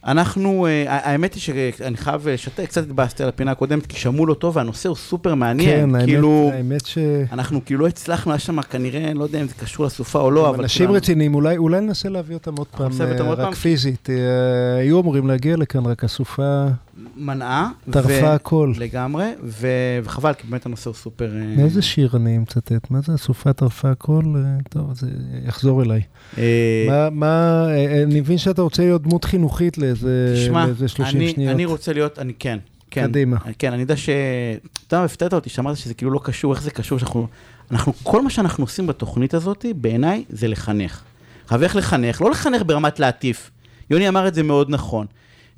אנחנו, 0.07 0.67
אה, 0.67 0.85
האמת 0.89 1.35
היא 1.35 1.41
שאני 1.43 1.97
חייב 1.97 2.29
לשתק, 2.29 2.65
קצת 2.65 2.83
התבאסתי 2.83 3.23
על 3.23 3.29
הפינה 3.29 3.51
הקודמת, 3.51 3.87
כי 3.87 3.97
שמעו 3.97 4.27
לו 4.27 4.35
טוב, 4.35 4.57
והנושא 4.57 4.89
הוא 4.89 4.97
סופר 4.97 5.35
מעניין. 5.35 5.71
כן, 5.91 5.95
האמת- 5.95 6.05
כאילו, 6.05 6.51
האמת 6.55 6.87
ש... 6.87 6.99
אנחנו 7.33 7.65
כאילו 7.65 7.81
לא 7.81 7.87
הצלחנו, 7.87 8.33
היה 8.33 8.39
שם 8.39 8.63
כנראה, 8.63 9.15
לא 9.15 9.25
יודע 9.25 9.41
אם 9.41 9.49
זה 9.49 9.55
קשור 9.55 9.87
לסופה 9.87 10.19
או 10.21 10.31
לא, 10.31 10.49
אבל... 10.51 10.61
אנשים 10.63 10.87
כולנו- 10.87 10.97
רציניים, 11.03 11.35
אולי 11.35 11.57
אולי 11.57 11.81
ננסה 11.81 12.09
להביא 12.09 12.35
אותם 12.37 12.57
עוד 12.57 12.67
פעם, 12.67 12.91
אה, 13.01 13.23
רק 13.33 13.39
פעם? 13.39 13.53
פיזית. 13.53 14.11
אה, 14.11 14.15
היו 14.81 15.01
אמורים 15.01 15.27
להגיע 15.27 15.57
לכאן, 15.57 15.87
רק 15.87 16.05
הסופה 16.05 16.67
מנעה. 17.19 17.71
טרפה 17.91 18.09
ו- 18.09 18.27
הכל. 18.27 18.73
לגמרי, 18.79 19.33
ו- 19.43 19.99
וחבל, 20.05 20.33
כי 20.33 20.47
באמת 20.47 20.67
הנושא 20.67 20.91
הוא 20.91 20.97
סופר... 20.97 21.37
אה, 21.37 21.57
מאיזה 21.57 21.83
שיר 21.83 22.11
אני 22.17 22.39
מצטט? 22.39 22.91
מה 22.91 23.01
זה 23.01 23.13
הסופה 23.13 23.53
טרפה 23.53 23.91
הכל? 23.91 24.23
אה, 24.37 24.41
טוב, 24.69 24.95
זה 24.95 25.07
יחזור 25.45 25.83
אליי. 25.83 26.01
אה, 26.39 26.87
מה, 26.89 27.11
מה, 27.11 27.67
אה, 27.71 28.03
אני 28.03 28.21
מבין 28.21 28.39
שאתה 28.39 28.63
רוצה 28.63 28.83
להיות 28.83 29.03
דמות 29.03 29.25
חינוכית 29.25 29.79
לאיזה 29.79 30.35
תשמע, 30.37 30.67
לאיזה 30.67 30.89
30 30.89 31.17
אני, 31.17 31.31
שניות. 31.31 31.55
אני 31.55 31.65
רוצה 31.65 31.93
להיות, 31.93 32.19
אני 32.19 32.33
כן, 32.39 32.59
כן. 32.91 33.09
קדימה. 33.09 33.37
כן, 33.59 33.73
אני 33.73 33.83
יודע 33.83 33.97
ש... 33.97 34.09
אתה 34.87 34.97
יודע, 34.97 35.05
הפתעת 35.05 35.35
אותי 35.35 35.51
שאמרת 35.51 35.77
שזה 35.77 35.95
כאילו 35.95 36.11
לא 36.11 36.21
קשור, 36.25 36.53
איך 36.53 36.63
זה 36.63 36.71
קשור 36.71 36.99
שאנחנו... 36.99 37.27
אנחנו, 37.71 37.93
כל 38.03 38.23
מה 38.23 38.31
שאנחנו 38.31 38.65
עושים 38.65 38.87
בתוכנית 38.87 39.35
הזאת, 39.35 39.67
בעיניי, 39.77 40.25
זה 40.29 40.49
לחנך. 40.49 41.03
עכשיו, 41.45 41.63
איך 41.63 41.77
לחנך? 41.77 42.23
לא 42.23 42.31
לחנך 42.31 42.63
ברמת 42.67 43.01
להטיף. 43.01 43.51
יוני 43.91 44.09
אמר 44.09 44.29
את 44.29 44.35
זה 44.35 44.43
מאוד 44.43 44.71
נכון. 44.71 45.07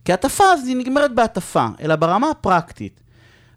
כי 0.05 0.13
הטפה 0.13 0.45
אז 0.45 0.69
היא 0.69 0.77
נגמרת 0.77 1.15
בהטפה, 1.15 1.67
אלא 1.83 1.97
ברמה 1.97 2.31
הפרקטית. 2.31 3.01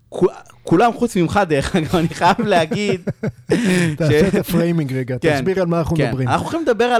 כו- 0.10 0.28
כולם 0.64 0.94
חוץ 0.94 1.16
ממך, 1.16 1.40
דרך 1.48 1.76
אגב, 1.76 1.96
אני 1.96 2.10
חייב 2.10 2.36
להגיד... 2.40 3.02
תעשה 3.98 4.28
את 4.28 4.36
ה 4.36 4.43
framing 4.43 4.94
רגע, 4.94 5.18
כן, 5.22 5.36
תסביר 5.36 5.62
על 5.62 5.68
מה 5.68 5.80
אנחנו 5.80 5.96
כן. 5.96 6.08
מדברים. 6.08 6.28
אנחנו 6.28 6.48
יכולים 6.48 6.66
לדבר 6.66 6.98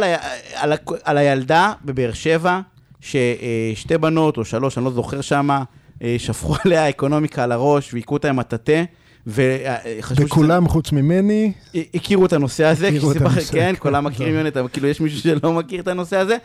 על, 1.04 1.18
הילדה 1.18 1.74
בבאר 1.86 2.14
שבע, 2.14 2.60
ששתי 3.02 3.98
בנות 4.00 4.38
או 4.38 4.46
שלוש, 4.46 4.78
אני 4.78 4.86
לא 4.86 4.92
זוכר 4.92 5.22
שמה, 5.22 5.64
אה, 6.04 6.16
שפכו 6.18 6.56
עליה 6.66 6.90
אקונומיקה 6.90 7.44
על 7.44 7.52
הראש 7.52 7.94
והכו 7.94 8.14
אותה 8.14 8.30
עם 8.30 8.36
מטאטא. 8.36 8.84
וחשבו 9.28 10.26
וכולם 10.26 10.68
חוץ 10.68 10.92
ממני, 10.92 11.52
שזה... 11.74 11.84
הכירו 11.94 12.26
את 12.26 12.34
הנושא 12.34 12.66
הזה, 12.66 12.88
הכירו 12.88 13.12
כי 13.12 13.18
את 13.18 13.22
הנושא, 13.22 13.52
כן. 13.52 13.74
כולם 13.80 14.04
מכירים 14.04 14.36
אבל 14.60 14.68
כאילו 14.74 14.88
יש 14.88 15.02
מישהו 15.02 15.20
שלא 15.20 15.54
מכיר 15.54 15.82
את 15.82 15.88
הנושא 15.88 16.18
הזה. 16.18 16.38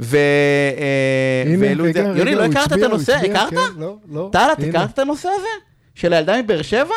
ו... 0.00 0.16
אה, 0.16 1.54
והעלו 1.60 1.88
את 1.88 1.94
זה- 1.94 2.00
רגע, 2.00 2.10
רגע, 2.10 2.18
יוני, 2.18 2.34
לא 2.34 2.44
הכרת 2.44 2.72
את 2.72 2.82
הנושא? 2.82 3.12
הכרת? 3.16 3.50
כן, 3.50 3.56
לא, 3.78 3.96
לא. 4.12 4.28
טל, 4.32 4.48
את 4.52 4.58
הנה. 4.58 4.68
הכרת 4.68 4.94
את 4.94 4.98
הנושא 4.98 5.28
הזה? 5.38 5.46
של 5.94 6.12
הילדה 6.12 6.42
מבאר 6.42 6.62
שבע? 6.62 6.94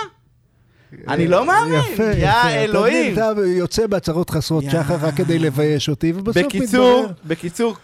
אני 1.07 1.27
לא 1.27 1.45
מאמין, 1.45 1.79
יפה, 1.93 2.03
יא 2.03 2.29
יפה. 2.29 2.49
אלוהים. 2.49 3.13
אתה 3.13 3.31
יוצא 3.45 3.87
בהצהרות 3.87 4.29
חסרות. 4.29 4.63
שחר 4.71 4.95
רק 5.01 5.13
כדי 5.13 5.39
לבייש 5.39 5.89
אותי, 5.89 6.13
ובסוף 6.15 6.43
בקיצור, 6.45 6.99
מתברר. 7.01 7.13
בקיצור, 7.25 7.71
אה, 7.71 7.77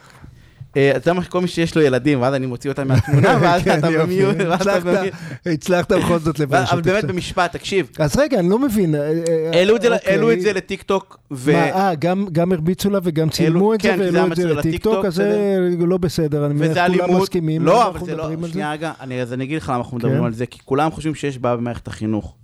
אתה 0.73 1.09
יודע 1.09 1.13
מה, 1.13 1.23
כל 1.25 1.41
מי 1.41 1.47
שיש 1.47 1.75
לו 1.75 1.81
ילדים, 1.81 2.21
ואז 2.21 2.33
אני 2.33 2.45
מוציא 2.45 2.69
אותם 2.71 2.87
מהתמונה, 2.87 3.37
ואז 3.41 3.63
כן, 3.63 3.79
אתה 3.79 3.89
יופי. 3.89 4.05
במיוט, 4.05 4.35
ואז 4.39 4.61
אתה 4.61 4.79
במיוט. 4.79 5.13
הצלחת 5.45 5.91
בכל 5.91 6.19
זאת 6.19 6.39
לבייש 6.39 6.69
אבל. 6.71 6.81
באמת. 6.81 7.03
במשפט, 7.05 7.51
תקשיב, 7.55 7.89
אז 7.99 8.17
רגע, 8.17 8.39
אני 8.39 8.49
לא 8.49 8.59
מבין. 8.59 8.95
אה, 8.95 9.01
אה, 9.01 9.49
העלו 9.53 9.75
את 9.75 9.81
זה- 9.81 9.87
אוקיי. 9.95 10.53
לטיק 10.53 10.81
טוק, 10.83 11.17
ו... 11.31 11.51
אה, 11.55 11.91
גם- 11.99 12.51
הרביצו 12.51 12.89
לה 12.89 12.99
וגם 13.03 13.29
צילמו 13.29 13.73
את 13.73 13.81
זה 13.81 13.89
כן, 13.89 13.99
והעלו 14.13 14.31
את 14.31 14.35
זה 14.35 14.45
לטיקטוק, 14.53 14.65
לטיקטוק, 14.65 15.05
אז 15.05 15.13
זה 15.15 15.57
לא 15.87 15.97
בסדר, 15.97 16.45
אני 16.45 16.53
מניח 16.53 16.77
כולם 16.97 17.21
מסכימים. 17.21 17.61
לא, 17.65 17.87
אבל 17.87 17.99
זה 18.05 18.15
לא. 18.15 18.29
שנייה 18.51 18.71
רגע, 18.71 18.91
אני- 19.01 19.21
אז 19.21 19.33
אני 19.33 19.43
אגיד 19.43 19.57
לך 19.57 19.69
למה 19.69 19.77
אנחנו 19.77 19.97
מדברים 19.97 20.19
כן. 20.19 20.25
על 20.25 20.33
זה, 20.33 20.45
כי 20.45 20.59
כולם 20.65 20.91
חושבים 20.91 21.15
שיש 21.15 21.37
בעיה 21.37 21.55
במערכת 21.55 21.87
החינוך. 21.87 22.35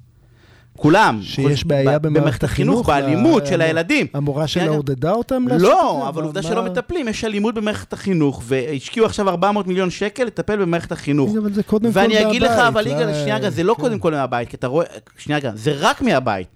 כולם. 0.79 1.19
שיש 1.23 1.65
בעיה 1.65 1.99
במערכת 1.99 2.43
החינוך, 2.43 2.87
באלימות 2.87 3.45
של 3.47 3.61
הילדים. 3.61 4.07
המורה 4.13 4.47
שלה. 4.47 4.67
עודדה 4.67 5.11
אותם 5.11 5.47
לעשות 5.47 5.55
את 5.55 5.59
זה? 5.59 5.67
לא, 5.67 6.09
אבל 6.09 6.23
עובדה 6.23 6.41
שלא 6.41 6.63
מטפלים, 6.63 7.07
יש 7.07 7.23
אלימות 7.23 7.55
במערכת 7.55 7.93
החינוך, 7.93 8.43
והשקיעו 8.45 9.05
עכשיו 9.05 9.29
400 9.29 9.67
מיליון 9.67 9.89
שקל 9.89 10.23
לטפל 10.23 10.55
במערכת 10.55 10.91
החינוך. 10.91 11.31
אבל 11.37 11.53
זה 11.53 11.63
קודם 11.63 11.93
כל 11.93 11.99
ואני 11.99 12.27
אגיד 12.27 12.41
לך, 12.41 12.51
מהבית, 12.51 12.67
אבל 12.67 12.85
לא- 12.85 12.89
יגאל, 12.89 13.13
שנייה 13.13 13.35
רגע, 13.35 13.49
זה 13.49 13.63
לא 13.63 13.73
כן. 13.73 13.81
קודם 13.81 13.99
כל 13.99 14.11
מהבית, 14.11 14.49
כי 14.49 14.55
אתה 14.55 14.67
רואה, 14.67 14.85
שנייה 15.17 15.39
זה 15.53 15.73
רק 15.79 16.01
מהבית. 16.01 16.47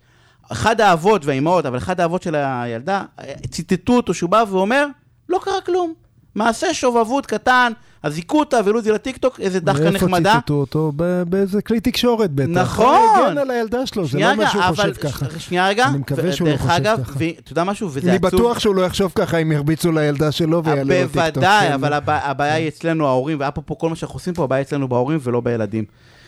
אחד 0.52 0.82
האבות 0.82 1.26
והאימהות, 1.26 1.66
אבל 1.66 1.78
אחד 1.78 2.00
האבות 2.00 2.22
של 2.24 2.36
הילדה, 2.36 3.04
ציטטו 3.50 3.94
אותו 3.94 4.14
שהוא 4.14 4.30
בא 4.30 4.44
ואומר, 4.50 4.86
לא 5.30 5.40
קרה 5.44 5.62
כלום. 5.66 5.94
מעשה 6.36 6.74
שובבות 6.74 7.26
קטן, 7.26 7.72
אז 8.04 8.16
היכו 8.18 8.40
אותה 8.40 8.58
והעלו 8.64 8.80
את 8.80 8.84
זה 8.84 8.92
לטיקטוק, 8.92 9.40
איזה 9.40 9.60
דחקה 9.60 9.90
נחמדה. 9.90 10.30
איפה 10.30 10.40
ציטטו 10.40 10.54
אותו? 10.54 10.92
באיזה 11.28 11.62
כלי 11.62 11.80
תקשורת 11.80 12.32
בטח. 12.32 12.50
נכון. 12.50 12.86
הוא 12.96 13.28
הגן 13.28 13.38
על 13.38 13.52
הילדה 13.52 13.86
שלו, 13.86 14.08
זה 14.08 14.20
לא 14.20 14.36
מה 14.36 14.50
שהוא 14.50 14.64
חושב 14.64 14.94
ככה. 14.94 15.26
שנייה 15.40 15.68
רגע, 15.68 15.86
אני 15.88 15.98
מקווה 15.98 16.32
שהוא 16.32 16.50
לא 16.50 16.58
חושב 16.58 16.84
ככה. 16.84 17.14
ואתה 17.18 17.52
יודע 17.52 17.64
משהו, 17.64 17.90
וזה 17.92 18.10
אני 18.10 18.18
עצוב. 18.18 18.30
בטוח 18.42 18.60
שהוא 18.60 18.76
לא 18.76 18.82
יחשוב 18.82 19.12
ככה 19.16 19.38
אם 19.38 19.52
ירביצו 19.52 19.92
לילדה 19.92 20.32
שלו 20.32 20.64
ויעלו 20.64 20.82
לו 20.90 20.96
טיקטוק. 21.08 21.14
בוודאי, 21.34 21.68
כן. 21.68 21.74
אבל 21.74 21.94
הבע- 21.94 22.20
הבעיה 22.24 22.54
היא 22.54 22.68
אצלנו 22.68 23.08
ההורים, 23.08 23.38
ואפרופו 23.40 23.78
כל 23.78 23.90
מה 23.90 23.96
שאנחנו 23.96 24.16
עושים 24.16 24.34
פה, 24.34 24.44
הבעיה 24.44 24.62
אצלנו 24.62 24.88
בהורים 24.88 25.20
ולא 25.24 25.42
בילדים. 25.42 25.84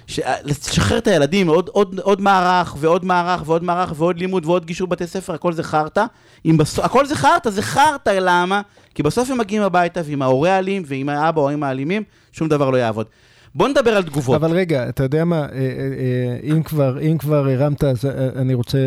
ש- 0.08 0.20
לשחרר 0.44 0.98
את 0.98 1.08
הילדים, 1.08 1.48
עוד, 1.48 1.70
עוד, 1.74 2.00
עוד 2.00 2.22
מערך 2.22 2.76
ועוד 2.80 3.06
מערך 3.06 3.42
ועוד 3.46 3.64
מערך 3.64 3.94
ועוד 3.96 4.20
לימוד 4.20 4.46
ועוד 4.46 4.66
גישור 4.66 4.88
בתי 4.88 5.08
ספר, 5.08 5.34
הכל 5.34 5.54
זה 5.54 5.64
חרטא. 5.64 6.06
בסוף, 6.58 6.86
הכל 6.86 7.06
זה 7.06 7.16
חרטא, 7.16 7.50
זה 7.50 7.62
חרטא, 7.62 8.18
למה? 8.22 8.62
כי 8.96 9.04
בסוף 9.04 9.30
הם 9.32 9.38
מגיעים 9.38 9.64
הביתה 9.64 10.02
ועם 10.06 10.22
ההורה 10.22 10.52
האלים 10.52 10.84
ועם 10.86 11.10
האבא 11.10 11.42
או 11.42 11.50
האמא 11.50 11.66
האלימים, 11.66 12.04
שום 12.32 12.48
דבר 12.50 12.70
לא 12.70 12.78
יעבוד. 12.78 13.06
בוא 13.56 13.68
נדבר 13.68 13.98
על 13.98 14.04
תגובות. 14.04 14.36
אבל 14.36 14.52
רגע, 14.52 14.90
אתה 14.90 15.04
יודע 15.04 15.26
מה, 15.26 15.36
אה, 15.36 15.46
אה, 15.46 15.48
אה, 15.58 16.52
אם 16.52 16.64
כבר, 16.64 17.02
אם 17.02 17.18
כבר 17.18 17.48
הרמת, 17.50 17.84
אז 17.84 18.06
אני 18.36 18.54
רוצה 18.54 18.78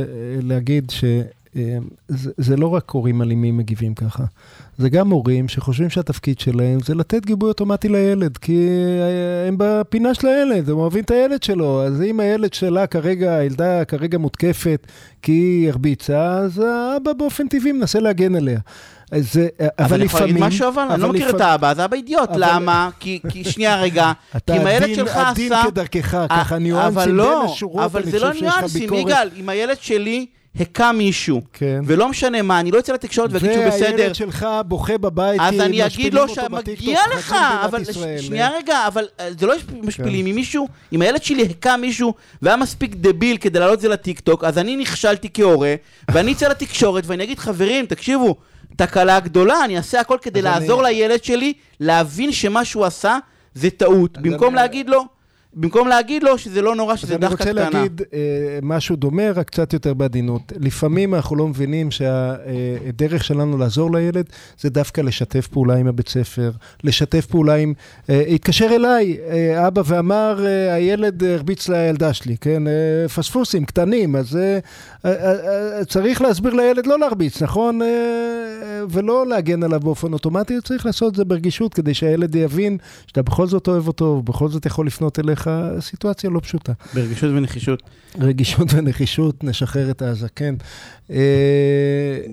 להגיד 0.43 0.93
אה, 1.05 1.21
זה, 2.09 2.31
זה 2.37 2.57
לא 2.57 2.75
רק 2.75 2.91
הורים 2.91 3.23
אלימים 3.23 3.57
מגיבים 3.57 3.95
ככה, 3.95 4.25
זה 4.79 4.89
גם 4.89 5.11
הורים 5.11 5.49
שחושבים 5.49 5.91
שהתפקיד 5.91 6.39
שלהם 6.39 6.81
זה 6.81 6.95
לתת 6.95 7.27
גיבוי 7.27 7.49
אוטומטי 7.49 7.89
לילד, 7.89 8.37
כי 8.37 8.69
אה, 9.01 9.49
הם 9.49 9.55
בפינה 9.59 10.15
של 10.15 10.27
הילד, 10.27 10.71
הם 10.71 10.77
אוהבים 10.77 11.05
את 11.05 11.11
הילד 11.11 11.43
שלו, 11.43 11.83
אז 11.83 12.03
אם 12.03 12.21
הילד 12.21 12.55
שלה 12.55 12.87
כרגע, 12.87 13.35
הילדה 13.35 13.85
כרגע 13.85 14.19
מותקפת 14.19 14.87
כי 15.23 15.33
היא 15.33 15.69
הרביצה, 15.69 16.39
אז 16.39 16.59
האבא 16.59 17.13
באופן 17.13 17.49
טבעי 17.49 17.73
מנסה 17.73 18.01
להגן 18.01 18.35
עליה. 18.35 18.61
זה, 19.17 19.49
אבל, 19.61 19.69
אבל 19.79 19.95
אני 19.95 20.05
יכול 20.05 20.21
לפעמים... 20.21 20.35
להגיד 20.37 20.49
משהו 20.49 20.69
אבל, 20.69 20.83
אני 20.91 21.03
לא 21.03 21.09
מכיר 21.09 21.31
את 21.31 21.41
האבא, 21.41 21.71
אז 21.71 21.79
האבא 21.79 21.97
אידיוט, 21.97 22.31
אבל- 22.31 22.45
למה? 22.45 22.91
כי, 23.01 23.21
כי 23.29 23.45
שנייה 23.45 23.81
רגע, 23.81 24.13
כי 24.47 24.57
אם 24.57 24.67
הילד 24.67 24.95
שלך 24.95 25.11
עשה... 25.11 25.23
אתה 25.23 25.31
עדין 25.31 25.53
כדרכך, 25.65 26.17
ככה 26.31 26.55
אה, 26.55 26.59
ניואנסים 26.59 26.99
אבל 26.99 27.07
בין 27.07 27.17
לא, 27.17 27.45
השורות, 27.45 27.85
אבל 27.85 28.03
אני 28.03 28.11
זה 28.11 28.19
לא 28.19 28.27
חושב 28.29 28.39
שיש 28.39 28.49
לך 28.49 28.55
ניואנסים, 28.55 28.81
ביקורת. 28.83 29.03
יגאל, 29.03 29.31
אם 29.37 29.49
הילד 29.49 29.77
שלי 29.81 30.27
הכה 30.61 30.93
מישהו, 30.93 31.43
כן. 31.53 31.81
ולא 31.87 32.09
משנה 32.09 32.43
מה, 32.43 32.61
אני 32.61 32.71
לא 32.71 32.79
אצא 32.79 32.93
לתקשורת 32.93 33.31
ואגיד 33.33 33.53
שהוא 33.53 33.65
בסדר, 33.67 33.97
והילד 33.99 34.15
שלך 34.15 34.47
בוכה 34.67 34.99
בבית, 34.99 35.41
אז 35.41 35.61
אני 35.61 35.87
אגיד 35.87 36.15
לו 36.15 36.29
שמגיע 36.29 37.01
לך, 37.17 37.37
אבל 37.65 37.83
ישראל. 37.83 38.21
שנייה 38.21 38.51
רגע, 38.51 38.87
אבל 38.87 39.05
אה, 39.21 39.29
זה 39.39 39.47
לא 39.47 39.55
משפילים, 39.83 40.27
אם 40.27 40.35
מישהו, 40.35 40.69
אם 40.93 41.03
הילד 41.03 41.23
שלי 41.23 41.49
הכה 41.51 41.77
מישהו 41.77 42.15
והיה 42.43 42.57
מספיק 42.57 42.95
דביל 42.95 43.37
כדי 43.37 43.59
להעלות 43.59 43.77
את 43.77 43.81
זה 43.81 43.89
לטיקטוק, 43.89 44.45
אז 44.45 44.59
אני 44.59 44.77
נכשלתי 44.77 45.29
כהורה, 45.35 45.75
ואני 46.11 46.33
אצא 46.33 46.49
לתקשורת 46.49 47.05
ואני 47.07 47.25
אגיד, 47.25 47.39
חברים, 47.39 47.87
תקשיבו, 47.87 48.37
תקלה 48.79 49.21
גדולה, 49.21 49.65
אני 49.65 49.77
אעשה 49.77 50.01
הכל 50.01 50.19
כדי 50.23 50.41
אז 50.41 50.47
אני- 50.47 50.55
לעזור 50.61 50.83
לילד 50.83 51.25
שלי 51.25 51.53
להבין 51.81 52.33
שמה 52.33 52.65
שהוא 52.65 52.85
עשה 52.85 53.19
זה 53.55 53.71
טעות, 53.71 54.19
במקום 54.19 54.49
אני- 54.49 54.57
להגיד 54.57 54.89
לו, 54.91 55.05
במקום 55.61 55.89
להגיד 55.89 56.23
לו 56.23 56.39
שזה 56.39 56.63
לא 56.63 56.75
נורא, 56.77 56.93
אז 56.93 56.99
שזה 56.99 57.15
אני 57.15 57.21
דחקה 57.21 57.35
רוצה 57.35 57.45
קטנה. 57.45 57.71
להגיד 57.71 58.03
אה, 58.13 58.19
משהו 58.63 58.97
דומה, 58.97 59.31
רק 59.33 59.47
קצת 59.47 59.73
יותר 59.73 59.95
בעדינות. 59.95 60.53
לפעמים 60.61 61.15
אנחנו 61.15 61.37
לא 61.37 61.49
מבינים 61.49 61.91
שהדרך 61.91 63.25
שלנו 63.25 63.59
לעזור 63.59 63.93
לילד 63.93 64.25
זה 64.61 64.71
דווקא 64.71 65.01
לשתף 65.01 65.47
פעולה 65.47 65.75
עם 65.77 65.87
הבית 65.87 66.09
ספר, 66.09 66.51
לשתף 66.85 67.27
פעולה 67.27 67.55
עם... 67.55 67.73
אה, 68.11 68.23
התקשר 68.29 68.67
אליי 68.71 69.17
אה, 69.31 69.67
אבא 69.67 69.83
ואמר, 69.87 70.47
אה, 70.47 70.75
הילד 70.75 71.25
הרביץ 71.25 71.69
לילדה 71.69 72.13
שלי, 72.13 72.37
כן? 72.41 72.67
אה, 72.67 72.73
פספוסים 73.09 73.65
קטנים, 73.65 74.17
אז 74.17 74.37
אה, 74.37 74.59
אה, 75.05 75.13
אה, 75.79 75.85
צריך 75.85 76.23
להסביר 76.23 76.55
לילד 76.55 76.87
לא 76.87 76.99
להרביץ, 76.99 77.43
נכון? 77.43 77.83
אה, 77.83 77.87
אה, 77.89 78.81
ולא 78.91 79.27
להגן 79.27 79.63
עליו 79.63 79.81
באופן 79.81 80.13
אוטומטי, 80.13 80.55
צריך 80.65 80.87
לעשות 80.87 81.11
את 81.13 81.17
זה 81.17 81.25
ברגישות 81.25 81.75
כדי 81.75 81.95
שהילד 81.95 82.35
יבין 82.35 82.77
שאתה 83.07 83.23
בכל 83.23 83.47
זאת 83.47 83.69
אוהב 83.69 83.87
אותו, 83.87 84.05
ובכל 84.05 84.49
זאת 84.49 84.67
יכול 84.67 84.87
לפנות 84.87 85.19
אליך, 85.19 85.48
סיטואציה 85.81 86.31
לא 86.31 86.41
פשוטה. 86.41 86.73
ברגישות 86.95 87.31
ונחישות. 87.35 87.83
רגישות 88.21 88.69
ונחישות, 88.75 89.45
נשחרר 89.45 89.91
את 89.91 90.03
הזקן. 90.03 90.55
אה. 91.11 91.17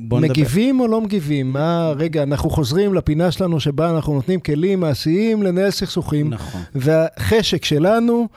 מגיבים 0.02 0.80
או 0.80 0.88
לא 0.88 1.02
מגיבים? 1.02 1.54
מה, 1.54 1.92
רגע, 1.98 2.24
אנחנו 2.24 2.50
חוזרים 2.50 2.94
לפינה 2.94 3.32
שלנו 3.32 3.60
שבה 3.60 3.90
אנחנו 3.90 4.14
נותנים 4.14 4.40
כלים 4.40 4.80
מעשיים 4.80 5.44
לנהל 5.44 5.72
סכסוכים, 5.72 6.30
נכון. 6.30 6.62
והחשק 6.76 7.66
שלנו, 7.66 8.28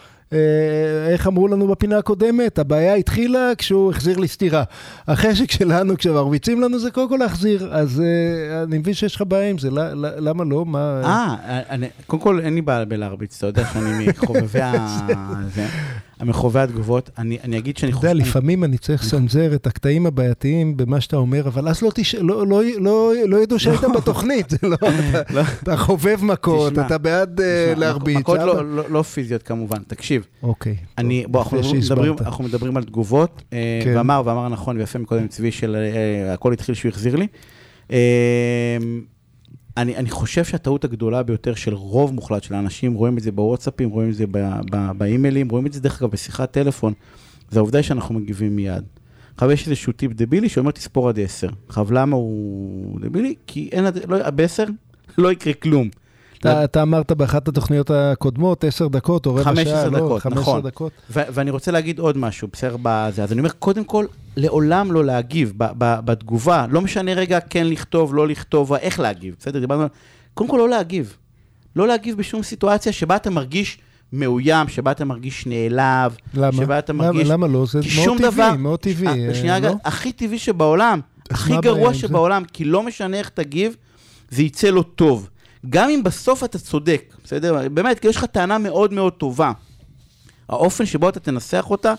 איך 1.09 1.27
אמרו 1.27 1.49
לנו 1.49 1.69
בפינה 1.69 1.99
הקודמת? 1.99 2.59
הבעיה 2.59 2.95
התחילה 2.95 3.53
כשהוא 3.59 3.91
החזיר 3.91 4.19
לי 4.19 4.29
סטירה. 4.29 4.65
החשק 5.09 5.51
שלנו 5.51 5.97
כשמרביצים 5.97 6.61
לנו 6.61 6.79
זה 6.79 6.91
קודם 6.91 7.09
כל 7.09 7.17
להחזיר, 7.17 7.69
אז 7.73 8.01
אה, 8.01 8.63
אני 8.63 8.79
מבין 8.79 8.95
שיש 8.95 9.17
לך 9.17 9.23
בעיה 9.29 9.51
עם 9.51 9.59
זה, 9.59 9.69
למה 10.19 10.45
לא? 10.45 10.67
מה... 10.67 11.01
אה, 11.05 11.77
קודם 12.07 12.23
כל 12.23 12.41
אין 12.41 12.55
לי 12.55 12.63
בעיה 12.63 12.85
בלהרביץ, 12.85 13.37
אתה 13.37 13.47
יודע 13.47 13.65
שאני 13.73 14.07
מחובבי 14.09 14.61
ה... 14.61 14.99
זה, 16.21 16.25
מחובבי 16.25 16.59
התגובות. 16.61 17.11
אני 17.19 17.39
אני 17.45 17.59
אגיד 17.59 17.77
שאני 17.77 17.91
אתה 17.93 17.97
חושב... 17.99 18.09
יודע, 18.09 18.25
לפעמים 18.25 18.65
אני 18.65 18.79
צריך 18.79 19.03
לסנזר 19.03 19.55
את 19.55 19.67
הקטעים 19.67 20.07
הבעייתיים 20.07 20.77
במה 20.77 21.01
שאתה 21.01 21.17
אומר, 21.17 21.49
אבל 21.49 21.69
אז 21.69 21.83
לא 21.83 21.91
תש- 21.95 22.15
לא- 22.15 22.47
לא- 22.47 22.63
לא- 22.79 23.13
לא 23.27 23.37
ידעו 23.43 23.59
שהיית 23.59 23.81
בתוכנית, 23.97 24.51
זה 24.51 24.59
לא, 24.63 24.77
אתה- 24.81 25.35
לא. 25.35 25.41
אתה 25.63 25.77
חובב 25.77 26.19
מכות, 26.23 26.73
תשמע, 26.73 26.87
אתה 26.87 26.99
בעד 26.99 27.41
אה, 27.41 27.67
תשמע, 27.75 27.81
להרביץ. 27.87 28.17
מכות. 28.17 28.39
לא- 28.39 28.77
לא 28.77 28.85
לא 28.91 29.03
פיזיות 29.03 29.43
כמובן, 29.43 29.79
תקשיב. 29.87 30.27
אוקיי. 30.43 30.77
אני, 30.99 31.25
בוא, 31.29 31.41
אנחנו 31.43 31.59
מדברים. 31.75 32.15
אנחנו 32.21 32.45
מדברים 32.45 32.77
על 32.77 32.85
תגובות, 32.85 33.43
אה, 33.53 33.81
כן. 33.85 33.93
ואמר, 33.97 34.23
ואמר 34.25 34.49
נכון 34.49 34.77
ויפה 34.77 34.99
מקודם 34.99 35.29
צבי 35.29 35.53
של 35.53 35.77
אה, 35.77 36.33
הכל 36.35 36.53
התחיל 36.53 36.75
שהוא 36.75 36.89
החזיר 36.89 37.17
לי. 37.17 37.27
אני, 39.79 39.97
אני 39.97 40.11
חושב 40.11 40.45
שהטעות 40.45 40.85
הגדולה 40.85 41.23
ביותר 41.23 41.55
של 41.55 41.75
רוב 41.75 42.15
מוחלט 42.15 42.43
של 42.43 42.55
האנשים, 42.55 42.95
רואים 42.95 43.19
את 43.19 43.23
זה 43.23 43.33
בוואטסאפים, 43.33 43.91
רואים 43.91 44.11
את 44.11 44.15
זה 44.15 44.25
באימיילים, 44.97 45.49
רואים 45.49 45.67
את 45.67 45.73
זה 45.73 45.81
דרך 45.81 46.03
אגב 46.03 46.11
בשיחת 46.11 46.51
טלפון, 46.51 46.93
זה 47.51 47.59
העובדה 47.59 47.83
שאנחנו 47.83 48.15
מגיבים 48.15 48.57
מיד. 48.57 48.85
עכשיו 49.35 49.53
יש 49.53 49.67
איזשהו 49.67 49.93
טיפ 49.93 50.13
דבילי 50.13 50.49
שאומר 50.49 50.71
תספור 50.71 51.09
עד 51.09 51.21
עשר. 51.21 51.49
עכשיו 51.69 51.93
למה 51.93 52.17
הוא 52.17 53.01
דבילי? 53.01 53.35
כי 53.47 53.69
אין, 53.73 53.85
לא, 54.09 54.31
בעשר 54.31 54.65
לא 55.19 55.33
יקרה 55.33 55.53
כלום. 55.53 55.89
אתה 56.41 56.65
אתה 56.65 56.83
אמרת 56.83 57.13
באחת 57.13 57.49
התוכניות 57.49 57.91
הקודמות, 57.91 58.65
עשר 58.65 58.89
דקות 58.89 59.27
או 59.27 59.35
רבע 59.35 59.43
שעה, 59.45 59.55
15 59.55 59.91
לא? 59.91 59.99
דקות, 59.99 60.23
15 60.23 60.43
נכון. 60.43 60.63
דקות. 60.63 60.93
ו- 61.11 61.21
ואני 61.33 61.51
רוצה 61.51 61.71
להגיד 61.71 61.99
עוד 61.99 62.19
משהו, 62.19 62.49
בסדר, 62.53 62.77
בזה. 62.83 63.23
אז 63.23 63.33
אני 63.33 63.41
אומר, 63.41 63.51
קודם 63.51 63.85
כל, 63.85 64.07
לעולם 64.37 64.93
לא 64.93 65.05
להגיב 65.05 65.53
ב- 65.57 65.65
ב- 65.79 66.01
בתגובה. 66.05 66.67
לא 66.71 66.81
משנה 66.81 67.13
רגע 67.15 67.41
כן 67.41 67.67
לכתוב, 67.67 68.15
לא 68.15 68.29
לכתוב, 68.29 68.73
איך 68.73 69.01
להגיב, 69.01 69.35
בסדר? 69.41 69.61
דיברנו 69.61 69.83
על... 69.83 69.89
קודם 70.35 70.51
כל, 70.51 70.57
לא 70.57 70.69
להגיב. 70.69 71.17
לא 71.77 71.89
להגיב 71.89 72.17
בשום 72.17 72.43
סיטואציה 72.43 72.93
שבה 72.93 73.17
אתה 73.17 73.31
מרגיש 73.31 73.79
מאוים, 74.13 74.69
שבה 74.69 74.91
אתה 74.91 75.05
מרגיש 75.05 75.47
נעלב, 75.47 76.17
למה? 76.35 76.53
שבה 76.53 76.79
אתה 76.79 76.93
למה- 76.93 77.05
מרגיש... 77.05 77.29
למה 77.29 77.47
לא? 77.47 77.67
זה 77.67 77.81
מאוד 77.97 78.19
טבעי, 78.19 78.31
דבר- 78.31 78.55
מאוד 78.59 78.79
טבעי. 78.79 79.29
אה, 79.29 79.35
שנייה 79.35 79.53
אה, 79.55 79.59
רגע, 79.59 79.69
לא? 79.69 79.75
הכי 79.85 80.13
טבעי 80.13 80.39
שבעולם, 80.39 81.01
הכי 81.31 81.53
גרוע 81.63 81.89
עם 81.89 81.95
זה? 81.95 81.99
שבעולם, 82.01 82.43
כי 82.53 82.65
לא 82.65 82.83
משנה 82.83 83.17
איך 83.17 83.29
תגיב, 83.29 83.77
זה 84.31 84.43
יצא 84.43 84.69
לו 84.71 84.83
טוב. 84.83 85.29
גם 85.71 85.91
אם 85.91 86.03
בסוף 86.03 86.45
אתה 86.45 86.59
צודק, 86.59 87.15
בסדר? 87.25 87.69
באמת, 87.69 87.99
כי 87.99 88.09
יש 88.09 88.17
לך 88.17 88.25
טענה 88.25 88.59
מאוד 88.59 88.93
מאוד 88.93 89.13
טובה. 89.13 89.53
האופן 90.49 90.87
שבו 90.87 91.09
אתה 91.09 91.21
תנסח 91.21 91.67
אותה, 91.71 91.95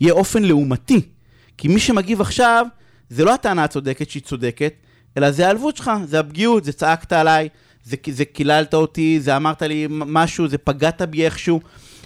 יהיה 0.00 0.12
אופן 0.12 0.42
לעומתי. 0.42 1.00
כי 1.58 1.68
מי 1.68 1.80
שמגיב 1.80 2.20
עכשיו, 2.20 2.66
זה 3.10 3.24
לא 3.24 3.34
הטענה 3.34 3.64
הצודקת 3.64 4.10
שהיא 4.10 4.22
צודקת, 4.22 4.72
אלא 5.16 5.30
זה 5.30 5.46
העלבות 5.46 5.76
שלך, 5.76 5.90
זה 6.04 6.20
הפגיעות, 6.20 6.64
זה 6.64 6.72
צעקת 6.72 7.12
עליי, 7.12 7.48
זה, 7.84 7.96
זה 8.10 8.24
קיללת 8.24 8.74
אותי, 8.74 9.20
זה 9.20 9.36
אמרת 9.36 9.62
לי 9.62 9.86
משהו, 9.90 10.48
זה 10.48 10.58
פגעת 10.58 11.02
בי 11.02 11.24
איכשהו, 11.24 11.60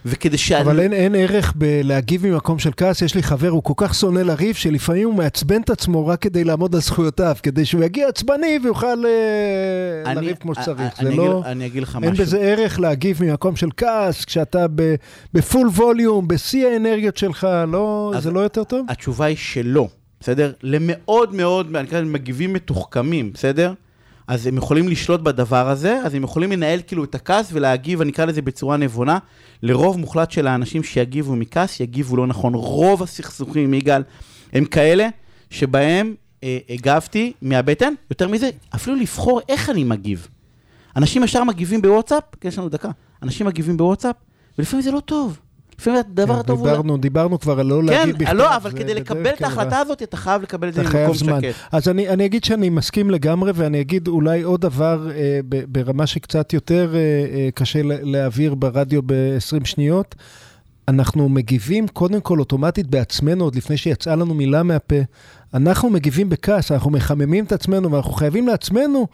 וכדי 0.07 0.39
ש... 0.39 0.53
אבל 0.53 0.81
אין, 0.81 0.93
אין 0.93 1.15
ערך 1.15 1.53
בלהגיב 1.57 2.27
ממקום 2.27 2.59
של 2.59 2.71
כעס. 2.77 3.03
יש 3.03 3.15
לי 3.15 3.23
חבר, 3.23 3.49
הוא 3.49 3.63
כל 3.63 3.73
כך 3.77 3.95
שונא 3.95 4.19
לריב, 4.21 4.55
שלפעמים 4.55 5.07
הוא 5.07 5.15
מעצבן 5.15 5.61
את 5.61 5.71
עצמו 5.71 6.07
רק 6.07 6.23
כדי 6.23 6.45
לעמוד 6.45 6.75
על 6.75 6.81
זכויותיו, 6.81 7.37
כדי 7.43 7.65
שהוא 7.65 7.85
יגיע 7.85 8.09
עצבני 8.09 8.59
ויוכל 8.63 8.87
אה, 9.07 10.11
אני- 10.13 10.15
לריב 10.21 10.37
כמו 10.41 10.55
שצריך. 10.55 10.81
אני, 10.81 10.91
זה 11.03 11.09
אני, 11.09 11.17
לא... 11.17 11.39
אגיד, 11.39 11.47
אני 11.51 11.67
אגיד 11.67 11.83
לך 11.83 11.99
אין 12.03 12.11
משהו. 12.13 12.25
בזה 12.25 12.39
ערך 12.39 12.81
להגיב 12.81 13.25
ממקום 13.25 13.57
של 13.57 13.69
כעס, 13.77 14.25
כשאתה 14.25 14.67
ב- 14.75 14.95
בפול 15.35 15.69
ווליום, 15.69 16.29
בשיא 16.29 16.67
האנרגיות 16.67 17.17
שלך, 17.17 17.47
לא, 17.69 18.13
אז- 18.17 18.23
זה 18.23 18.31
לא 18.31 18.41
יותר 18.41 18.65
טוב? 18.65 18.87
התשובה 18.89 19.25
היא 19.25 19.37
שלא, 19.37 19.89
בסדר? 20.21 20.53
למאוד 20.63 21.35
מאוד, 21.35 21.77
אני 21.77 22.09
מגיבים 22.09 22.53
מתוחכמים, 22.53 23.33
בסדר? 23.33 23.73
אז 24.27 24.47
הם 24.47 24.57
יכולים 24.57 24.89
לשלוט 24.89 25.21
בדבר 25.21 25.69
הזה, 25.69 26.01
אז 26.05 26.15
הם 26.15 26.23
יכולים 26.23 26.53
לנהל 26.53 26.81
כאילו 26.87 27.05
את 27.05 27.15
הכעס 27.15 27.51
ולהגיב, 27.53 28.01
אני 28.01 28.11
אקרא 28.11 28.25
לזה 28.25 28.43
בצורה 28.43 28.77
נבונה. 28.77 29.19
לרוב 29.63 29.99
מוחלט 29.99 30.31
של 30.31 30.47
האנשים 30.47 30.83
שיגיבו 30.83 31.37
מכעס, 31.37 31.81
יגיבו 31.81 32.17
לא 32.17 32.27
נכון. 32.27 32.55
רוב 32.55 33.03
הסכסוכים, 33.03 33.75
יגאל, 33.75 34.03
הם 34.53 34.65
כאלה 34.65 35.09
שבהם 35.51 36.15
אה, 36.45 36.59
הגבתי 36.69 37.33
מהבטן, 37.43 37.95
יותר 38.11 38.29
מזה, 38.29 38.51
אפילו 38.75 38.97
לבחור 38.97 39.41
איך 39.49 39.71
אני 39.71 39.85
מגיב. 39.85 40.29
אנשים 40.97 41.25
ישר 41.25 41.45
מגיבים 41.45 41.83
בוואטסאפ, 41.83 42.23
כן, 42.41 42.49
יש 42.49 42.59
לנו 42.59 42.69
דקה, 42.69 42.91
אנשים 43.23 43.47
מגיבים 43.47 43.77
בוואטסאפ, 43.77 44.17
ולפעמים 44.59 44.83
זה 44.83 44.91
לא 44.91 45.01
טוב. 45.01 45.39
לפעמים 45.79 46.01
הדבר 46.01 46.35
כן, 46.35 46.41
הטוב 46.41 46.61
הוא... 46.61 46.69
דיברנו, 46.69 46.97
דיברנו 46.97 47.41
כבר 47.41 47.61
על 47.61 47.67
לא 47.67 47.77
כן, 47.77 47.85
להגיב 47.87 48.17
בכתב. 48.19 48.33
לא, 48.33 48.57
אבל 48.57 48.71
כדי 48.71 48.95
לקבל 48.95 49.31
את 49.31 49.43
ההחלטה 49.43 49.79
הזאת, 49.79 50.03
אתה 50.03 50.17
חייב 50.17 50.43
לקבל 50.43 50.69
את 50.69 50.75
זה 50.75 50.83
ממקום. 50.83 51.15
שקט. 51.15 51.55
אז 51.73 51.89
אני, 51.89 52.09
אני 52.09 52.27
אגיד 52.27 52.45
שאני 52.45 52.69
מסכים 52.71 53.11
לגמרי, 53.11 53.53
ואני 53.55 53.81
אגיד 53.81 54.09
אולי 54.09 54.43
עוד 54.43 54.61
דבר 54.61 55.11
אה, 55.11 55.41
ברמה 55.69 56.07
שקצת 56.07 56.53
יותר 56.53 56.95
אה, 56.95 57.01
אה, 57.01 57.49
קשה 57.55 57.83
לה- 57.83 58.03
להעביר 58.03 58.55
ברדיו 58.55 59.01
ב-20 59.07 59.65
שניות. 59.65 60.15
אנחנו 60.89 61.29
מגיבים 61.29 61.89
קודם 61.89 62.21
כל 62.21 62.39
אוטומטית 62.39 62.87
בעצמנו, 62.87 63.45
עוד 63.45 63.55
לפני 63.55 63.77
שיצאה 63.77 64.17
לנו 64.17 64.35
מילה 64.35 64.63
מהפה. 64.63 64.97
אנחנו 65.55 65.91
מגיבים 65.91 66.29
בכעס, 66.29 66.73
אנחנו 66.73 66.91
מחממים 66.91 67.45
את 67.45 67.53
עצמנו, 67.53 67.93
ואנחנו 67.93 68.13
חייבים 68.13 68.49
לעצמנו 68.49 69.07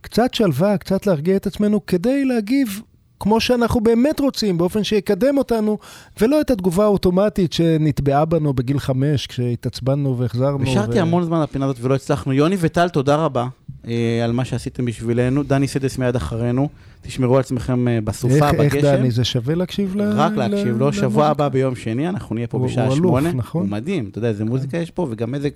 קצת 0.00 0.34
שלווה, 0.34 0.76
קצת 0.78 1.06
להרגיע 1.06 1.36
את 1.36 1.46
עצמנו, 1.46 1.86
כדי 1.86 2.24
להגיב 2.24 2.82
כמו 3.20 3.40
שאנחנו 3.40 3.80
באמת 3.80 4.20
רוצים, 4.20 4.58
באופן 4.58 4.84
שיקדם 4.84 5.38
אותנו, 5.38 5.78
ולא 6.20 6.40
את 6.40 6.50
התגובה 6.50 6.84
האוטומטית 6.84 7.52
שנטבעה 7.52 8.24
בנו 8.24 8.52
בגיל 8.54 8.78
חמש, 8.78 9.26
כשהתעצבנו 9.26 10.18
והחזרנו. 10.18 10.58
נשארתי 10.58 10.98
ו- 10.98 11.02
המון 11.02 11.24
זמן 11.24 11.42
לפינה 11.42 11.64
הזאת 11.64 11.76
ולא 11.80 11.94
הצלחנו. 11.94 12.32
יוני 12.32 12.56
וטל, 12.60 12.88
תודה 12.88 13.16
רבה. 13.16 13.46
אה, 13.88 14.20
על 14.24 14.32
מה 14.32 14.44
שעשיתם 14.44 14.84
בשבילנו. 14.84 15.42
דני 15.42 15.68
סדס 15.68 15.98
מיד 15.98 16.16
אחרינו. 16.16 16.68
תשמרו 17.02 17.34
על 17.34 17.40
עצמכם 17.40 17.88
אה, 17.88 18.00
בסופה, 18.00 18.34
איך, 18.34 18.54
בגשם. 18.54 18.76
איך 18.76 18.84
דני, 18.84 19.10
זה 19.10 19.24
שווה 19.24 19.54
להקשיב 19.54 19.96
ל... 19.96 20.02
רק 20.02 20.32
להקשיב 20.32 20.78
לו, 20.78 20.88
ל- 20.88 20.92
שבוע? 20.92 21.26
הבא 21.26 21.48
ביום 21.48 21.74
שני, 21.76 22.08
אנחנו 22.08 22.34
נהיה 22.34 22.46
פה 22.46 22.58
הוא- 22.58 22.66
בשעה 22.66 22.84
הוא 22.86 22.92
אלוף, 22.94 22.98
שמונה. 23.06 23.32
נכון. 23.32 23.62
הוא 23.62 23.70
מדהים, 23.70 24.08
אתה 24.10 24.18
יודע, 24.18 24.28
איזה 24.28 24.44
מוזיקה 24.44 24.78
יש 24.78 24.90
פה, 24.90 25.06
וגם 25.10 25.34
איזה 25.34 25.48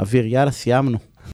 אוויר, 0.00 0.26
יאללה, 0.26 0.50
סיימנו. 0.50 0.98